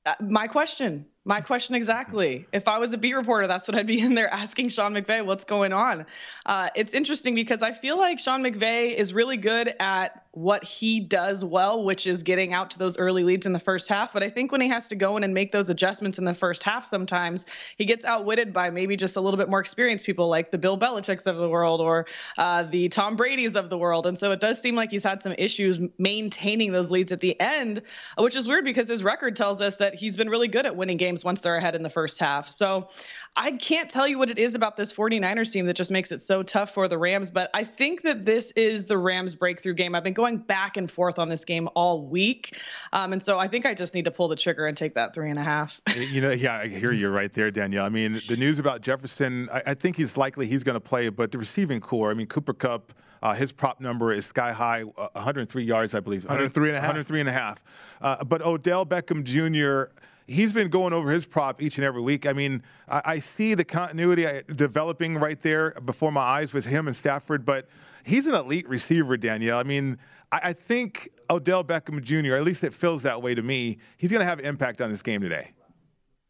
Uh, 0.05 0.15
my 0.19 0.47
question. 0.47 1.05
My 1.27 1.41
question 1.41 1.75
exactly. 1.75 2.47
If 2.53 2.69
I 2.69 2.77
was 2.77 2.93
a 2.93 2.97
beat 2.97 3.13
reporter, 3.13 3.47
that's 3.47 3.67
what 3.67 3.75
I'd 3.75 3.85
be 3.85 3.99
in 3.99 4.15
there 4.15 4.33
asking 4.33 4.69
Sean 4.69 4.93
McVay 4.93 5.25
what's 5.25 5.43
going 5.43 5.73
on. 5.73 6.05
Uh, 6.45 6.69
it's 6.73 6.93
interesting 6.93 7.35
because 7.35 7.61
I 7.61 7.73
feel 7.73 7.97
like 7.97 8.17
Sean 8.17 8.41
McVay 8.41 8.95
is 8.95 9.13
really 9.13 9.35
good 9.35 9.73
at 9.81 10.23
what 10.31 10.63
he 10.63 11.01
does 11.01 11.43
well, 11.43 11.83
which 11.83 12.07
is 12.07 12.23
getting 12.23 12.53
out 12.53 12.71
to 12.71 12.79
those 12.79 12.97
early 12.97 13.23
leads 13.23 13.45
in 13.45 13.51
the 13.51 13.59
first 13.59 13.89
half. 13.89 14.13
But 14.13 14.23
I 14.23 14.29
think 14.29 14.53
when 14.53 14.61
he 14.61 14.69
has 14.69 14.87
to 14.87 14.95
go 14.95 15.17
in 15.17 15.23
and 15.25 15.33
make 15.33 15.51
those 15.51 15.69
adjustments 15.69 16.17
in 16.17 16.23
the 16.23 16.33
first 16.33 16.63
half, 16.63 16.85
sometimes 16.85 17.45
he 17.75 17.83
gets 17.83 18.05
outwitted 18.05 18.53
by 18.53 18.69
maybe 18.69 18.95
just 18.95 19.17
a 19.17 19.19
little 19.19 19.37
bit 19.37 19.49
more 19.49 19.59
experienced 19.59 20.05
people 20.05 20.29
like 20.29 20.51
the 20.51 20.57
Bill 20.57 20.77
Belichick's 20.77 21.25
of 21.25 21.37
the 21.37 21.49
world 21.49 21.81
or 21.81 22.05
uh, 22.37 22.63
the 22.63 22.87
Tom 22.87 23.17
Brady's 23.17 23.55
of 23.55 23.69
the 23.69 23.77
world. 23.77 24.05
And 24.05 24.17
so 24.17 24.31
it 24.31 24.39
does 24.39 24.61
seem 24.61 24.75
like 24.75 24.91
he's 24.91 25.03
had 25.03 25.23
some 25.23 25.33
issues 25.37 25.79
maintaining 25.97 26.71
those 26.71 26.89
leads 26.89 27.11
at 27.11 27.19
the 27.19 27.37
end, 27.41 27.81
which 28.17 28.35
is 28.35 28.47
weird 28.47 28.63
because 28.63 28.87
his 28.87 29.03
record 29.03 29.35
tells 29.35 29.59
us 29.59 29.75
that 29.77 29.95
he's 29.95 30.15
been 30.15 30.29
really 30.29 30.47
good 30.47 30.67
at 30.67 30.75
winning 30.75 30.97
games 30.97 31.16
once 31.23 31.41
they're 31.41 31.57
ahead 31.57 31.75
in 31.75 31.83
the 31.83 31.89
first 31.89 32.19
half. 32.19 32.47
So 32.47 32.89
I 33.35 33.51
can't 33.51 33.89
tell 33.89 34.07
you 34.07 34.17
what 34.17 34.31
it 34.31 34.39
is 34.39 34.55
about 34.55 34.77
this 34.77 34.91
49ers 34.91 35.51
team 35.51 35.67
that 35.67 35.75
just 35.75 35.91
makes 35.91 36.11
it 36.11 36.23
so 36.23 36.41
tough 36.41 36.73
for 36.73 36.87
the 36.87 36.97
Rams, 36.97 37.29
but 37.29 37.51
I 37.53 37.63
think 37.63 38.01
that 38.01 38.25
this 38.25 38.51
is 38.51 38.87
the 38.87 38.97
Rams 38.97 39.35
breakthrough 39.35 39.75
game. 39.75 39.93
I've 39.93 40.03
been 40.03 40.13
going 40.13 40.37
back 40.37 40.75
and 40.75 40.89
forth 40.89 41.19
on 41.19 41.29
this 41.29 41.45
game 41.45 41.69
all 41.75 42.01
week. 42.01 42.57
Um, 42.93 43.13
and 43.13 43.23
so 43.23 43.37
I 43.37 43.47
think 43.47 43.67
I 43.67 43.75
just 43.75 43.93
need 43.93 44.05
to 44.05 44.11
pull 44.11 44.27
the 44.27 44.35
trigger 44.35 44.65
and 44.65 44.75
take 44.75 44.95
that 44.95 45.13
three 45.13 45.29
and 45.29 45.37
a 45.37 45.43
half. 45.43 45.79
you 45.95 46.19
know, 46.19 46.31
yeah, 46.31 46.57
I 46.57 46.67
hear 46.67 46.91
you 46.91 47.09
right 47.09 47.31
there, 47.31 47.51
Danielle. 47.51 47.85
I 47.85 47.89
mean, 47.89 48.21
the 48.27 48.37
news 48.37 48.57
about 48.57 48.81
Jefferson, 48.81 49.49
I, 49.53 49.61
I 49.67 49.73
think 49.75 49.97
he's 49.97 50.17
likely 50.17 50.47
he's 50.47 50.63
going 50.63 50.75
to 50.75 50.79
play, 50.81 51.09
but 51.09 51.31
the 51.31 51.37
receiving 51.37 51.79
corps, 51.79 52.09
I 52.09 52.15
mean, 52.15 52.27
Cooper 52.27 52.53
Kupp. 52.53 52.93
uh, 53.21 53.33
his 53.33 53.51
prop 53.51 53.79
number 53.79 54.11
is 54.11 54.25
sky 54.25 54.51
high, 54.51 54.81
uh, 54.97 55.09
103 55.13 55.63
yards, 55.63 55.93
I 55.93 55.99
believe. 55.99 56.23
103 56.23 56.69
and 56.69 56.77
a 56.77 56.81
half. 56.81 56.89
103 56.89 57.19
and 57.19 57.29
a 57.29 57.31
half. 57.31 57.63
Uh, 58.01 58.23
but 58.23 58.41
Odell 58.41 58.85
Beckham 58.85 59.23
Jr., 59.23 59.91
he's 60.27 60.53
been 60.53 60.67
going 60.67 60.93
over 60.93 61.09
his 61.09 61.25
prop 61.25 61.61
each 61.61 61.77
and 61.77 61.85
every 61.85 62.01
week. 62.01 62.27
I 62.27 62.33
mean, 62.33 62.61
I, 62.87 63.01
I 63.05 63.19
see 63.19 63.53
the 63.53 63.65
continuity 63.65 64.25
uh, 64.25 64.41
developing 64.55 65.15
right 65.15 65.39
there 65.39 65.71
before 65.85 66.11
my 66.11 66.21
eyes 66.21 66.53
with 66.53 66.65
him 66.65 66.87
and 66.87 66.95
Stafford, 66.95 67.45
but 67.45 67.67
he's 68.03 68.27
an 68.27 68.35
elite 68.35 68.67
receiver, 68.67 69.17
Danielle. 69.17 69.59
I 69.59 69.63
mean, 69.63 69.97
I, 70.31 70.39
I 70.43 70.53
think 70.53 71.09
Odell 71.29 71.63
Beckham 71.63 72.01
Jr., 72.01 72.35
at 72.35 72.43
least 72.43 72.63
it 72.63 72.73
feels 72.73 73.03
that 73.03 73.21
way 73.21 73.35
to 73.35 73.41
me, 73.41 73.77
he's 73.97 74.11
going 74.11 74.21
to 74.21 74.25
have 74.25 74.39
impact 74.39 74.81
on 74.81 74.91
this 74.91 75.01
game 75.01 75.21
today. 75.21 75.53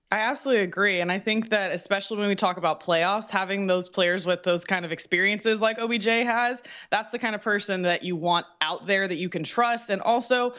I 0.10 0.19
absolutely 0.19 0.63
agree. 0.63 1.01
And 1.01 1.12
I 1.12 1.19
think 1.19 1.49
that, 1.49 1.71
especially 1.71 2.17
when 2.17 2.29
we 2.29 2.36
talk 2.36 2.55
about 2.55 2.81
playoffs, 2.81 3.29
having 3.29 3.67
those 3.67 3.89
players 3.89 4.25
with 4.25 4.41
those 4.41 4.63
kind 4.63 4.86
of 4.86 4.93
experiences 4.93 5.60
like 5.60 5.79
OBJ 5.79 6.05
has, 6.05 6.63
that's 6.91 7.12
the 7.12 7.19
kind 7.19 7.36
of 7.36 7.41
person 7.41 7.81
that 7.81 8.03
you 8.03 8.15
want 8.15 8.45
out 8.62 8.88
there 8.88 9.10
that 9.10 9.17
you 9.17 9.27
can 9.27 9.43
trust. 9.43 9.89
And 9.89 10.01
also, 10.01 10.53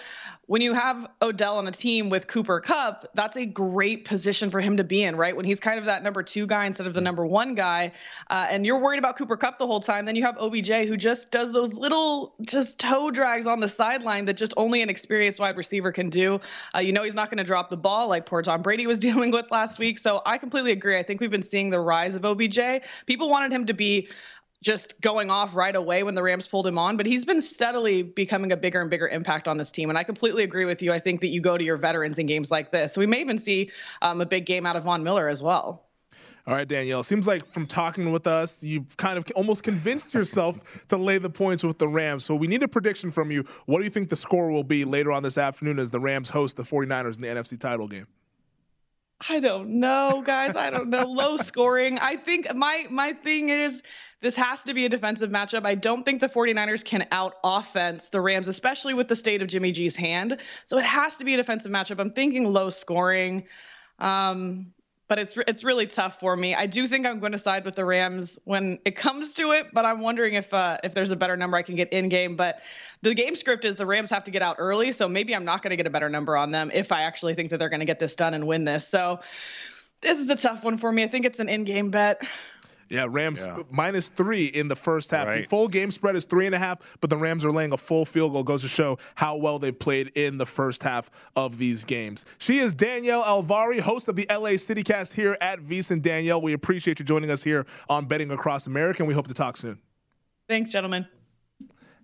when 0.48 0.62
you 0.62 0.72
have 0.72 1.06
Odell 1.20 1.58
on 1.58 1.68
a 1.68 1.70
team 1.70 2.08
with 2.08 2.26
Cooper 2.26 2.58
Kupp, 2.58 3.04
that's 3.12 3.36
a 3.36 3.44
great 3.44 4.06
position 4.06 4.50
for 4.50 4.60
him 4.60 4.78
to 4.78 4.84
be 4.84 5.02
in, 5.02 5.14
right? 5.14 5.36
When 5.36 5.44
he's 5.44 5.60
kind 5.60 5.78
of 5.78 5.84
that 5.84 6.02
number 6.02 6.22
two 6.22 6.46
guy 6.46 6.64
instead 6.64 6.86
of 6.86 6.94
the 6.94 7.02
number 7.02 7.26
one 7.26 7.54
guy, 7.54 7.92
uh, 8.30 8.46
and 8.48 8.64
you're 8.64 8.78
worried 8.78 8.98
about 8.98 9.18
Cooper 9.18 9.36
Kupp 9.36 9.58
the 9.58 9.66
whole 9.66 9.80
time, 9.80 10.06
then 10.06 10.16
you 10.16 10.22
have 10.22 10.38
OBJ 10.38 10.88
who 10.88 10.96
just 10.96 11.30
does 11.30 11.52
those 11.52 11.74
little 11.74 12.34
just 12.40 12.78
toe 12.78 13.10
drags 13.10 13.46
on 13.46 13.60
the 13.60 13.68
sideline 13.68 14.24
that 14.24 14.38
just 14.38 14.54
only 14.56 14.80
an 14.80 14.88
experienced 14.88 15.38
wide 15.38 15.54
receiver 15.54 15.92
can 15.92 16.08
do. 16.08 16.40
Uh, 16.74 16.78
you 16.78 16.94
know 16.94 17.02
he's 17.02 17.14
not 17.14 17.28
going 17.28 17.38
to 17.38 17.44
drop 17.44 17.68
the 17.68 17.76
ball 17.76 18.08
like 18.08 18.24
poor 18.24 18.40
Tom 18.40 18.62
Brady 18.62 18.86
was 18.86 18.98
dealing 19.08 19.30
with 19.30 19.50
last 19.50 19.78
week. 19.78 19.98
So 19.98 20.22
I 20.24 20.38
completely 20.38 20.72
agree. 20.72 20.98
I 20.98 21.02
think 21.02 21.20
we've 21.20 21.30
been 21.30 21.42
seeing 21.42 21.68
the 21.68 21.80
rise 21.80 22.14
of 22.14 22.24
OBJ. 22.24 22.58
People 23.04 23.28
wanted 23.28 23.52
him 23.52 23.66
to 23.66 23.74
be 23.74 24.08
just 24.62 25.00
going 25.00 25.30
off 25.30 25.54
right 25.54 25.76
away 25.76 26.02
when 26.02 26.14
the 26.14 26.22
Rams 26.22 26.48
pulled 26.48 26.66
him 26.66 26.78
on, 26.78 26.96
but 26.96 27.06
he's 27.06 27.24
been 27.24 27.40
steadily 27.40 28.02
becoming 28.02 28.52
a 28.52 28.56
bigger 28.56 28.80
and 28.80 28.90
bigger 28.90 29.08
impact 29.08 29.46
on 29.46 29.56
this 29.56 29.70
team. 29.70 29.88
And 29.88 29.98
I 29.98 30.02
completely 30.02 30.42
agree 30.42 30.64
with 30.64 30.82
you. 30.82 30.92
I 30.92 30.98
think 30.98 31.20
that 31.20 31.28
you 31.28 31.40
go 31.40 31.56
to 31.56 31.64
your 31.64 31.76
veterans 31.76 32.18
in 32.18 32.26
games 32.26 32.50
like 32.50 32.72
this. 32.72 32.96
We 32.96 33.06
may 33.06 33.20
even 33.20 33.38
see 33.38 33.70
um, 34.02 34.20
a 34.20 34.26
big 34.26 34.46
game 34.46 34.66
out 34.66 34.76
of 34.76 34.84
Von 34.84 35.02
Miller 35.04 35.28
as 35.28 35.42
well. 35.42 35.84
All 36.46 36.54
right, 36.54 36.66
Danielle. 36.66 37.02
Seems 37.02 37.26
like 37.26 37.44
from 37.44 37.66
talking 37.66 38.10
with 38.10 38.26
us, 38.26 38.62
you've 38.62 38.96
kind 38.96 39.18
of 39.18 39.26
almost 39.36 39.62
convinced 39.62 40.14
yourself 40.14 40.86
to 40.88 40.96
lay 40.96 41.18
the 41.18 41.28
points 41.28 41.62
with 41.62 41.78
the 41.78 41.86
Rams. 41.86 42.24
So 42.24 42.34
we 42.34 42.46
need 42.46 42.62
a 42.62 42.68
prediction 42.68 43.10
from 43.10 43.30
you. 43.30 43.44
What 43.66 43.78
do 43.78 43.84
you 43.84 43.90
think 43.90 44.08
the 44.08 44.16
score 44.16 44.50
will 44.50 44.64
be 44.64 44.86
later 44.86 45.12
on 45.12 45.22
this 45.22 45.36
afternoon 45.36 45.78
as 45.78 45.90
the 45.90 46.00
Rams 46.00 46.30
host 46.30 46.56
the 46.56 46.62
49ers 46.62 47.16
in 47.16 47.22
the 47.22 47.40
NFC 47.40 47.60
title 47.60 47.86
game? 47.86 48.06
I 49.28 49.40
don't 49.40 49.80
know, 49.80 50.22
guys. 50.24 50.54
I 50.54 50.70
don't 50.70 50.90
know. 50.90 51.04
Low 51.04 51.36
scoring. 51.38 51.98
I 51.98 52.16
think 52.16 52.54
my 52.54 52.86
my 52.90 53.12
thing 53.12 53.48
is 53.48 53.82
this 54.20 54.36
has 54.36 54.62
to 54.62 54.74
be 54.74 54.84
a 54.84 54.88
defensive 54.88 55.30
matchup. 55.30 55.66
I 55.66 55.74
don't 55.74 56.04
think 56.04 56.20
the 56.20 56.28
49ers 56.28 56.84
can 56.84 57.06
out 57.10 57.34
offense 57.42 58.08
the 58.08 58.20
Rams, 58.20 58.48
especially 58.48 58.94
with 58.94 59.08
the 59.08 59.16
state 59.16 59.42
of 59.42 59.48
Jimmy 59.48 59.72
G's 59.72 59.96
hand. 59.96 60.38
So 60.66 60.78
it 60.78 60.84
has 60.84 61.14
to 61.16 61.24
be 61.24 61.34
a 61.34 61.36
defensive 61.36 61.72
matchup. 61.72 62.00
I'm 62.00 62.10
thinking 62.10 62.52
low 62.52 62.70
scoring. 62.70 63.44
Um, 63.98 64.72
but 65.08 65.18
it's 65.18 65.34
it's 65.48 65.64
really 65.64 65.86
tough 65.86 66.20
for 66.20 66.36
me. 66.36 66.54
I 66.54 66.66
do 66.66 66.86
think 66.86 67.06
I'm 67.06 67.18
going 67.18 67.32
to 67.32 67.38
side 67.38 67.64
with 67.64 67.74
the 67.74 67.84
Rams 67.84 68.38
when 68.44 68.78
it 68.84 68.94
comes 68.94 69.32
to 69.34 69.52
it, 69.52 69.68
but 69.72 69.84
I'm 69.84 70.00
wondering 70.00 70.34
if 70.34 70.52
uh, 70.52 70.78
if 70.84 70.94
there's 70.94 71.10
a 71.10 71.16
better 71.16 71.36
number 71.36 71.56
I 71.56 71.62
can 71.62 71.74
get 71.74 71.90
in 71.92 72.08
game. 72.08 72.36
But 72.36 72.60
the 73.02 73.14
game 73.14 73.34
script 73.34 73.64
is 73.64 73.76
the 73.76 73.86
Rams 73.86 74.10
have 74.10 74.24
to 74.24 74.30
get 74.30 74.42
out 74.42 74.56
early, 74.58 74.92
so 74.92 75.08
maybe 75.08 75.34
I'm 75.34 75.44
not 75.44 75.62
going 75.62 75.70
to 75.70 75.76
get 75.76 75.86
a 75.86 75.90
better 75.90 76.10
number 76.10 76.36
on 76.36 76.52
them 76.52 76.70
if 76.72 76.92
I 76.92 77.02
actually 77.02 77.34
think 77.34 77.50
that 77.50 77.58
they're 77.58 77.70
going 77.70 77.80
to 77.80 77.86
get 77.86 77.98
this 77.98 78.14
done 78.14 78.34
and 78.34 78.46
win 78.46 78.64
this. 78.64 78.86
So 78.86 79.20
this 80.02 80.18
is 80.18 80.28
a 80.28 80.36
tough 80.36 80.62
one 80.62 80.76
for 80.76 80.92
me. 80.92 81.02
I 81.02 81.08
think 81.08 81.24
it's 81.24 81.40
an 81.40 81.48
in-game 81.48 81.90
bet. 81.90 82.22
Yeah, 82.88 83.06
Rams 83.08 83.46
yeah. 83.46 83.62
minus 83.70 84.08
three 84.08 84.46
in 84.46 84.68
the 84.68 84.76
first 84.76 85.10
half. 85.10 85.26
Right. 85.26 85.42
The 85.42 85.48
full 85.48 85.68
game 85.68 85.90
spread 85.90 86.16
is 86.16 86.24
three 86.24 86.46
and 86.46 86.54
a 86.54 86.58
half, 86.58 86.78
but 87.00 87.10
the 87.10 87.16
Rams 87.16 87.44
are 87.44 87.52
laying 87.52 87.72
a 87.72 87.76
full 87.76 88.04
field 88.04 88.32
goal. 88.32 88.42
Goes 88.42 88.62
to 88.62 88.68
show 88.68 88.98
how 89.14 89.36
well 89.36 89.58
they 89.58 89.72
played 89.72 90.12
in 90.14 90.38
the 90.38 90.46
first 90.46 90.82
half 90.82 91.10
of 91.36 91.58
these 91.58 91.84
games. 91.84 92.24
She 92.38 92.58
is 92.58 92.74
Danielle 92.74 93.22
Alvari, 93.22 93.80
host 93.80 94.08
of 94.08 94.16
the 94.16 94.26
LA 94.30 94.50
CityCast 94.50 95.12
here 95.12 95.36
at 95.40 95.60
VSiN. 95.60 96.00
Danielle, 96.02 96.40
we 96.40 96.52
appreciate 96.52 96.98
you 96.98 97.04
joining 97.04 97.30
us 97.30 97.42
here 97.42 97.66
on 97.88 98.06
Betting 98.06 98.30
Across 98.30 98.66
America, 98.66 99.02
and 99.02 99.08
we 99.08 99.14
hope 99.14 99.26
to 99.26 99.34
talk 99.34 99.56
soon. 99.56 99.78
Thanks, 100.48 100.70
gentlemen. 100.70 101.06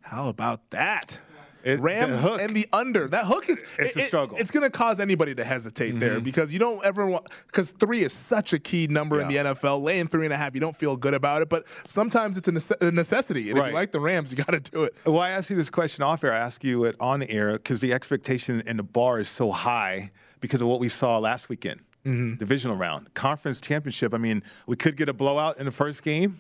How 0.03 0.29
about 0.29 0.71
that? 0.71 1.19
It, 1.65 1.81
Rams 1.81 2.23
the 2.23 2.35
and 2.35 2.55
the 2.55 2.67
under. 2.73 3.09
That 3.09 3.25
hook 3.25 3.49
is 3.49 3.65
it's 3.79 3.97
it, 3.97 4.03
a 4.03 4.07
struggle. 4.07 4.37
It, 4.37 4.43
it's 4.43 4.51
going 4.51 4.65
to 4.65 4.71
cause 4.71 5.01
anybody 5.01 5.35
to 5.35 5.45
hesitate 5.45 5.91
mm-hmm. 5.91 5.99
there 5.99 6.21
because 6.21 6.53
you 6.53 6.59
don't 6.59 6.85
ever 6.85 7.07
want 7.07 7.29
because 7.47 7.71
three 7.71 8.03
is 8.03 8.13
such 8.13 8.53
a 8.53 8.59
key 8.59 8.87
number 8.87 9.17
yeah. 9.17 9.23
in 9.23 9.29
the 9.29 9.37
NFL. 9.37 9.83
Laying 9.83 10.07
three 10.07 10.27
and 10.27 10.33
a 10.33 10.37
half, 10.37 10.55
you 10.55 10.61
don't 10.61 10.77
feel 10.77 10.97
good 10.97 11.15
about 11.15 11.43
it, 11.43 11.49
but 11.49 11.65
sometimes 11.85 12.37
it's 12.37 12.49
a, 12.49 12.91
necessity. 12.91 13.51
And 13.51 13.59
right. 13.59 13.67
if 13.67 13.71
you 13.71 13.75
like 13.75 13.93
the 13.93 14.01
Rams, 14.01 14.31
you 14.31 14.37
got 14.37 14.53
to 14.53 14.61
do 14.61 14.85
it. 14.85 14.95
Well, 15.07 15.21
I 15.21 15.31
ask 15.31 15.49
you 15.49 15.57
this 15.57 15.71
question 15.71 16.05
off 16.05 16.23
air. 16.23 16.33
I 16.33 16.39
ask 16.39 16.63
you 16.63 16.85
it 16.85 16.97
on 17.01 17.21
the 17.21 17.31
air 17.31 17.53
because 17.53 17.81
the 17.81 17.93
expectation 17.95 18.63
and 18.67 18.79
the 18.79 18.83
bar 18.83 19.19
is 19.19 19.29
so 19.29 19.51
high 19.51 20.11
because 20.41 20.61
of 20.61 20.69
what 20.69 20.81
we 20.81 20.91
saw 20.91 21.19
last 21.19 21.49
weekend. 21.49 21.81
Mm-hmm. 22.05 22.35
Divisional 22.35 22.77
round, 22.77 23.15
conference 23.15 23.63
championship. 23.63 24.13
I 24.13 24.19
mean, 24.19 24.43
we 24.67 24.77
could 24.77 24.99
get 24.99 25.09
a 25.09 25.15
blowout 25.15 25.59
in 25.59 25.65
the 25.65 25.73
first 25.73 26.03
game. 26.03 26.39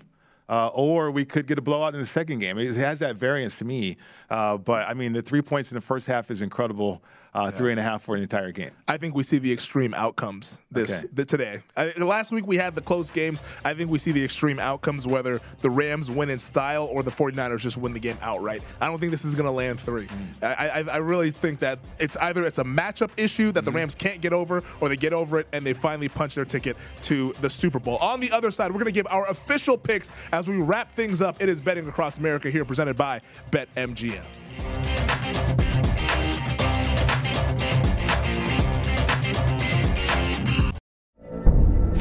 Uh, 0.48 0.68
or 0.68 1.10
we 1.10 1.24
could 1.24 1.46
get 1.46 1.58
a 1.58 1.62
blowout 1.62 1.94
in 1.94 2.00
the 2.00 2.06
second 2.06 2.38
game. 2.38 2.58
It 2.58 2.74
has 2.76 2.98
that 2.98 3.16
variance 3.16 3.58
to 3.58 3.64
me. 3.64 3.96
Uh, 4.28 4.58
but 4.58 4.86
I 4.86 4.94
mean, 4.94 5.14
the 5.14 5.22
three 5.22 5.40
points 5.40 5.70
in 5.70 5.76
the 5.76 5.80
first 5.80 6.06
half 6.06 6.30
is 6.30 6.42
incredible 6.42 7.02
uh, 7.34 7.44
yeah. 7.44 7.50
three 7.50 7.70
and 7.70 7.80
a 7.80 7.82
half 7.82 8.02
for 8.02 8.14
an 8.14 8.22
entire 8.22 8.52
game. 8.52 8.70
I 8.86 8.96
think 8.96 9.14
we 9.14 9.22
see 9.22 9.38
the 9.38 9.52
extreme 9.52 9.94
outcomes 9.94 10.60
this 10.70 11.00
okay. 11.00 11.08
the, 11.12 11.24
today. 11.24 11.60
I, 11.76 11.92
last 11.98 12.30
week 12.30 12.46
we 12.46 12.56
had 12.56 12.74
the 12.74 12.80
close 12.80 13.10
games. 13.10 13.42
I 13.64 13.74
think 13.74 13.90
we 13.90 13.98
see 13.98 14.12
the 14.12 14.22
extreme 14.22 14.58
outcomes, 14.58 15.06
whether 15.06 15.40
the 15.60 15.70
Rams 15.70 16.10
win 16.10 16.30
in 16.30 16.38
style 16.38 16.84
or 16.84 17.02
the 17.02 17.10
49ers 17.10 17.60
just 17.60 17.76
win 17.76 17.92
the 17.92 18.00
game 18.00 18.18
outright. 18.22 18.62
I 18.80 18.86
don't 18.86 18.98
think 18.98 19.10
this 19.10 19.24
is 19.24 19.34
going 19.34 19.46
to 19.46 19.50
land 19.50 19.80
three. 19.80 20.06
Mm. 20.06 20.42
I, 20.42 20.68
I, 20.68 20.84
I, 20.94 20.96
really 20.98 21.30
think 21.30 21.58
that 21.60 21.78
it's 21.98 22.16
either 22.18 22.44
it's 22.44 22.58
a 22.58 22.64
matchup 22.64 23.10
issue 23.16 23.52
that 23.52 23.62
mm. 23.62 23.66
the 23.66 23.72
Rams 23.72 23.94
can't 23.94 24.20
get 24.20 24.32
over, 24.32 24.62
or 24.80 24.88
they 24.88 24.96
get 24.96 25.12
over 25.12 25.40
it 25.40 25.48
and 25.52 25.66
they 25.66 25.72
finally 25.72 26.08
punch 26.08 26.34
their 26.34 26.44
ticket 26.44 26.76
to 27.02 27.32
the 27.40 27.50
Super 27.50 27.78
Bowl. 27.78 27.96
On 27.98 28.20
the 28.20 28.30
other 28.30 28.50
side, 28.50 28.70
we're 28.70 28.78
going 28.78 28.86
to 28.86 28.92
give 28.92 29.06
our 29.10 29.26
official 29.28 29.76
picks 29.76 30.10
as 30.32 30.48
we 30.48 30.56
wrap 30.56 30.92
things 30.92 31.22
up. 31.22 31.36
It 31.40 31.48
is 31.48 31.60
betting 31.60 31.88
across 31.88 32.18
America 32.18 32.50
here, 32.50 32.64
presented 32.64 32.96
by 32.96 33.20
BetMGM. 33.50 35.63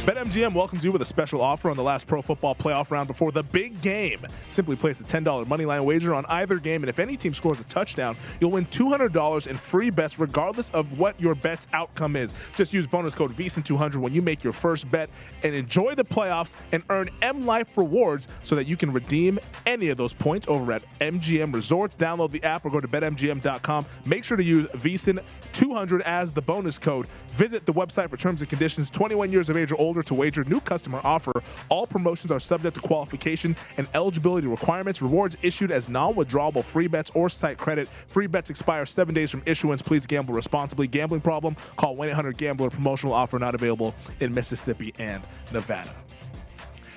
BetMGM 0.00 0.54
welcomes 0.54 0.82
you 0.82 0.92
with 0.92 1.02
a 1.02 1.04
special 1.04 1.42
offer 1.42 1.68
on 1.68 1.76
the 1.76 1.82
last 1.82 2.06
Pro 2.06 2.22
Football 2.22 2.54
Playoff 2.54 2.90
round 2.90 3.06
before 3.06 3.32
the 3.32 3.42
big 3.42 3.82
game. 3.82 4.18
Simply 4.48 4.74
place 4.74 4.98
a 5.02 5.04
$10 5.04 5.44
moneyline 5.44 5.84
wager 5.84 6.14
on 6.14 6.24
either 6.30 6.58
game, 6.58 6.82
and 6.82 6.88
if 6.88 6.98
any 6.98 7.18
team 7.18 7.34
scores 7.34 7.60
a 7.60 7.64
touchdown, 7.64 8.16
you'll 8.40 8.50
win 8.50 8.64
$200 8.66 9.46
in 9.46 9.56
free 9.58 9.90
bets 9.90 10.18
regardless 10.18 10.70
of 10.70 10.98
what 10.98 11.20
your 11.20 11.34
bet's 11.34 11.66
outcome 11.74 12.16
is. 12.16 12.32
Just 12.54 12.72
use 12.72 12.86
bonus 12.86 13.14
code 13.14 13.36
VSiN200 13.36 13.96
when 13.96 14.14
you 14.14 14.22
make 14.22 14.42
your 14.42 14.54
first 14.54 14.90
bet 14.90 15.10
and 15.42 15.54
enjoy 15.54 15.94
the 15.94 16.04
playoffs 16.04 16.56
and 16.72 16.82
earn 16.88 17.10
M 17.20 17.44
Life 17.44 17.68
rewards 17.76 18.26
so 18.42 18.54
that 18.56 18.66
you 18.66 18.78
can 18.78 18.90
redeem 18.94 19.38
any 19.66 19.90
of 19.90 19.98
those 19.98 20.14
points 20.14 20.48
over 20.48 20.72
at 20.72 20.82
MGM 21.00 21.54
Resorts. 21.54 21.94
Download 21.94 22.30
the 22.30 22.42
app 22.42 22.64
or 22.64 22.70
go 22.70 22.80
to 22.80 22.88
betmgm.com. 22.88 23.84
Make 24.06 24.24
sure 24.24 24.38
to 24.38 24.44
use 24.44 24.66
VSiN200 24.68 26.00
as 26.00 26.32
the 26.32 26.42
bonus 26.42 26.78
code. 26.78 27.06
Visit 27.32 27.66
the 27.66 27.74
website 27.74 28.08
for 28.08 28.16
terms 28.16 28.40
and 28.40 28.48
conditions. 28.48 28.88
21 28.88 29.30
years 29.30 29.50
of 29.50 29.58
age 29.58 29.70
or 29.70 29.76
older 29.78 29.89
to 29.94 30.14
wager. 30.14 30.44
New 30.44 30.60
customer 30.60 31.00
offer. 31.04 31.32
All 31.68 31.86
promotions 31.86 32.30
are 32.30 32.40
subject 32.40 32.76
to 32.76 32.80
qualification 32.80 33.56
and 33.76 33.88
eligibility 33.94 34.46
requirements. 34.46 35.02
Rewards 35.02 35.36
issued 35.42 35.70
as 35.70 35.88
non-withdrawable 35.88 36.64
free 36.64 36.86
bets 36.86 37.10
or 37.14 37.28
site 37.28 37.58
credit. 37.58 37.88
Free 37.88 38.26
bets 38.26 38.50
expire 38.50 38.86
seven 38.86 39.14
days 39.14 39.30
from 39.30 39.42
issuance. 39.46 39.82
Please 39.82 40.06
gamble 40.06 40.34
responsibly. 40.34 40.86
Gambling 40.86 41.20
problem? 41.20 41.56
Call 41.76 41.96
1-800-GAMBLER. 41.96 42.70
Promotional 42.70 43.12
offer 43.14 43.38
not 43.38 43.54
available 43.54 43.94
in 44.20 44.32
Mississippi 44.34 44.94
and 44.98 45.26
Nevada. 45.52 45.90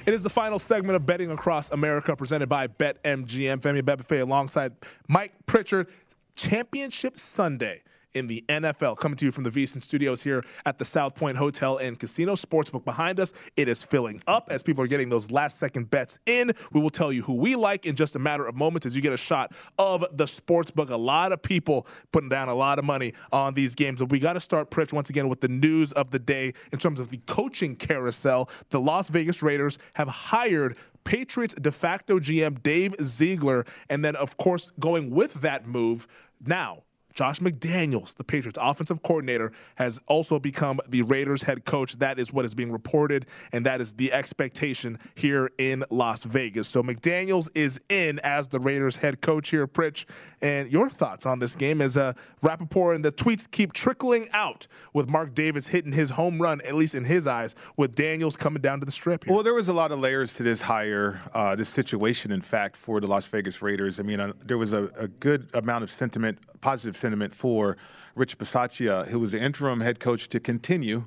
It 0.05 0.13
is 0.13 0.23
the 0.23 0.29
final 0.29 0.59
segment 0.59 0.97
of 0.97 1.05
Betting 1.05 1.31
Across 1.31 1.69
America 1.71 2.15
presented 2.15 2.49
by 2.49 2.67
BetMGM. 2.67 3.61
Femi 3.61 3.81
Abebefe 3.81 4.21
alongside 4.21 4.73
Mike 5.07 5.33
Pritchard. 5.45 5.87
Championship 6.35 7.17
Sunday 7.17 7.81
in 8.14 8.28
the 8.28 8.43
NFL. 8.49 8.97
Coming 8.97 9.16
to 9.18 9.26
you 9.26 9.32
from 9.32 9.43
the 9.43 9.49
VSiN 9.49 9.82
studios 9.82 10.22
here 10.22 10.43
at 10.66 10.78
the 10.78 10.86
South 10.86 11.16
Point 11.16 11.38
Hotel 11.38 11.78
and 11.78 11.99
Casino 11.99 12.34
Sportsbook 12.34 12.86
behind 12.86 13.20
us. 13.20 13.34
It 13.55 13.68
is 13.68 13.84
filling 13.84 14.22
up 14.28 14.47
as 14.49 14.64
people 14.64 14.84
are 14.84 14.88
getting 14.88 15.09
those 15.09 15.32
last 15.32 15.57
second 15.57 15.89
bets 15.89 16.20
in. 16.26 16.51
We 16.72 16.82
will 16.82 16.89
tell 16.89 17.11
you 17.11 17.22
who 17.22 17.36
we 17.36 17.55
like 17.55 17.86
in 17.86 17.95
just 17.95 18.16
a 18.16 18.20
matter 18.20 18.45
of 18.45 18.55
moments 18.55 18.86
as 18.86 18.95
you 18.95 19.01
get 19.01 19.14
a 19.14 19.18
shot 19.18 19.53
of 19.78 20.05
the 20.16 20.26
sportsbook. 20.26 20.89
A 20.89 20.95
lot 20.95 21.32
of 21.32 21.41
people 21.41 21.88
putting 22.11 22.30
down 22.30 22.49
a 22.49 22.55
lot 22.55 22.80
of 22.80 22.86
money 22.86 23.14
on 23.32 23.53
these 23.53 23.76
games. 23.76 23.99
But 23.99 24.11
we 24.11 24.20
got 24.20 24.34
to 24.34 24.41
start, 24.41 24.70
Pritch, 24.72 24.93
once 24.93 25.09
again 25.09 25.28
with 25.28 25.41
the 25.41 25.47
news 25.47 25.91
of 25.93 26.11
the 26.11 26.20
day 26.20 26.53
in 26.72 26.80
terms 26.80 26.99
of 26.99 27.09
the 27.09 27.18
coaching 27.26 27.76
carousel. 27.76 28.49
The 28.70 28.80
Las 28.80 29.09
Vegas 29.09 29.41
Raiders 29.41 29.78
have 29.93 30.07
hired 30.07 30.78
Patriots 31.03 31.53
de 31.55 31.72
facto 31.72 32.20
GM 32.20 32.61
Dave 32.64 32.95
Ziegler. 33.01 33.66
And 33.89 34.03
then, 34.03 34.16
of 34.16 34.38
course, 34.38 34.72
going 34.80 35.09
with 35.09 35.34
that 35.36 35.68
move, 35.68 36.07
now 36.45 36.84
Josh 37.14 37.39
McDaniels, 37.39 38.16
the 38.16 38.24
Patriots 38.24 38.57
offensive 38.61 39.01
coordinator, 39.03 39.51
has 39.76 39.99
also 40.07 40.39
become 40.39 40.80
the 40.88 41.03
Raiders 41.03 41.43
head 41.43 41.66
coach. 41.66 41.93
That 41.99 42.20
is 42.20 42.34
what 42.34 42.45
is 42.45 42.55
being 42.55 42.72
reported, 42.72 43.28
and 43.51 43.66
that 43.66 43.82
is 43.82 43.93
the 43.93 44.11
expectation 44.11 44.99
here 45.16 45.51
in 45.57 45.84
Las 45.89 46.24
Vegas. 46.24 46.68
So 46.68 46.82
McDaniels 46.82 47.49
is 47.55 47.80
in 47.89 48.20
as 48.24 48.47
the 48.47 48.59
Raiders 48.59 48.95
head 48.95 49.22
coach 49.22 49.49
here, 49.49 49.68
Pritch. 49.68 50.05
And 50.41 50.72
your 50.72 50.89
thoughts 50.89 51.26
on 51.26 51.39
this 51.39 51.55
game 51.55 51.82
as 51.82 51.97
uh, 51.97 52.14
Rapoport 52.41 52.95
and 52.95 53.05
the 53.05 53.11
tweets 53.11 53.49
keep 53.49 53.74
trickling 53.74 54.28
out 54.34 54.68
with 54.93 55.09
Mark 55.09 55.36
Davis 55.36 55.68
hitting 55.68 55.93
his 55.93 56.11
home 56.11 56.41
run, 56.41 56.61
at 56.61 56.76
least 56.76 56.95
in 56.95 57.05
his 57.05 57.28
eyes, 57.28 57.55
with 57.78 57.95
Daniels 57.95 58.36
coming 58.36 58.61
down 58.61 58.80
to 58.80 58.86
the 58.86 58.91
strip 58.91 59.24
here. 59.26 59.34
Well, 59.34 59.43
there 59.43 59.53
was 59.53 59.68
a 59.68 59.74
lot 59.74 59.91
of 59.91 59.99
layers 59.99 60.34
to 60.36 60.43
this 60.43 60.61
hire, 60.61 61.22
uh, 61.34 61.55
this 61.55 61.70
situation, 61.70 62.32
in 62.32 62.41
fact, 62.41 62.76
for 62.76 62.99
the 62.99 63.07
Las 63.07 63.28
Vegas 63.28 63.61
Raiders. 63.61 63.99
I 63.99 64.03
mean, 64.03 64.20
uh, 64.20 64.34
there 64.45 64.57
was 64.57 64.74
a, 64.74 64.89
a, 64.97 65.07
good 65.07 65.47
amount 65.53 65.84
of 65.84 65.89
sentiment, 65.89 66.39
positive 66.61 66.97
sentiment 67.03 67.33
for 67.33 67.75
Rich 68.15 68.37
Bisaccia, 68.37 69.09
who 69.09 69.19
was 69.19 69.33
the 69.33 69.41
interim 69.41 69.81
head 69.81 69.99
coach, 69.99 70.29
to 70.29 70.39
continue 70.39 71.03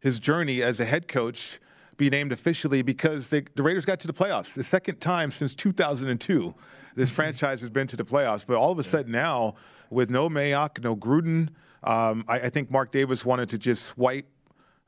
his 0.00 0.18
journey 0.18 0.60
as 0.60 0.80
a 0.80 0.84
head 0.84 1.06
coach 1.06 1.60
be 1.96 2.10
named 2.10 2.32
officially 2.32 2.82
because 2.82 3.28
they, 3.28 3.42
the 3.54 3.62
Raiders 3.62 3.84
got 3.84 4.00
to 4.00 4.08
the 4.08 4.12
playoffs. 4.12 4.54
The 4.54 4.64
second 4.64 5.00
time 5.00 5.30
since 5.30 5.54
2002 5.54 6.52
this 6.96 7.10
mm-hmm. 7.10 7.14
franchise 7.14 7.60
has 7.60 7.70
been 7.70 7.86
to 7.86 7.96
the 7.96 8.04
playoffs. 8.04 8.44
But 8.44 8.56
all 8.56 8.72
of 8.72 8.78
a 8.80 8.84
sudden 8.84 9.12
now, 9.12 9.54
with 9.88 10.10
no 10.10 10.28
Mayock, 10.28 10.82
no 10.82 10.96
Gruden, 10.96 11.50
um, 11.84 12.24
I, 12.28 12.40
I, 12.40 12.48
think 12.48 12.70
Mark 12.70 12.90
Davis 12.90 13.24
wanted 13.24 13.50
to 13.50 13.58
just 13.58 13.96
wipe 13.96 14.26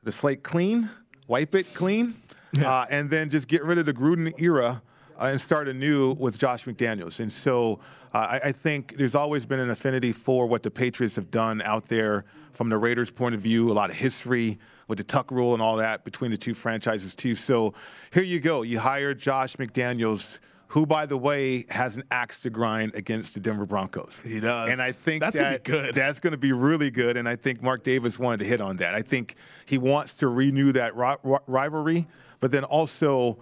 the 0.03 0.11
slate 0.11 0.43
clean, 0.43 0.89
wipe 1.27 1.55
it 1.55 1.73
clean, 1.73 2.15
yeah. 2.51 2.69
uh, 2.69 2.85
and 2.89 3.09
then 3.09 3.29
just 3.29 3.47
get 3.47 3.63
rid 3.63 3.77
of 3.77 3.85
the 3.85 3.93
Gruden 3.93 4.33
era. 4.41 4.81
Uh, 5.19 5.25
and 5.25 5.41
start 5.41 5.67
anew 5.67 6.13
with 6.13 6.39
Josh 6.39 6.63
McDaniels. 6.63 7.19
And 7.19 7.31
so 7.31 7.79
uh, 8.13 8.17
I, 8.17 8.39
I, 8.45 8.51
think 8.53 8.95
there's 8.95 9.15
always 9.15 9.45
been 9.45 9.59
an 9.59 9.69
affinity 9.69 10.13
for 10.13 10.47
what 10.47 10.63
the 10.63 10.71
Patriots 10.71 11.15
have 11.17 11.29
done 11.29 11.61
out 11.63 11.87
there 11.87 12.23
from 12.53 12.69
the 12.69 12.77
Raiders' 12.77 13.11
point 13.11 13.35
of 13.35 13.41
view, 13.41 13.69
a 13.69 13.73
lot 13.73 13.89
of 13.89 13.97
history 13.97 14.57
with 14.87 14.97
the 14.97 15.03
Tuck 15.03 15.29
rule 15.29 15.53
and 15.53 15.61
all 15.61 15.75
that 15.75 16.05
between 16.05 16.31
the 16.31 16.37
two 16.37 16.53
franchises, 16.53 17.15
too. 17.15 17.35
So 17.35 17.73
here 18.13 18.23
you 18.23 18.39
go. 18.39 18.61
You 18.61 18.79
hire 18.79 19.13
Josh 19.13 19.57
McDaniels 19.57 20.39
who, 20.69 20.85
by 20.85 21.07
the 21.07 21.17
way, 21.17 21.65
has 21.69 21.97
an 21.97 22.03
axe 22.11 22.39
to 22.41 22.49
grind 22.51 22.93
against 22.95 23.33
the 23.33 23.39
Denver 23.39 23.65
Broncos. 23.65 24.21
He 24.23 24.39
does. 24.39 24.69
And 24.69 24.79
I 24.79 24.91
think 24.91 25.21
that's 25.21 25.35
that, 25.35 25.63
gonna 25.63 25.81
good. 25.81 25.95
that's 25.95 26.19
going 26.19 26.31
to 26.31 26.37
be 26.37 26.53
really 26.53 26.91
good. 26.91 27.17
And 27.17 27.27
I 27.27 27.35
think 27.35 27.63
Mark 27.63 27.83
Davis 27.83 28.19
wanted 28.19 28.41
to 28.41 28.45
hit 28.45 28.61
on 28.61 28.77
that. 28.77 28.93
I 28.93 29.01
think 29.01 29.33
he 29.65 29.79
wants 29.79 30.13
to 30.15 30.27
renew 30.27 30.71
that 30.73 30.95
ri- 30.95 31.39
rivalry, 31.47 32.07
but 32.39 32.51
then 32.51 32.63
also. 32.63 33.39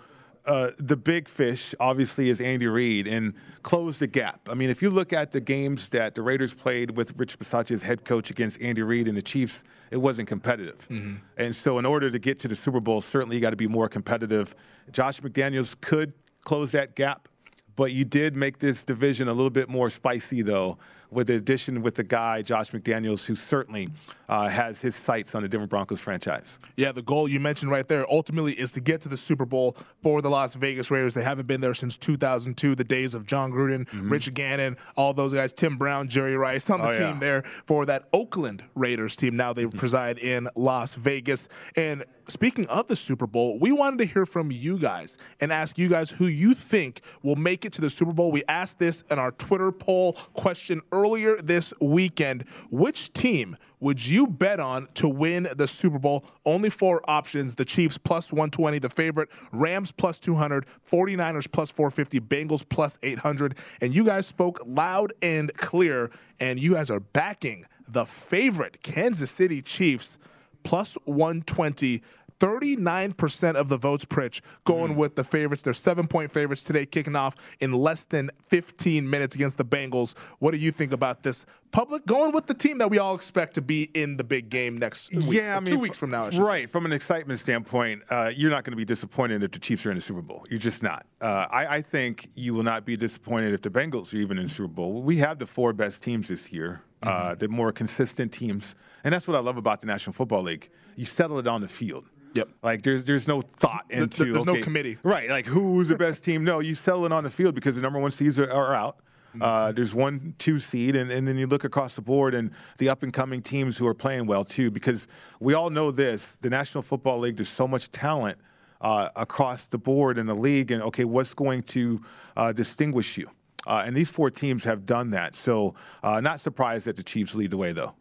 Uh, 0.47 0.71
the 0.79 0.95
big 0.95 1.27
fish, 1.27 1.75
obviously, 1.77 2.29
is 2.29 2.39
Andy 2.39 2.67
Reid 2.67 3.05
and 3.05 3.33
close 3.63 3.99
the 3.99 4.07
gap. 4.07 4.47
I 4.49 4.53
mean, 4.53 4.69
if 4.69 4.81
you 4.81 4.89
look 4.89 5.11
at 5.11 5.33
the 5.33 5.41
games 5.41 5.89
that 5.89 6.15
the 6.15 6.21
Raiders 6.21 6.53
played 6.53 6.95
with 6.95 7.19
Rich 7.19 7.37
Bisaccia 7.37 7.71
as 7.71 7.83
head 7.83 8.05
coach 8.05 8.31
against 8.31 8.61
Andy 8.61 8.81
Reid 8.81 9.09
and 9.09 9.17
the 9.17 9.21
Chiefs, 9.21 9.65
it 9.91 9.97
wasn't 9.97 10.29
competitive. 10.29 10.87
Mm-hmm. 10.87 11.15
And 11.37 11.53
so, 11.53 11.79
in 11.79 11.85
order 11.85 12.09
to 12.09 12.17
get 12.17 12.39
to 12.39 12.47
the 12.47 12.55
Super 12.55 12.79
Bowl, 12.79 13.01
certainly 13.01 13.35
you 13.35 13.41
got 13.41 13.49
to 13.49 13.57
be 13.57 13.67
more 13.67 13.89
competitive. 13.89 14.55
Josh 14.91 15.19
McDaniels 15.19 15.75
could 15.81 16.13
close 16.45 16.71
that 16.71 16.95
gap. 16.95 17.27
But 17.75 17.91
you 17.91 18.05
did 18.05 18.35
make 18.35 18.57
this 18.57 18.83
division 18.83 19.27
a 19.27 19.33
little 19.33 19.51
bit 19.51 19.69
more 19.69 19.91
spicy, 19.91 20.41
though, 20.41 20.79
with 21.11 21.27
the 21.27 21.35
addition 21.35 21.81
with 21.81 21.95
the 21.95 22.03
guy, 22.03 22.41
Josh 22.41 22.71
McDaniels, 22.71 23.25
who 23.25 23.35
certainly 23.35 23.89
uh, 24.29 24.47
has 24.47 24.81
his 24.81 24.95
sights 24.95 25.35
on 25.35 25.43
the 25.43 25.49
Denver 25.49 25.67
Broncos 25.67 26.01
franchise. 26.01 26.59
Yeah, 26.75 26.91
the 26.91 27.01
goal 27.01 27.27
you 27.27 27.39
mentioned 27.39 27.71
right 27.71 27.87
there 27.87 28.05
ultimately 28.11 28.53
is 28.53 28.71
to 28.73 28.81
get 28.81 29.01
to 29.01 29.09
the 29.09 29.17
Super 29.17 29.45
Bowl 29.45 29.77
for 30.01 30.21
the 30.21 30.29
Las 30.29 30.53
Vegas 30.55 30.91
Raiders. 30.91 31.13
They 31.13 31.23
haven't 31.23 31.47
been 31.47 31.61
there 31.61 31.73
since 31.73 31.97
2002, 31.97 32.75
the 32.75 32.83
days 32.83 33.13
of 33.13 33.25
Jon 33.25 33.51
Gruden, 33.51 33.87
mm-hmm. 33.87 34.09
Rich 34.09 34.33
Gannon, 34.33 34.77
all 34.95 35.13
those 35.13 35.33
guys, 35.33 35.53
Tim 35.53 35.77
Brown, 35.77 36.07
Jerry 36.09 36.35
Rice 36.35 36.69
on 36.69 36.81
the 36.81 36.89
oh, 36.89 36.93
team 36.93 37.01
yeah. 37.01 37.19
there 37.19 37.41
for 37.65 37.85
that 37.85 38.07
Oakland 38.11 38.63
Raiders 38.75 39.15
team. 39.15 39.37
Now 39.37 39.53
they 39.53 39.63
mm-hmm. 39.63 39.77
preside 39.77 40.19
in 40.19 40.49
Las 40.55 40.93
Vegas. 40.95 41.47
And 41.75 42.03
speaking 42.27 42.67
of 42.67 42.87
the 42.87 42.95
Super 42.95 43.27
Bowl, 43.27 43.57
we 43.59 43.71
wanted 43.71 43.99
to 43.99 44.05
hear 44.05 44.25
from 44.25 44.51
you 44.51 44.77
guys 44.77 45.17
and 45.39 45.53
ask 45.53 45.77
you 45.77 45.87
guys 45.87 46.09
who 46.09 46.27
you 46.27 46.53
think 46.53 47.01
will 47.23 47.35
make 47.37 47.63
it 47.63 47.71
to 47.73 47.81
the 47.81 47.89
Super 47.89 48.13
Bowl. 48.13 48.31
We 48.31 48.43
asked 48.49 48.79
this 48.79 49.03
in 49.09 49.19
our 49.19 49.31
Twitter 49.31 49.71
poll 49.71 50.13
question 50.33 50.81
earlier 50.91 50.96
this 51.41 51.73
weekend. 51.79 52.43
Which 52.69 53.13
team 53.13 53.57
would 53.79 54.05
you 54.05 54.27
bet 54.27 54.59
on 54.59 54.87
to 54.95 55.07
win 55.07 55.47
the 55.55 55.67
Super 55.67 55.99
Bowl? 55.99 56.25
Only 56.45 56.69
four 56.69 57.01
options 57.07 57.55
the 57.55 57.65
Chiefs 57.65 57.97
plus 57.97 58.31
120, 58.31 58.79
the 58.79 58.89
favorite, 58.89 59.29
Rams 59.51 59.91
plus 59.91 60.19
200, 60.19 60.65
49ers 60.89 61.51
plus 61.51 61.69
450, 61.69 62.19
Bengals 62.21 62.67
plus 62.67 62.97
800. 63.03 63.57
And 63.81 63.93
you 63.93 64.03
guys 64.03 64.25
spoke 64.25 64.59
loud 64.65 65.13
and 65.21 65.53
clear, 65.55 66.09
and 66.39 66.59
you 66.59 66.73
guys 66.73 66.89
are 66.89 66.99
backing 66.99 67.65
the 67.87 68.05
favorite 68.05 68.81
Kansas 68.81 69.31
City 69.31 69.61
Chiefs 69.61 70.17
plus 70.63 70.95
120 71.05 72.01
39% 72.39 73.55
of 73.55 73.69
the 73.69 73.77
votes, 73.77 74.05
Pritch, 74.05 74.41
going 74.63 74.93
mm 74.93 74.97
with 74.97 75.15
the 75.15 75.23
favorites. 75.23 75.61
They're 75.61 75.73
seven 75.73 76.07
point 76.07 76.31
favorites 76.31 76.63
today, 76.63 76.85
kicking 76.85 77.15
off 77.15 77.35
in 77.59 77.71
less 77.71 78.05
than 78.05 78.31
15 78.47 79.07
minutes 79.07 79.35
against 79.35 79.57
the 79.57 79.65
Bengals. 79.65 80.17
What 80.39 80.51
do 80.51 80.57
you 80.57 80.71
think 80.71 80.91
about 80.91 81.23
this 81.23 81.45
public 81.71 82.05
going 82.05 82.31
with 82.31 82.47
the 82.47 82.53
team 82.53 82.79
that 82.79 82.89
we 82.89 82.97
all 82.97 83.13
expect 83.13 83.53
to 83.55 83.61
be 83.61 83.89
in 83.93 84.17
the 84.17 84.23
big 84.23 84.49
game 84.49 84.77
next 84.77 85.13
week? 85.13 85.25
Yeah, 85.27 85.55
I 85.55 85.59
mean, 85.59 85.73
two 85.73 85.79
weeks 85.79 85.97
from 85.97 86.11
now. 86.11 86.29
Right. 86.29 86.69
From 86.69 86.85
an 86.85 86.93
excitement 86.93 87.39
standpoint, 87.39 88.03
uh, 88.09 88.31
you're 88.35 88.49
not 88.49 88.63
going 88.63 88.71
to 88.71 88.77
be 88.77 88.85
disappointed 88.85 89.43
if 89.43 89.51
the 89.51 89.59
Chiefs 89.59 89.85
are 89.85 89.91
in 89.91 89.95
the 89.95 90.01
Super 90.01 90.21
Bowl. 90.21 90.45
You're 90.49 90.59
just 90.59 90.81
not. 90.81 91.05
Uh, 91.21 91.45
I, 91.51 91.77
I 91.77 91.81
think 91.81 92.29
you 92.35 92.53
will 92.53 92.63
not 92.63 92.85
be 92.85 92.97
disappointed 92.97 93.53
if 93.53 93.61
the 93.61 93.69
Bengals 93.69 94.13
are 94.13 94.17
even 94.17 94.37
in 94.37 94.43
the 94.43 94.49
Super 94.49 94.69
Bowl. 94.69 95.01
We 95.01 95.17
have 95.17 95.39
the 95.39 95.45
four 95.45 95.73
best 95.73 96.03
teams 96.03 96.27
this 96.27 96.51
year. 96.51 96.81
Uh, 97.03 97.07
mm-hmm. 97.07 97.27
Uh, 97.27 97.35
the 97.35 97.47
more 97.47 97.71
consistent 97.71 98.31
teams, 98.31 98.73
and 99.03 99.13
that's 99.13 99.27
what 99.27 99.37
I 99.37 99.39
love 99.39 99.57
about 99.57 99.81
the 99.81 99.85
National 99.85 100.13
Football 100.13 100.41
League. 100.41 100.67
You 100.95 101.05
settle 101.05 101.37
it 101.37 101.45
on 101.45 101.61
the 101.61 101.67
field. 101.67 102.09
Yep. 102.37 102.49
Like 102.61 102.83
there's 102.83 103.03
there's 103.05 103.27
no 103.27 103.41
thought 103.41 103.85
into 103.89 104.25
there's 104.25 104.47
okay, 104.47 104.59
no 104.59 104.63
committee. 104.63 104.97
Right. 105.01 105.27
Like 105.27 105.47
who's 105.47 105.89
the 105.89 105.97
best 105.97 106.23
team? 106.23 106.43
No, 106.43 106.59
you 106.59 106.75
settle 106.75 107.05
it 107.05 107.11
on 107.11 107.23
the 107.23 107.31
field 107.31 107.55
because 107.55 107.75
the 107.75 107.81
number 107.81 107.99
one 107.99 108.11
seeds 108.11 108.37
are, 108.37 108.51
are 108.51 108.75
out. 108.75 108.97
Mm-hmm. 109.29 109.41
Uh, 109.41 109.71
there's 109.71 109.93
one, 109.93 110.35
two 110.37 110.59
seed, 110.59 110.95
and, 110.95 111.11
and 111.11 111.27
then 111.27 111.37
you 111.37 111.47
look 111.47 111.63
across 111.63 111.95
the 111.95 112.01
board 112.01 112.35
and 112.35 112.51
the 112.77 112.89
up 112.89 113.01
and 113.01 113.11
coming 113.11 113.41
teams 113.41 113.75
who 113.75 113.87
are 113.87 113.95
playing 113.95 114.27
well 114.27 114.45
too. 114.45 114.69
Because 114.69 115.07
we 115.39 115.55
all 115.55 115.71
know 115.71 115.89
this: 115.89 116.37
the 116.41 116.49
National 116.49 116.83
Football 116.83 117.19
League. 117.19 117.37
There's 117.37 117.49
so 117.49 117.67
much 117.67 117.91
talent 117.91 118.37
uh, 118.81 119.09
across 119.15 119.65
the 119.65 119.79
board 119.79 120.19
in 120.19 120.27
the 120.27 120.35
league, 120.35 120.69
and 120.69 120.83
okay, 120.83 121.05
what's 121.05 121.33
going 121.33 121.63
to 121.63 122.01
uh, 122.35 122.53
distinguish 122.53 123.17
you? 123.17 123.29
Uh, 123.65 123.83
and 123.85 123.95
these 123.95 124.11
four 124.11 124.29
teams 124.29 124.63
have 124.63 124.85
done 124.85 125.09
that. 125.09 125.35
So, 125.35 125.73
uh, 126.03 126.21
not 126.21 126.39
surprised 126.39 126.85
that 126.85 126.95
the 126.95 127.03
Chiefs 127.03 127.35
lead 127.35 127.49
the 127.49 127.57
way, 127.57 127.73
though 127.73 127.95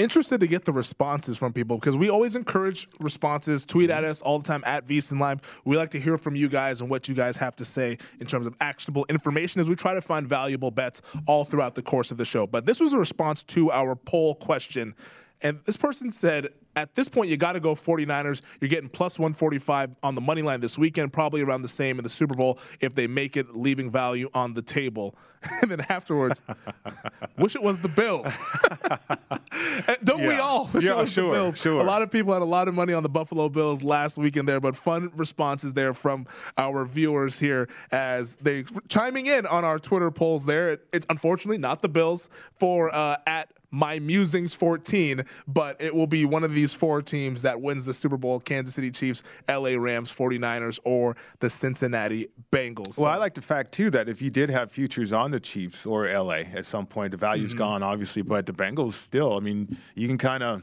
interested 0.00 0.40
to 0.40 0.46
get 0.46 0.64
the 0.64 0.72
responses 0.72 1.36
from 1.38 1.52
people 1.52 1.78
because 1.78 1.96
we 1.96 2.10
always 2.10 2.36
encourage 2.36 2.88
responses. 2.98 3.64
Tweet 3.64 3.90
at 3.90 4.02
mm-hmm. 4.02 4.10
us 4.10 4.22
all 4.22 4.38
the 4.38 4.48
time 4.48 4.62
at 4.66 4.86
VSiN 4.86 5.20
Live. 5.20 5.40
We 5.64 5.76
like 5.76 5.90
to 5.90 6.00
hear 6.00 6.18
from 6.18 6.34
you 6.34 6.48
guys 6.48 6.80
and 6.80 6.90
what 6.90 7.08
you 7.08 7.14
guys 7.14 7.36
have 7.36 7.54
to 7.56 7.64
say 7.64 7.98
in 8.20 8.26
terms 8.26 8.46
of 8.46 8.56
actionable 8.60 9.06
information 9.08 9.60
as 9.60 9.68
we 9.68 9.76
try 9.76 9.94
to 9.94 10.00
find 10.00 10.28
valuable 10.28 10.70
bets 10.70 11.02
all 11.26 11.44
throughout 11.44 11.74
the 11.74 11.82
course 11.82 12.10
of 12.10 12.16
the 12.16 12.24
show. 12.24 12.46
But 12.46 12.66
this 12.66 12.80
was 12.80 12.92
a 12.92 12.98
response 12.98 13.42
to 13.44 13.70
our 13.70 13.94
poll 13.94 14.34
question. 14.34 14.94
And 15.42 15.60
this 15.64 15.76
person 15.76 16.12
said, 16.12 16.50
at 16.76 16.94
this 16.94 17.08
point, 17.08 17.30
you 17.30 17.36
got 17.36 17.52
to 17.54 17.60
go 17.60 17.74
49ers. 17.74 18.42
You're 18.60 18.68
getting 18.68 18.88
plus 18.88 19.18
145 19.18 19.96
on 20.02 20.14
the 20.14 20.20
money 20.20 20.42
line 20.42 20.60
this 20.60 20.78
weekend, 20.78 21.12
probably 21.12 21.42
around 21.42 21.62
the 21.62 21.68
same 21.68 21.98
in 21.98 22.04
the 22.04 22.10
Super 22.10 22.34
Bowl 22.34 22.58
if 22.80 22.94
they 22.94 23.06
make 23.06 23.36
it, 23.36 23.56
leaving 23.56 23.90
value 23.90 24.30
on 24.34 24.54
the 24.54 24.62
table. 24.62 25.14
and 25.62 25.70
then 25.70 25.80
afterwards, 25.88 26.42
wish 27.38 27.54
it 27.54 27.62
was 27.62 27.78
the 27.78 27.88
Bills. 27.88 28.36
Don't 30.04 30.20
yeah. 30.20 30.28
we 30.28 30.34
all 30.34 30.68
wish 30.72 30.84
yeah, 30.84 30.92
it 30.92 30.96
was 30.96 31.12
sure, 31.12 31.32
the 31.32 31.32
Bills? 31.32 31.58
Sure. 31.58 31.80
A 31.80 31.84
lot 31.84 32.02
of 32.02 32.10
people 32.10 32.32
had 32.32 32.42
a 32.42 32.44
lot 32.44 32.68
of 32.68 32.74
money 32.74 32.92
on 32.92 33.02
the 33.02 33.08
Buffalo 33.08 33.48
Bills 33.48 33.82
last 33.82 34.18
weekend 34.18 34.48
there, 34.48 34.60
but 34.60 34.76
fun 34.76 35.10
responses 35.16 35.72
there 35.72 35.94
from 35.94 36.26
our 36.58 36.84
viewers 36.84 37.38
here 37.38 37.68
as 37.90 38.34
they 38.36 38.64
chiming 38.88 39.26
in 39.26 39.46
on 39.46 39.64
our 39.64 39.78
Twitter 39.78 40.10
polls 40.10 40.44
there. 40.44 40.70
It, 40.70 40.86
it's 40.92 41.06
unfortunately 41.08 41.58
not 41.58 41.80
the 41.80 41.88
Bills 41.88 42.28
for 42.58 42.94
uh, 42.94 43.16
at 43.26 43.50
my 43.70 43.98
musings 43.98 44.52
14, 44.52 45.24
but 45.46 45.80
it 45.80 45.94
will 45.94 46.06
be 46.06 46.24
one 46.24 46.44
of 46.44 46.52
these 46.60 46.72
four 46.74 47.00
teams 47.00 47.40
that 47.42 47.60
wins 47.60 47.86
the 47.86 47.94
Super 47.94 48.18
Bowl 48.18 48.38
Kansas 48.38 48.74
City 48.74 48.90
Chiefs, 48.90 49.22
LA 49.48 49.70
Rams, 49.78 50.12
49ers, 50.12 50.78
or 50.84 51.16
the 51.38 51.48
Cincinnati 51.48 52.28
Bengals. 52.52 52.98
Well, 52.98 53.06
so, 53.06 53.10
I 53.10 53.16
like 53.16 53.34
the 53.34 53.40
fact, 53.40 53.72
too, 53.72 53.88
that 53.90 54.08
if 54.10 54.20
you 54.20 54.30
did 54.30 54.50
have 54.50 54.70
futures 54.70 55.12
on 55.12 55.30
the 55.30 55.40
Chiefs 55.40 55.86
or 55.86 56.06
LA 56.06 56.42
at 56.54 56.66
some 56.66 56.84
point, 56.86 57.12
the 57.12 57.16
value's 57.16 57.50
mm-hmm. 57.50 57.58
gone, 57.58 57.82
obviously, 57.82 58.20
but 58.20 58.44
the 58.44 58.52
Bengals 58.52 58.92
still, 58.92 59.36
I 59.36 59.40
mean, 59.40 59.76
you 59.94 60.06
can 60.06 60.18
kind 60.18 60.42
of. 60.42 60.62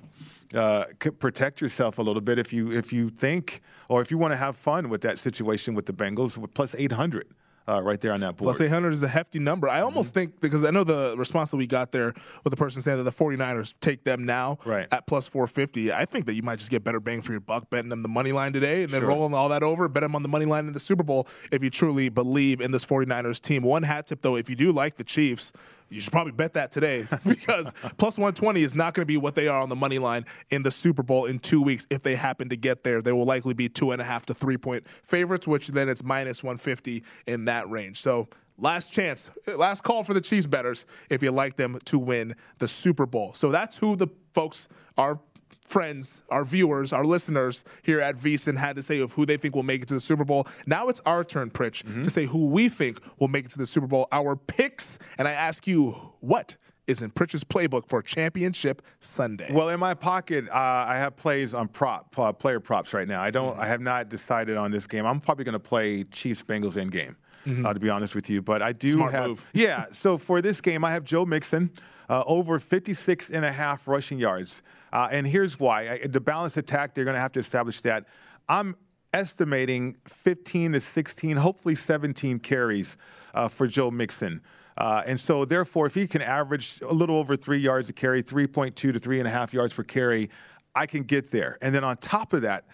Uh, 0.55 0.85
protect 1.19 1.59
yourself 1.59 1.97
a 1.97 2.01
little 2.01 2.21
bit 2.21 2.39
if 2.39 2.53
you 2.53 2.71
if 2.71 2.93
you 2.93 3.09
think 3.09 3.59
or 3.89 3.99
if 3.99 4.09
you 4.09 4.17
want 4.17 4.31
to 4.31 4.37
have 4.37 4.55
fun 4.55 4.87
with 4.87 5.01
that 5.01 5.19
situation 5.19 5.75
with 5.75 5.85
the 5.85 5.91
Bengals 5.91 6.41
plus 6.53 6.73
800 6.73 7.27
uh, 7.67 7.81
right 7.81 7.99
there 7.99 8.13
on 8.13 8.21
that 8.21 8.37
board. 8.37 8.45
Plus 8.45 8.61
800 8.61 8.93
is 8.93 9.03
a 9.03 9.07
hefty 9.07 9.39
number. 9.39 9.67
I 9.67 9.81
almost 9.81 10.11
mm-hmm. 10.11 10.19
think, 10.19 10.41
because 10.41 10.63
I 10.63 10.71
know 10.71 10.83
the 10.83 11.15
response 11.17 11.51
that 11.51 11.57
we 11.57 11.67
got 11.67 11.91
there 11.91 12.13
with 12.43 12.51
the 12.51 12.57
person 12.57 12.81
saying 12.81 12.97
that 12.97 13.03
the 13.03 13.11
49ers 13.11 13.73
take 13.81 14.03
them 14.03 14.25
now 14.25 14.57
right. 14.65 14.87
at 14.91 15.07
plus 15.07 15.27
450, 15.27 15.91
I 15.91 16.05
think 16.05 16.25
that 16.25 16.33
you 16.35 16.43
might 16.43 16.59
just 16.59 16.71
get 16.71 16.83
better 16.83 16.99
bang 16.99 17.21
for 17.21 17.33
your 17.33 17.41
buck 17.41 17.69
betting 17.69 17.89
them 17.89 18.03
the 18.03 18.09
money 18.09 18.31
line 18.31 18.53
today 18.53 18.83
and 18.83 18.91
then 18.91 19.01
sure. 19.01 19.09
rolling 19.09 19.33
all 19.33 19.49
that 19.49 19.63
over, 19.63 19.87
bet 19.87 20.03
them 20.03 20.15
on 20.15 20.23
the 20.23 20.29
money 20.29 20.45
line 20.45 20.67
in 20.67 20.73
the 20.73 20.79
Super 20.79 21.03
Bowl 21.03 21.27
if 21.51 21.63
you 21.63 21.69
truly 21.69 22.09
believe 22.09 22.61
in 22.61 22.71
this 22.71 22.85
49ers 22.85 23.41
team. 23.41 23.63
One 23.63 23.83
hat 23.83 24.07
tip, 24.07 24.21
though, 24.21 24.35
if 24.35 24.49
you 24.49 24.55
do 24.55 24.71
like 24.71 24.95
the 24.95 25.03
Chiefs, 25.03 25.51
you 25.89 26.01
should 26.01 26.11
probably 26.11 26.33
bet 26.33 26.53
that 26.53 26.71
today 26.71 27.05
because 27.27 27.73
plus 27.97 28.17
120 28.17 28.61
is 28.61 28.75
not 28.75 28.93
going 28.93 29.03
to 29.03 29.07
be 29.07 29.17
what 29.17 29.35
they 29.35 29.47
are 29.47 29.61
on 29.61 29.69
the 29.69 29.75
money 29.75 29.99
line 29.99 30.25
in 30.49 30.63
the 30.63 30.71
Super 30.71 31.03
Bowl 31.03 31.25
in 31.25 31.39
two 31.39 31.61
weeks. 31.61 31.85
If 31.89 32.03
they 32.03 32.15
happen 32.15 32.49
to 32.49 32.57
get 32.57 32.83
there, 32.83 33.01
they 33.01 33.11
will 33.11 33.25
likely 33.25 33.53
be 33.53 33.69
two 33.69 33.91
and 33.91 34.01
a 34.01 34.05
half 34.05 34.25
to 34.27 34.33
three 34.33 34.57
point 34.57 34.87
favorites, 34.87 35.47
which 35.47 35.69
then 35.69 35.89
it's 35.89 36.03
minus 36.03 36.43
150 36.43 37.03
in 37.27 37.45
that 37.45 37.69
range. 37.69 38.01
So 38.01 38.27
last 38.57 38.91
chance, 38.91 39.29
last 39.55 39.83
call 39.83 40.03
for 40.03 40.13
the 40.13 40.21
Chiefs 40.21 40.47
bettors 40.47 40.85
if 41.09 41.23
you 41.23 41.31
like 41.31 41.55
them 41.55 41.79
to 41.85 41.99
win 41.99 42.35
the 42.57 42.67
Super 42.67 43.05
Bowl. 43.05 43.33
So 43.33 43.49
that's 43.49 43.75
who 43.75 43.95
the 43.95 44.07
folks 44.33 44.67
are 44.97 45.19
friends, 45.67 46.23
our 46.29 46.45
viewers, 46.45 46.93
our 46.93 47.05
listeners 47.05 47.63
here 47.83 47.99
at 47.99 48.15
VSiN 48.15 48.57
had 48.57 48.75
to 48.77 48.81
say 48.81 48.99
of 48.99 49.11
who 49.11 49.25
they 49.25 49.37
think 49.37 49.53
will 49.53 49.63
make 49.63 49.81
it 49.81 49.87
to 49.89 49.93
the 49.93 49.99
Super 49.99 50.23
Bowl. 50.23 50.47
Now 50.65 50.87
it's 50.87 51.01
our 51.05 51.23
turn, 51.23 51.51
Pritch, 51.51 51.83
mm-hmm. 51.83 52.01
to 52.01 52.09
say 52.09 52.25
who 52.25 52.47
we 52.47 52.69
think 52.69 52.99
will 53.19 53.27
make 53.27 53.45
it 53.45 53.51
to 53.51 53.57
the 53.57 53.65
Super 53.65 53.85
Bowl. 53.85 54.07
Our 54.11 54.35
picks, 54.35 54.97
and 55.17 55.27
I 55.27 55.31
ask 55.33 55.67
you, 55.67 55.91
what 56.21 56.55
is 56.87 57.01
in 57.01 57.11
Pritch's 57.11 57.43
playbook 57.43 57.89
for 57.89 58.01
Championship 58.01 58.81
Sunday? 59.01 59.49
Well, 59.51 59.69
in 59.69 59.79
my 59.79 59.93
pocket, 59.93 60.49
uh, 60.49 60.85
I 60.87 60.95
have 60.95 61.17
plays 61.17 61.53
on 61.53 61.67
prop 61.67 62.17
uh, 62.17 62.31
player 62.31 62.61
props 62.61 62.93
right 62.93 63.07
now. 63.07 63.21
I 63.21 63.29
don't. 63.29 63.51
Mm-hmm. 63.51 63.61
I 63.61 63.67
have 63.67 63.81
not 63.81 64.09
decided 64.09 64.55
on 64.55 64.71
this 64.71 64.87
game. 64.87 65.05
I'm 65.05 65.19
probably 65.19 65.43
going 65.43 65.53
to 65.53 65.59
play 65.59 66.03
Chiefs 66.03 66.43
Bengals 66.43 66.77
in 66.77 66.87
game. 66.87 67.17
Mm-hmm. 67.47 67.65
Uh, 67.65 67.73
to 67.73 67.79
be 67.79 67.89
honest 67.89 68.13
with 68.13 68.29
you, 68.29 68.41
but 68.41 68.61
I 68.61 68.73
do 68.73 68.89
Smart 68.89 69.13
have. 69.13 69.27
Move. 69.29 69.45
Yeah. 69.53 69.85
So 69.89 70.17
for 70.17 70.41
this 70.41 70.59
game, 70.59 70.83
I 70.83 70.91
have 70.91 71.05
Joe 71.05 71.25
Mixon 71.25 71.71
uh, 72.09 72.23
over 72.25 72.59
56 72.59 73.29
and 73.29 73.45
a 73.45 73.51
half 73.51 73.87
rushing 73.87 74.19
yards. 74.19 74.61
Uh, 74.91 75.07
and 75.11 75.25
here's 75.25 75.59
why 75.59 75.89
I, 75.89 76.07
the 76.07 76.19
balanced 76.19 76.57
attack, 76.57 76.93
they're 76.93 77.05
going 77.05 77.15
to 77.15 77.21
have 77.21 77.31
to 77.33 77.39
establish 77.39 77.81
that. 77.81 78.05
I'm 78.49 78.75
estimating 79.13 79.95
15 80.05 80.73
to 80.73 80.79
16, 80.79 81.37
hopefully 81.37 81.75
17 81.75 82.39
carries 82.39 82.97
uh, 83.33 83.47
for 83.47 83.67
Joe 83.67 83.91
Mixon. 83.91 84.41
Uh, 84.77 85.03
and 85.07 85.19
so, 85.19 85.43
therefore, 85.43 85.87
if 85.87 85.95
he 85.95 86.07
can 86.07 86.21
average 86.21 86.79
a 86.81 86.93
little 86.93 87.15
over 87.15 87.35
three 87.35 87.57
yards 87.57 87.89
a 87.89 87.93
carry, 87.93 88.21
3.2 88.21 88.75
to 88.75 88.99
three 88.99 89.19
and 89.19 89.27
a 89.27 89.31
half 89.31 89.53
yards 89.53 89.73
per 89.73 89.83
carry, 89.83 90.29
I 90.75 90.85
can 90.85 91.03
get 91.03 91.31
there. 91.31 91.57
And 91.61 91.73
then 91.73 91.83
on 91.83 91.97
top 91.97 92.33
of 92.33 92.43
that, 92.43 92.65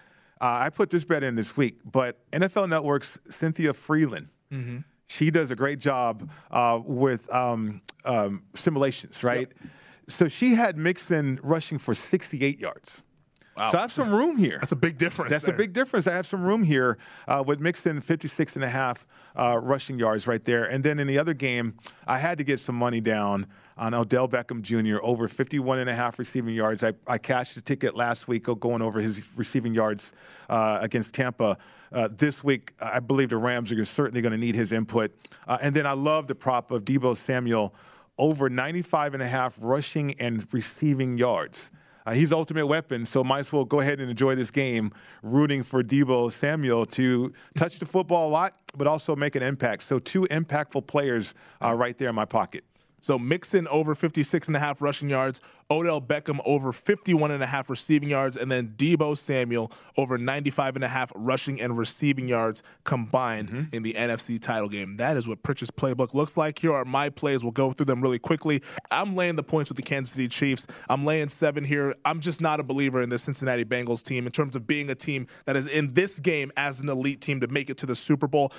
uh, 0.42 0.60
I 0.60 0.70
put 0.70 0.90
this 0.90 1.06
bet 1.06 1.24
in 1.24 1.36
this 1.36 1.56
week, 1.56 1.80
but 1.90 2.30
NFL 2.32 2.68
Network's 2.68 3.18
Cynthia 3.30 3.72
Frelund. 3.72 4.28
Mm-hmm 4.54 4.78
she 5.14 5.30
does 5.30 5.52
a 5.52 5.56
great 5.56 5.80
job 5.80 6.30
uh, 6.52 6.80
with 6.84 7.32
um, 7.34 7.82
um, 8.06 8.44
simulations, 8.54 9.24
right? 9.24 9.54
Yep. 9.62 9.72
So 10.08 10.28
she 10.28 10.56
had 10.56 10.78
Mixon 10.78 11.40
rushing 11.44 11.78
for 11.78 11.94
68 11.94 12.60
yards. 12.60 13.04
Wow. 13.56 13.68
So 13.68 13.78
I 13.78 13.82
have 13.82 13.92
some 13.92 14.12
room 14.12 14.38
here. 14.38 14.58
That's 14.60 14.72
a 14.72 14.76
big 14.76 14.98
difference. 14.98 15.30
That's 15.30 15.46
there. 15.46 15.54
a 15.54 15.58
big 15.58 15.74
difference. 15.74 16.08
I 16.08 16.14
have 16.14 16.26
some 16.26 16.44
room 16.44 16.64
here 16.64 16.98
uh, 17.28 17.44
with 17.46 17.60
Mixon 17.60 18.02
56 18.02 18.56
and 18.56 18.66
a 18.66 18.70
half 18.70 19.06
uh, 19.36 19.60
rushing 19.62 20.00
yards 20.00 20.26
right 20.26 20.44
there. 20.44 20.64
And 20.64 20.84
then 20.84 20.98
in 20.98 21.06
the 21.06 21.20
other 21.20 21.36
game, 21.36 21.76
I 22.08 22.18
had 22.18 22.40
to 22.40 22.44
get 22.44 22.60
some 22.60 22.76
money 22.76 23.00
down 23.00 23.46
on 23.78 23.94
Odell 23.94 24.28
Beckham 24.28 24.64
Jr. 24.64 24.98
over 25.04 25.28
51 25.28 25.80
and 25.80 25.90
a 25.90 25.94
half 25.94 26.18
receiving 26.18 26.56
yards. 26.56 26.84
I, 26.84 26.94
I 27.06 27.20
cashed 27.20 27.56
a 27.56 27.62
ticket 27.62 27.96
last 27.96 28.28
week 28.28 28.46
going 28.60 28.82
over 28.82 29.00
his 29.00 29.22
receiving 29.38 29.76
yards 29.76 30.14
uh, 30.50 30.80
against 30.82 31.14
Tampa. 31.14 31.58
Uh, 31.94 32.10
this 32.12 32.44
week, 32.44 32.74
I 32.82 33.00
believe 33.00 33.30
the 33.30 33.38
Rams 33.38 33.72
are 33.72 33.86
certainly 33.86 34.22
going 34.22 34.32
to 34.32 34.38
need 34.38 34.56
his 34.56 34.72
input. 34.72 35.12
Uh, 35.48 35.60
and 35.62 35.76
then 35.76 35.86
I 35.86 35.92
love 35.92 36.28
the 36.28 36.36
prop 36.36 36.72
of 36.72 36.84
Deebo 36.86 37.16
Samuel 37.16 37.74
over 38.18 38.50
95 38.50 39.14
and 39.14 39.24
a 39.24 39.28
half 39.28 39.58
rushing 39.62 40.20
and 40.20 40.46
receiving 40.52 41.18
yards. 41.18 41.72
Uh, 42.06 42.14
he's 42.14 42.34
ultimate 42.34 42.66
weapon, 42.68 43.06
so 43.06 43.24
might 43.24 43.40
as 43.40 43.54
well 43.54 43.64
go 43.64 43.80
ahead 43.80 44.02
and 44.02 44.10
enjoy 44.10 44.36
this 44.36 44.52
game, 44.52 44.92
rooting 45.22 45.64
for 45.64 45.84
Deebo 45.84 46.32
Samuel 46.32 46.86
to 46.88 47.32
touch 47.56 47.80
the 47.80 47.86
football 47.86 48.28
a 48.28 48.32
lot, 48.32 48.54
but 48.78 48.88
also 48.88 49.16
make 49.16 49.36
an 49.36 49.44
impact. 49.44 49.84
So 49.84 50.00
two 50.00 50.24
impactful 50.24 50.86
players 50.88 51.34
uh, 51.64 51.74
right 51.74 51.98
there 51.98 52.10
in 52.10 52.16
my 52.16 52.26
pocket. 52.26 52.66
So 53.04 53.20
Mixon 53.20 53.68
over 53.68 53.96
56 53.96 54.48
and 54.48 54.56
a 54.56 54.62
half 54.62 54.82
rushing 54.82 55.10
yards, 55.10 55.42
Odell 55.70 56.00
Beckham 56.00 56.40
over 56.46 56.72
51 56.72 57.32
and 57.32 57.44
a 57.44 57.46
half 57.46 57.70
receiving 57.70 58.10
yards, 58.10 58.38
and 58.38 58.50
then 58.50 58.76
Deebo 58.78 59.18
Samuel 59.18 59.74
over 59.98 60.18
95 60.18 60.76
and 60.76 60.86
a 60.86 60.88
half 60.88 61.12
rushing 61.14 61.60
and 61.60 61.78
receiving 61.78 62.30
yards 62.30 62.64
combined 62.86 63.50
mm-hmm. 63.50 63.76
in 63.76 63.84
the 63.84 63.94
NFC 63.96 64.42
title 64.42 64.70
game. 64.70 64.96
That 64.96 65.18
is 65.18 65.28
what 65.28 65.44
Pritch's 65.44 65.70
playbook 65.70 66.14
looks 66.14 66.38
like. 66.38 66.60
Here 66.60 66.74
are 66.74 66.86
my 66.86 67.10
plays. 67.10 67.44
We'll 67.44 67.52
go 67.52 67.74
through 67.74 67.88
them 67.88 68.02
really 68.02 68.20
quickly. 68.20 68.62
I'm 68.90 69.18
laying 69.18 69.36
the 69.36 69.44
points 69.44 69.70
with 69.70 69.76
the 69.76 69.84
Kansas 69.84 70.14
City 70.14 70.30
Chiefs. 70.30 70.66
I'm 70.88 71.04
laying 71.04 71.28
seven 71.28 71.66
here. 71.66 71.96
I'm 72.06 72.22
just 72.22 72.40
not 72.40 72.62
a 72.62 72.64
believer 72.64 73.02
in 73.02 73.10
the 73.10 73.20
Cincinnati 73.20 73.66
Bengals 73.66 74.02
team 74.02 74.26
in 74.26 74.32
terms 74.32 74.56
of 74.56 74.66
being 74.66 74.90
a 74.90 74.96
team 74.96 75.28
that 75.44 75.58
is 75.58 75.68
in 75.68 75.94
this 75.94 76.20
game 76.20 76.54
as 76.56 76.80
an 76.80 76.88
elite 76.88 77.20
team 77.20 77.42
to 77.42 77.48
make 77.50 77.70
it 77.70 77.78
to 77.80 77.86
the 77.86 77.98
Super 77.98 78.28
Bowl 78.28 78.54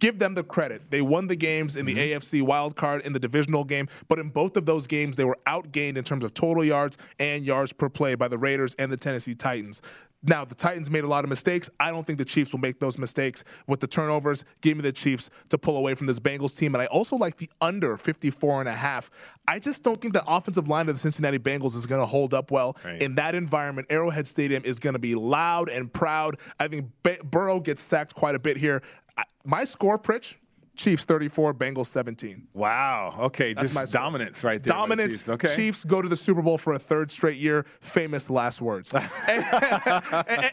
give 0.00 0.18
them 0.18 0.34
the 0.34 0.42
credit. 0.42 0.82
They 0.90 1.02
won 1.02 1.26
the 1.26 1.36
games 1.36 1.76
in 1.76 1.86
the 1.86 1.94
mm-hmm. 1.94 2.18
AFC 2.18 2.42
wild 2.42 2.76
card 2.76 3.02
in 3.02 3.12
the 3.12 3.18
divisional 3.18 3.64
game, 3.64 3.88
but 4.08 4.18
in 4.18 4.28
both 4.28 4.56
of 4.56 4.66
those 4.66 4.86
games, 4.86 5.16
they 5.16 5.24
were 5.24 5.38
outgained 5.46 5.96
in 5.96 6.04
terms 6.04 6.24
of 6.24 6.34
total 6.34 6.64
yards 6.64 6.96
and 7.18 7.44
yards 7.44 7.72
per 7.72 7.88
play 7.88 8.14
by 8.14 8.28
the 8.28 8.38
Raiders 8.38 8.74
and 8.78 8.92
the 8.92 8.96
Tennessee 8.96 9.34
Titans. 9.34 9.82
Now, 10.22 10.44
the 10.44 10.54
Titans 10.54 10.90
made 10.90 11.04
a 11.04 11.08
lot 11.08 11.24
of 11.24 11.30
mistakes. 11.30 11.70
I 11.78 11.90
don't 11.90 12.06
think 12.06 12.18
the 12.18 12.24
Chiefs 12.24 12.52
will 12.52 12.60
make 12.60 12.80
those 12.80 12.98
mistakes 12.98 13.44
with 13.66 13.80
the 13.80 13.86
turnovers. 13.86 14.44
Give 14.60 14.76
me 14.76 14.82
the 14.82 14.92
Chiefs 14.92 15.30
to 15.50 15.58
pull 15.58 15.76
away 15.76 15.94
from 15.94 16.06
this 16.06 16.18
Bengals 16.18 16.56
team. 16.56 16.74
And 16.74 16.82
I 16.82 16.86
also 16.86 17.16
like 17.16 17.36
the 17.36 17.48
under 17.60 17.96
54 17.96 18.60
and 18.60 18.68
a 18.68 18.72
half. 18.72 19.10
I 19.46 19.58
just 19.58 19.82
don't 19.82 20.00
think 20.00 20.14
the 20.14 20.24
offensive 20.26 20.66
line 20.66 20.88
of 20.88 20.96
the 20.96 21.00
Cincinnati 21.00 21.38
Bengals 21.38 21.76
is 21.76 21.86
going 21.86 22.00
to 22.00 22.06
hold 22.06 22.34
up 22.34 22.50
well 22.50 22.76
right. 22.84 23.00
in 23.00 23.14
that 23.14 23.34
environment. 23.34 23.86
Arrowhead 23.90 24.26
Stadium 24.26 24.64
is 24.64 24.78
going 24.78 24.94
to 24.94 24.98
be 24.98 25.14
loud 25.14 25.68
and 25.68 25.92
proud. 25.92 26.36
I 26.58 26.66
think 26.68 26.90
Burrow 27.30 27.60
gets 27.60 27.82
sacked 27.82 28.14
quite 28.14 28.34
a 28.34 28.40
bit 28.40 28.56
here 28.56 28.82
my 29.44 29.64
score, 29.64 29.98
Pritch, 29.98 30.34
Chiefs 30.78 31.04
34, 31.04 31.54
Bengals 31.54 31.86
17. 31.86 32.48
Wow. 32.54 33.14
Okay, 33.18 33.52
That's 33.52 33.74
just 33.74 33.92
dominance 33.92 34.44
right 34.44 34.62
there. 34.62 34.72
Dominance. 34.74 35.14
Chiefs. 35.18 35.28
Okay. 35.28 35.54
Chiefs 35.54 35.84
go 35.84 36.00
to 36.00 36.08
the 36.08 36.16
Super 36.16 36.40
Bowl 36.40 36.56
for 36.56 36.72
a 36.74 36.78
third 36.78 37.10
straight 37.10 37.36
year. 37.36 37.66
Famous 37.80 38.30
last 38.30 38.62
words. 38.62 38.94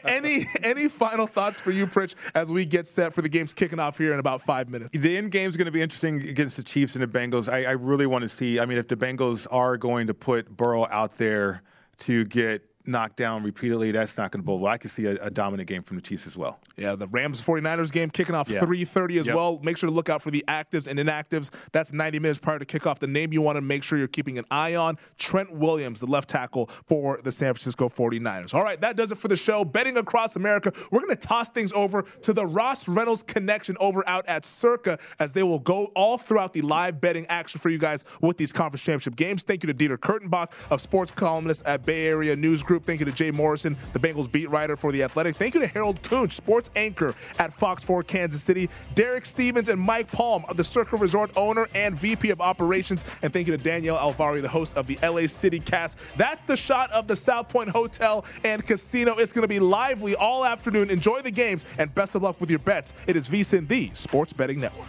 any 0.04 0.44
any 0.62 0.88
final 0.88 1.26
thoughts 1.26 1.60
for 1.60 1.70
you, 1.70 1.86
Pritch, 1.86 2.16
as 2.34 2.50
we 2.50 2.64
get 2.64 2.88
set 2.88 3.14
for 3.14 3.22
the 3.22 3.28
games 3.28 3.54
kicking 3.54 3.78
off 3.78 3.96
here 3.96 4.12
in 4.12 4.18
about 4.18 4.42
five 4.42 4.68
minutes? 4.68 4.90
The 4.98 5.16
end 5.16 5.30
game 5.30 5.48
is 5.48 5.56
going 5.56 5.66
to 5.66 5.72
be 5.72 5.80
interesting 5.80 6.20
against 6.28 6.56
the 6.56 6.64
Chiefs 6.64 6.96
and 6.96 7.02
the 7.02 7.06
Bengals. 7.06 7.50
I, 7.50 7.64
I 7.64 7.72
really 7.72 8.06
want 8.06 8.22
to 8.22 8.28
see. 8.28 8.58
I 8.58 8.66
mean, 8.66 8.78
if 8.78 8.88
the 8.88 8.96
Bengals 8.96 9.46
are 9.50 9.76
going 9.76 10.08
to 10.08 10.14
put 10.14 10.54
Burrow 10.56 10.86
out 10.90 11.12
there 11.12 11.62
to 11.98 12.24
get 12.24 12.62
knocked 12.88 13.16
down 13.16 13.42
repeatedly, 13.42 13.90
that's 13.90 14.16
not 14.16 14.32
going 14.32 14.42
to 14.42 14.46
bode 14.46 14.60
well. 14.60 14.72
I 14.72 14.78
can 14.78 14.90
see 14.90 15.06
a, 15.06 15.16
a, 15.22 15.30
dominant 15.30 15.68
game 15.68 15.82
from 15.82 15.96
the 15.96 16.02
Chiefs 16.02 16.26
as 16.26 16.36
well. 16.36 16.58
Yeah, 16.76 16.94
the 16.96 17.06
Rams 17.08 17.42
49ers 17.42 17.92
game 17.92 18.10
kicking 18.10 18.34
off 18.34 18.48
yeah. 18.48 18.60
3:30 18.60 19.20
as 19.20 19.26
yep. 19.26 19.36
well. 19.36 19.60
Make 19.62 19.76
sure 19.76 19.88
to 19.88 19.94
look 19.94 20.08
out 20.08 20.22
for 20.22 20.30
the 20.30 20.44
actives 20.48 20.86
and 20.86 20.98
inactives. 20.98 21.50
That's 21.72 21.92
90 21.92 22.18
minutes 22.18 22.38
prior 22.38 22.58
to 22.58 22.64
kickoff. 22.64 22.98
The 22.98 23.06
name 23.06 23.32
you 23.32 23.42
want 23.42 23.56
to 23.56 23.60
make 23.60 23.82
sure 23.82 23.98
you're 23.98 24.08
keeping 24.08 24.38
an 24.38 24.44
eye 24.50 24.74
on, 24.74 24.98
Trent 25.18 25.52
Williams, 25.52 26.00
the 26.00 26.06
left 26.06 26.28
tackle 26.28 26.66
for 26.66 27.20
the 27.22 27.32
San 27.32 27.54
Francisco 27.54 27.88
49ers. 27.88 28.54
All 28.54 28.62
right, 28.62 28.80
that 28.80 28.96
does 28.96 29.12
it 29.12 29.18
for 29.18 29.28
the 29.28 29.36
show. 29.36 29.64
Betting 29.64 29.96
across 29.96 30.36
America. 30.36 30.72
We're 30.90 31.00
going 31.00 31.14
to 31.14 31.16
toss 31.16 31.48
things 31.48 31.72
over 31.72 32.02
to 32.22 32.32
the 32.32 32.46
Ross 32.46 32.88
Reynolds 32.88 33.22
connection 33.22 33.76
over 33.80 34.06
out 34.08 34.26
at 34.26 34.44
Circa 34.44 34.98
as 35.18 35.32
they 35.32 35.42
will 35.42 35.58
go 35.58 35.86
all 35.94 36.18
throughout 36.18 36.52
the 36.52 36.62
live 36.62 37.00
betting 37.00 37.26
action 37.28 37.60
for 37.60 37.70
you 37.70 37.78
guys 37.78 38.04
with 38.20 38.36
these 38.36 38.52
conference 38.52 38.82
championship 38.82 39.16
games. 39.16 39.42
Thank 39.42 39.62
you 39.62 39.72
to 39.72 39.74
Dieter 39.74 39.98
Kurtenbach 39.98 40.52
of 40.70 40.80
sports 40.80 41.12
columnist 41.12 41.62
at 41.64 41.84
Bay 41.84 42.06
Area 42.06 42.36
News 42.36 42.62
Group. 42.62 42.75
Thank 42.84 43.00
you 43.00 43.06
to 43.06 43.12
Jay 43.12 43.30
Morrison, 43.30 43.76
the 43.92 43.98
Bengals 43.98 44.30
beat 44.30 44.50
writer 44.50 44.76
for 44.76 44.92
The 44.92 45.02
Athletic. 45.02 45.36
Thank 45.36 45.54
you 45.54 45.60
to 45.60 45.66
Harold 45.66 46.02
Kuntz, 46.02 46.34
sports 46.36 46.70
anchor 46.76 47.14
at 47.38 47.52
Fox 47.52 47.82
4 47.82 48.02
Kansas 48.02 48.42
City. 48.42 48.68
Derek 48.94 49.24
Stevens 49.24 49.68
and 49.68 49.80
Mike 49.80 50.10
Palm, 50.10 50.44
the 50.54 50.64
Circa 50.64 50.96
Resort 50.96 51.30
owner 51.36 51.66
and 51.74 51.94
VP 51.94 52.30
of 52.30 52.40
Operations. 52.40 53.04
And 53.22 53.32
thank 53.32 53.46
you 53.46 53.56
to 53.56 53.62
Danielle 53.62 53.98
Alvari, 53.98 54.42
the 54.42 54.48
host 54.48 54.76
of 54.76 54.86
the 54.86 54.98
LA 55.02 55.26
City 55.26 55.60
Cast. 55.60 55.98
That's 56.16 56.42
the 56.42 56.56
shot 56.56 56.90
of 56.92 57.06
the 57.06 57.16
South 57.16 57.48
Point 57.48 57.70
Hotel 57.70 58.24
and 58.44 58.64
Casino. 58.64 59.14
It's 59.16 59.32
going 59.32 59.42
to 59.42 59.48
be 59.48 59.60
lively 59.60 60.14
all 60.16 60.44
afternoon. 60.44 60.90
Enjoy 60.90 61.20
the 61.20 61.30
games 61.30 61.64
and 61.78 61.94
best 61.94 62.14
of 62.14 62.22
luck 62.22 62.40
with 62.40 62.50
your 62.50 62.58
bets. 62.60 62.94
It 63.06 63.16
is 63.16 63.28
VSiN, 63.28 63.68
the 63.68 63.90
Sports 63.94 64.32
Betting 64.32 64.60
Network. 64.60 64.88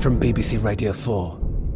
From 0.00 0.18
BBC 0.18 0.62
Radio 0.64 0.94
4, 0.94 1.39